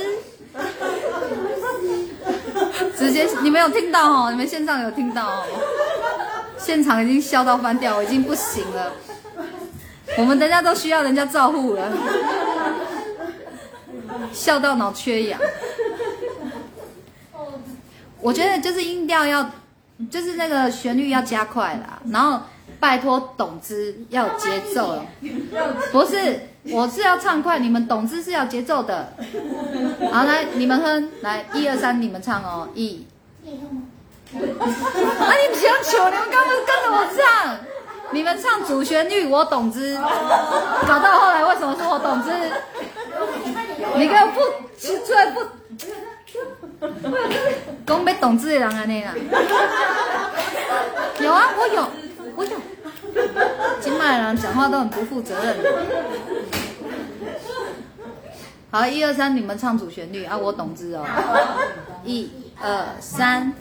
[2.97, 4.31] 直接你们有听到哦？
[4.31, 5.43] 你们线上有听到哦？
[6.57, 8.93] 现场已经笑到翻掉，我已经不行了。
[10.17, 11.91] 我们等下都需要人家照顾了，
[14.31, 15.39] 笑到脑缺氧。
[18.21, 19.49] 我觉得就是音调要，
[20.09, 22.41] 就是那个旋律要加快啦，然后
[22.79, 25.05] 拜托懂之要有节奏了，
[25.91, 29.13] 不是，我是要唱快，你们懂之是要节奏的。
[30.11, 33.05] 好，来你们哼，来一二三，你们唱哦，一。
[34.23, 37.57] 啊，你不要求，你们刚刚跟着我唱？
[38.13, 39.95] 你们唱主旋律，我懂之。
[39.95, 42.29] 搞到后来为什么是我懂之？
[43.95, 44.39] 你给我不
[44.79, 45.41] 出来不？
[47.85, 49.13] 讲要懂字的人安尼啦。
[51.19, 51.87] 有啊，我有，
[52.35, 52.57] 我有。
[53.79, 55.57] 今麦人讲话都很不负责任。
[58.71, 61.05] 好，一二三，你们唱主旋律啊，我懂之哦。
[62.03, 63.53] 一二三。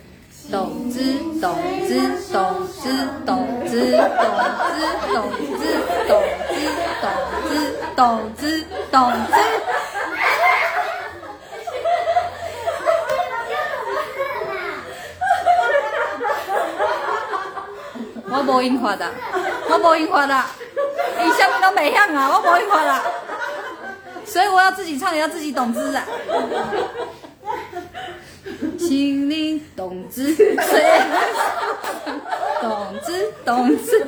[0.50, 1.54] 懂之，懂
[1.86, 2.00] 之，
[2.32, 2.88] 懂之，
[3.26, 4.00] 懂之，懂之，
[5.14, 5.20] 懂
[5.60, 5.62] 之，
[6.08, 6.10] 懂
[7.46, 7.52] 之，
[7.94, 8.00] 懂
[8.36, 9.34] 之，懂之。
[9.94, 9.99] 我
[18.50, 19.06] 无音发的，
[19.68, 20.44] 我无音发的，
[21.22, 23.00] 你下面都没响啊，我无音发的，
[24.24, 26.04] 所以我要自己唱，也要自己懂字啊。
[28.78, 30.34] 心灵懂之，
[32.60, 34.06] 懂字 懂字，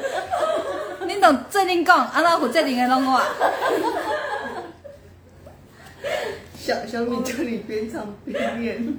[1.06, 3.22] 你懂最近讲，安那负责任的拢我。
[6.58, 8.96] 小小米叫你边唱边念。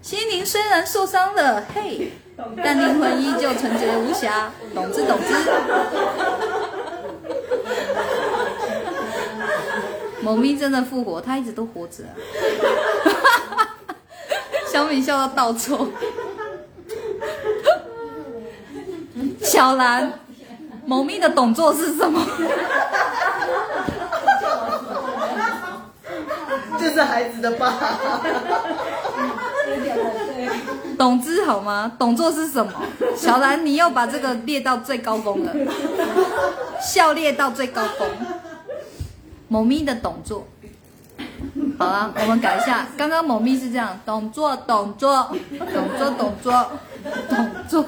[0.00, 2.12] 心灵虽然受伤了，嘿，
[2.62, 4.50] 但灵魂依旧纯洁无瑕。
[4.74, 5.34] 懂之懂之。
[10.20, 12.04] 某咪真的复活，他一直都活着。
[14.70, 15.88] 小米笑到倒抽。
[19.40, 20.12] 小兰，
[20.84, 22.20] 某咪的动作是什么？
[26.78, 27.74] 就是孩子的爸。
[30.98, 31.92] 董之好吗？
[31.98, 32.72] 董作是什么？
[33.16, 35.52] 小兰，你又把这个列到最高峰了，
[36.82, 38.08] 笑列到最高峰。
[39.46, 40.46] 某咪的动作。
[41.78, 42.86] 好了，我们改一下。
[42.96, 45.30] 刚刚某咪是这样，董作，董作，
[45.72, 46.66] 董作，董作，
[47.28, 47.84] 董作。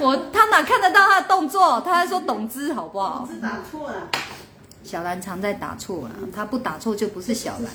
[0.00, 1.80] 我他哪看得到他的动作？
[1.82, 3.26] 他在说董之，好不好？
[3.30, 3.94] 是打错了。
[4.84, 7.72] 小兰常在打错啊，她不打错就不是小兰。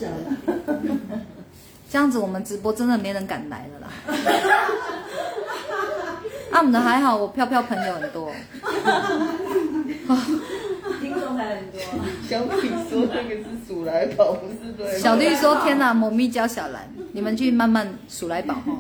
[1.90, 3.88] 这样子我们直播真的没人敢来了啦。
[6.52, 8.32] 啊，我们的还好，我飘飘朋友很多。
[11.02, 11.80] 听众还很多。
[12.28, 12.52] 小米
[12.90, 15.00] 说那个是鼠来宝，不是对。
[15.00, 18.78] 小绿说：“天哪，某咪教小兰，你们去慢慢数来宝哈。”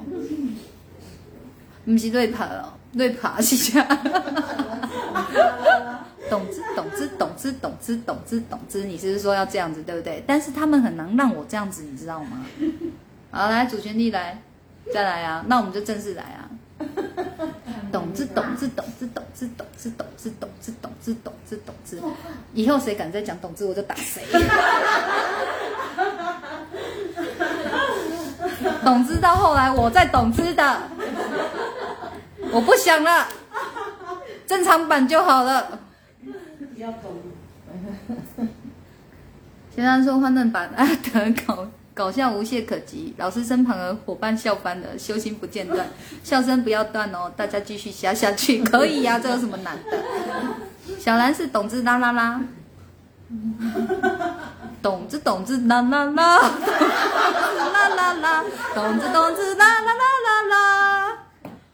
[1.85, 3.87] 不是对爬哦，对爬是这样。
[6.29, 10.23] 懂之懂之懂之懂之懂之懂之，你是不是说要这样子，对不对？
[10.27, 12.45] 但是他们很难让我这样子，你知道吗？
[13.31, 14.41] 好，来主旋律来，
[14.93, 15.43] 再来啊！
[15.47, 16.49] 那我们就正式来啊！
[17.91, 21.99] 懂之懂之懂之懂之懂之懂之懂之懂之懂之懂之，
[22.53, 24.23] 以后谁敢再讲懂之，我就打谁。
[28.83, 30.79] 懂之到后来，我在懂之的，
[32.51, 33.27] 我不想了，
[34.47, 35.79] 正常版就好了。
[36.73, 37.13] 不要懂。
[39.75, 45.87] 先生说欢乐版阿德搞搞笑无懈可击，老师身旁的伙伴笑翻了，修心不间断，
[46.23, 49.97] 笑声不要断哦，大家继续笑下去，可以呀、这有什么难的？
[50.97, 52.41] 小兰是懂字啦啦啦，
[54.81, 56.41] 懂字懂字啦啦啦，
[57.75, 58.43] 啦啦啦，
[58.73, 61.17] 懂字懂字啦啦啦啦啦。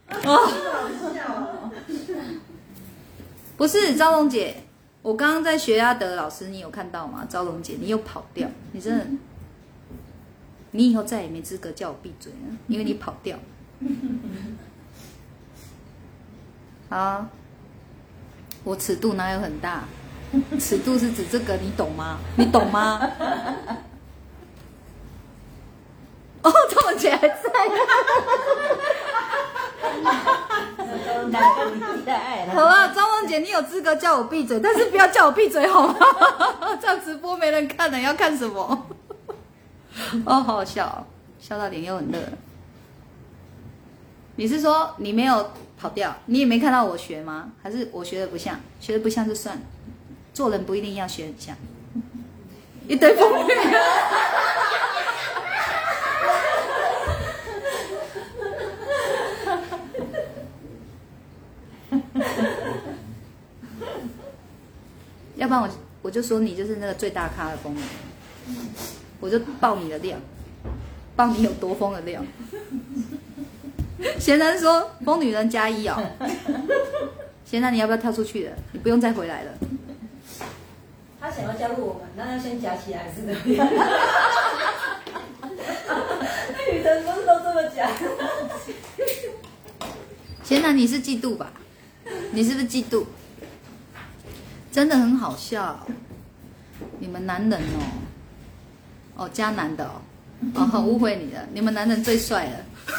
[0.09, 1.71] 哦，
[3.57, 4.63] 不是招龙姐，
[5.01, 7.25] 我刚刚在学阿德老师，你有看到吗？
[7.29, 9.05] 招龙姐，你又跑掉，你真的，
[10.71, 13.37] 你以后再也没资格叫我闭嘴了，因为你跑掉。
[16.89, 17.25] 好，
[18.63, 19.85] 我尺度哪有很大？
[20.59, 22.19] 尺度是指这个，你懂吗？
[22.37, 22.99] 你懂吗？
[26.41, 27.41] 哦，招龙姐还在。
[32.53, 35.95] 好了，张梦姐，你有资格叫我闭嘴，但是不要叫我闭嘴好吗？
[36.79, 38.87] 这样直播没人看的，要看什么？
[40.25, 41.03] 哦，好好笑、哦，
[41.39, 42.19] 笑到脸又很热。
[44.37, 47.51] 你是说你没有跑掉，你也没看到我学吗？
[47.63, 48.59] 还是我学的不像？
[48.79, 49.61] 学的不像就算了，
[50.33, 51.55] 做人不一定要学很像。
[52.87, 53.51] 一堆风雨。
[65.35, 65.69] 要不然我
[66.01, 67.87] 我就说你就是那个最大咖的疯女人，
[69.19, 70.17] 我就爆你的料，
[71.15, 72.21] 爆你有多疯的料。
[74.19, 76.01] 贤男说疯女人加一哦，
[77.43, 78.51] 贤男你要不要跳出去了？
[78.71, 79.51] 你不用再回来了。
[81.19, 83.33] 他想要加入我们，那要先夹起来是的。
[86.53, 87.91] 那女生不是都这么讲？
[90.43, 91.51] 贤男你是嫉妒吧？
[92.31, 93.05] 你是不是嫉妒？
[94.75, 95.79] 真的很好笑，
[96.99, 97.79] 你们男人哦，
[99.15, 100.01] 哦加男的哦，
[100.73, 102.57] 哦误会你了，你们男人最帅了。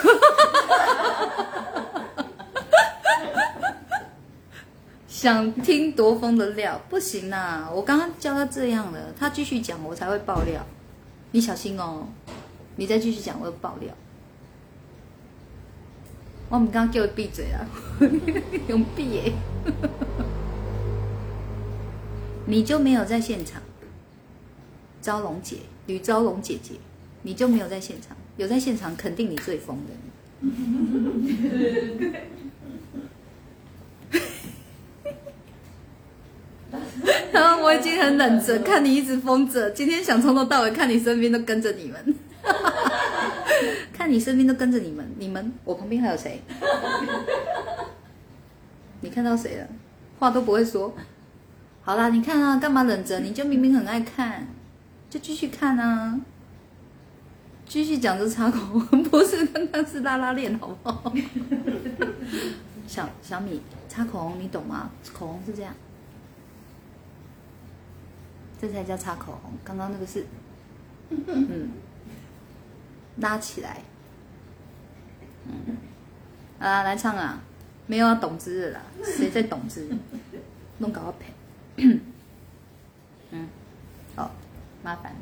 [5.06, 6.80] 想听夺风的料。
[6.88, 10.64] 不行啦，我刚刚教他这样了，他继续讲我才会爆料，
[11.32, 12.08] 你小心哦，
[12.76, 13.92] 你再继续讲我会爆料。
[16.48, 17.60] 我们刚刚叫我闭嘴啊，
[18.66, 19.34] 用闭耶。
[22.46, 23.60] 你就没有在现场，
[25.02, 25.56] 招龙姐
[25.86, 26.74] 吕招龙姐姐，
[27.22, 29.92] 你就没有在现场，有在现场肯定你最疯的。
[37.32, 42.14] 然 后我已经很冷着，看你一直疯着，今天想从头到尾看你身边都跟着你们，
[43.92, 46.40] 看你身边都跟着你们，你们我旁边还有谁？
[49.00, 49.66] 你看到谁了？
[50.20, 50.94] 话都不会说。
[51.86, 53.20] 好啦，你看啊，干嘛忍着？
[53.20, 54.44] 你就明明很爱看，
[55.08, 56.20] 就继续看啊，
[57.64, 61.12] 继续讲这插口红，不是刚刚是拉拉链，好不好？
[62.88, 64.90] 小小米擦口红，你懂吗？
[65.14, 65.72] 口红是这样，
[68.60, 69.52] 这才叫擦口红。
[69.62, 70.26] 刚刚那个是，
[71.10, 71.70] 嗯，
[73.18, 73.80] 拉起来，
[75.46, 75.76] 嗯，
[76.58, 77.40] 啊，来唱啊！
[77.86, 79.88] 没有要懂之的啦，谁在懂之？
[80.78, 81.26] 弄搞我赔。
[83.30, 83.48] 嗯，
[84.14, 84.30] 好，
[84.82, 85.14] 麻烦。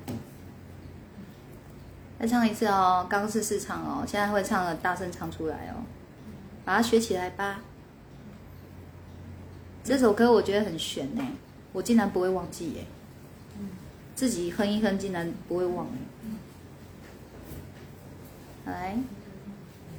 [2.19, 5.83] 再唱一次哦，刚是试唱哦，现在会唱了，大声唱出来哦，
[6.65, 7.61] 把它学起来吧。
[9.83, 11.23] 这首歌我觉得很悬呢，
[11.73, 12.87] 我竟然不会忘记耶，
[14.15, 15.87] 自己哼一哼竟然不会忘。
[18.65, 18.97] 来，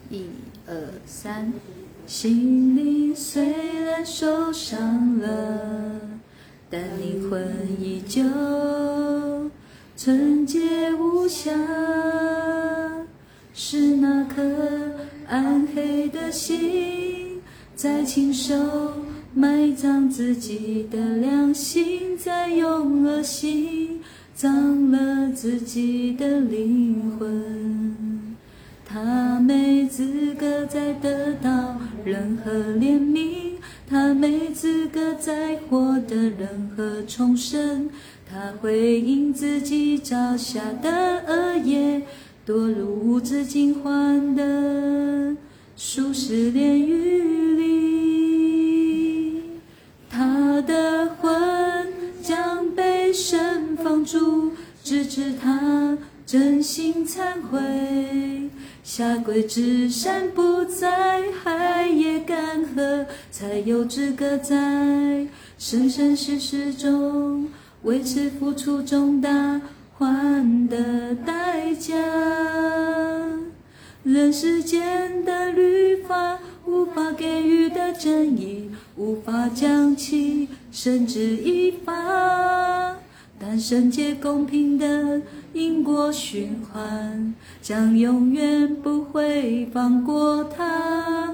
[0.09, 0.29] 一
[0.65, 1.53] 二三，
[2.07, 6.14] 心里虽然受伤了。
[6.69, 7.41] 但灵魂
[7.79, 8.21] 依旧
[9.95, 11.51] 纯洁无瑕，
[13.53, 14.41] 是那颗
[15.27, 17.41] 暗黑的心
[17.75, 18.55] 在亲手
[19.33, 24.01] 埋葬自己的良心，再用恶心
[24.33, 28.35] 脏了自己的灵魂。
[28.85, 33.54] 他没资格再得到任何怜悯，
[33.87, 37.89] 他没资格再获得任何重生。
[38.27, 40.89] 他会因自己造下的
[41.27, 42.01] 恶业，
[42.45, 45.35] 堕入无止境欢的
[45.77, 49.43] 舒适炼狱里。
[50.09, 51.87] 他的魂
[52.21, 54.53] 将被神放逐，
[54.83, 58.49] 直至他真心忏悔。
[58.85, 65.25] 下跪之山不在，海也干涸，才有资格在
[65.57, 67.47] 生生世世中
[67.81, 69.59] 为此付出重大
[69.97, 71.95] 换的代价。
[74.03, 76.37] 人世间的律法
[76.67, 82.95] 无法给予的正义，无法将其绳之以法。
[83.37, 85.21] 但圣洁公平的
[85.55, 91.33] 因果循环，将永远不会放过他。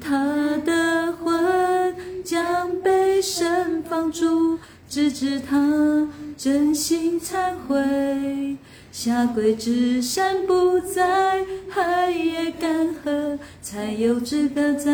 [0.00, 1.94] 他的魂
[2.24, 8.56] 将被神放逐，直至他真心忏悔。
[8.90, 14.90] 下跪之山不在，海也干涸，才有资格在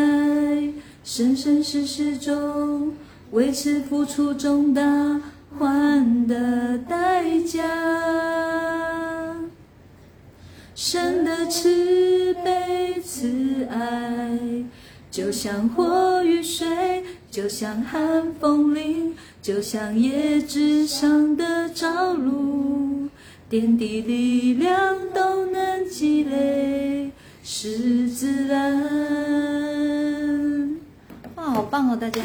[1.03, 2.93] 生生世世中
[3.31, 5.19] 为此付出重大。
[5.57, 7.63] 还的代价。
[10.75, 14.39] 神的慈悲慈爱，
[15.09, 23.09] 就像火与水，就像寒风里，就像叶子上的朝露，
[23.49, 27.11] 点滴力量都能积累，
[27.43, 28.87] 是自然。
[31.35, 32.21] 哇，好棒哦，大家！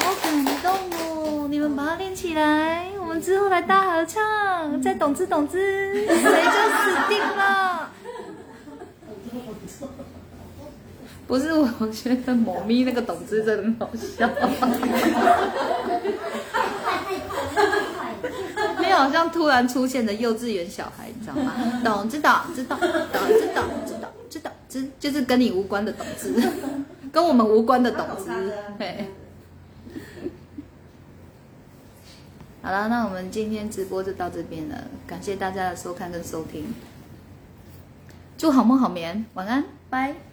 [0.00, 0.68] 好感动
[1.96, 7.90] 练起来，我们之后来大合唱，再懂之懂之，谁就死定了。
[11.26, 14.28] 不是，我觉得某咪那个懂之真的很好笑。
[18.80, 21.52] 你好像突然出现的幼稚园小孩，你知道吗？
[21.84, 22.88] 懂知道知道懂
[23.28, 26.32] 知道知道知道知，就是跟你无关的懂之，
[27.12, 29.12] 跟我们无关的懂之，对。
[32.68, 34.76] 好了，那我们今天直播就到这边了，
[35.06, 36.66] 感谢大家的收看跟收听，
[38.36, 40.27] 祝好梦好眠，晚安，拜。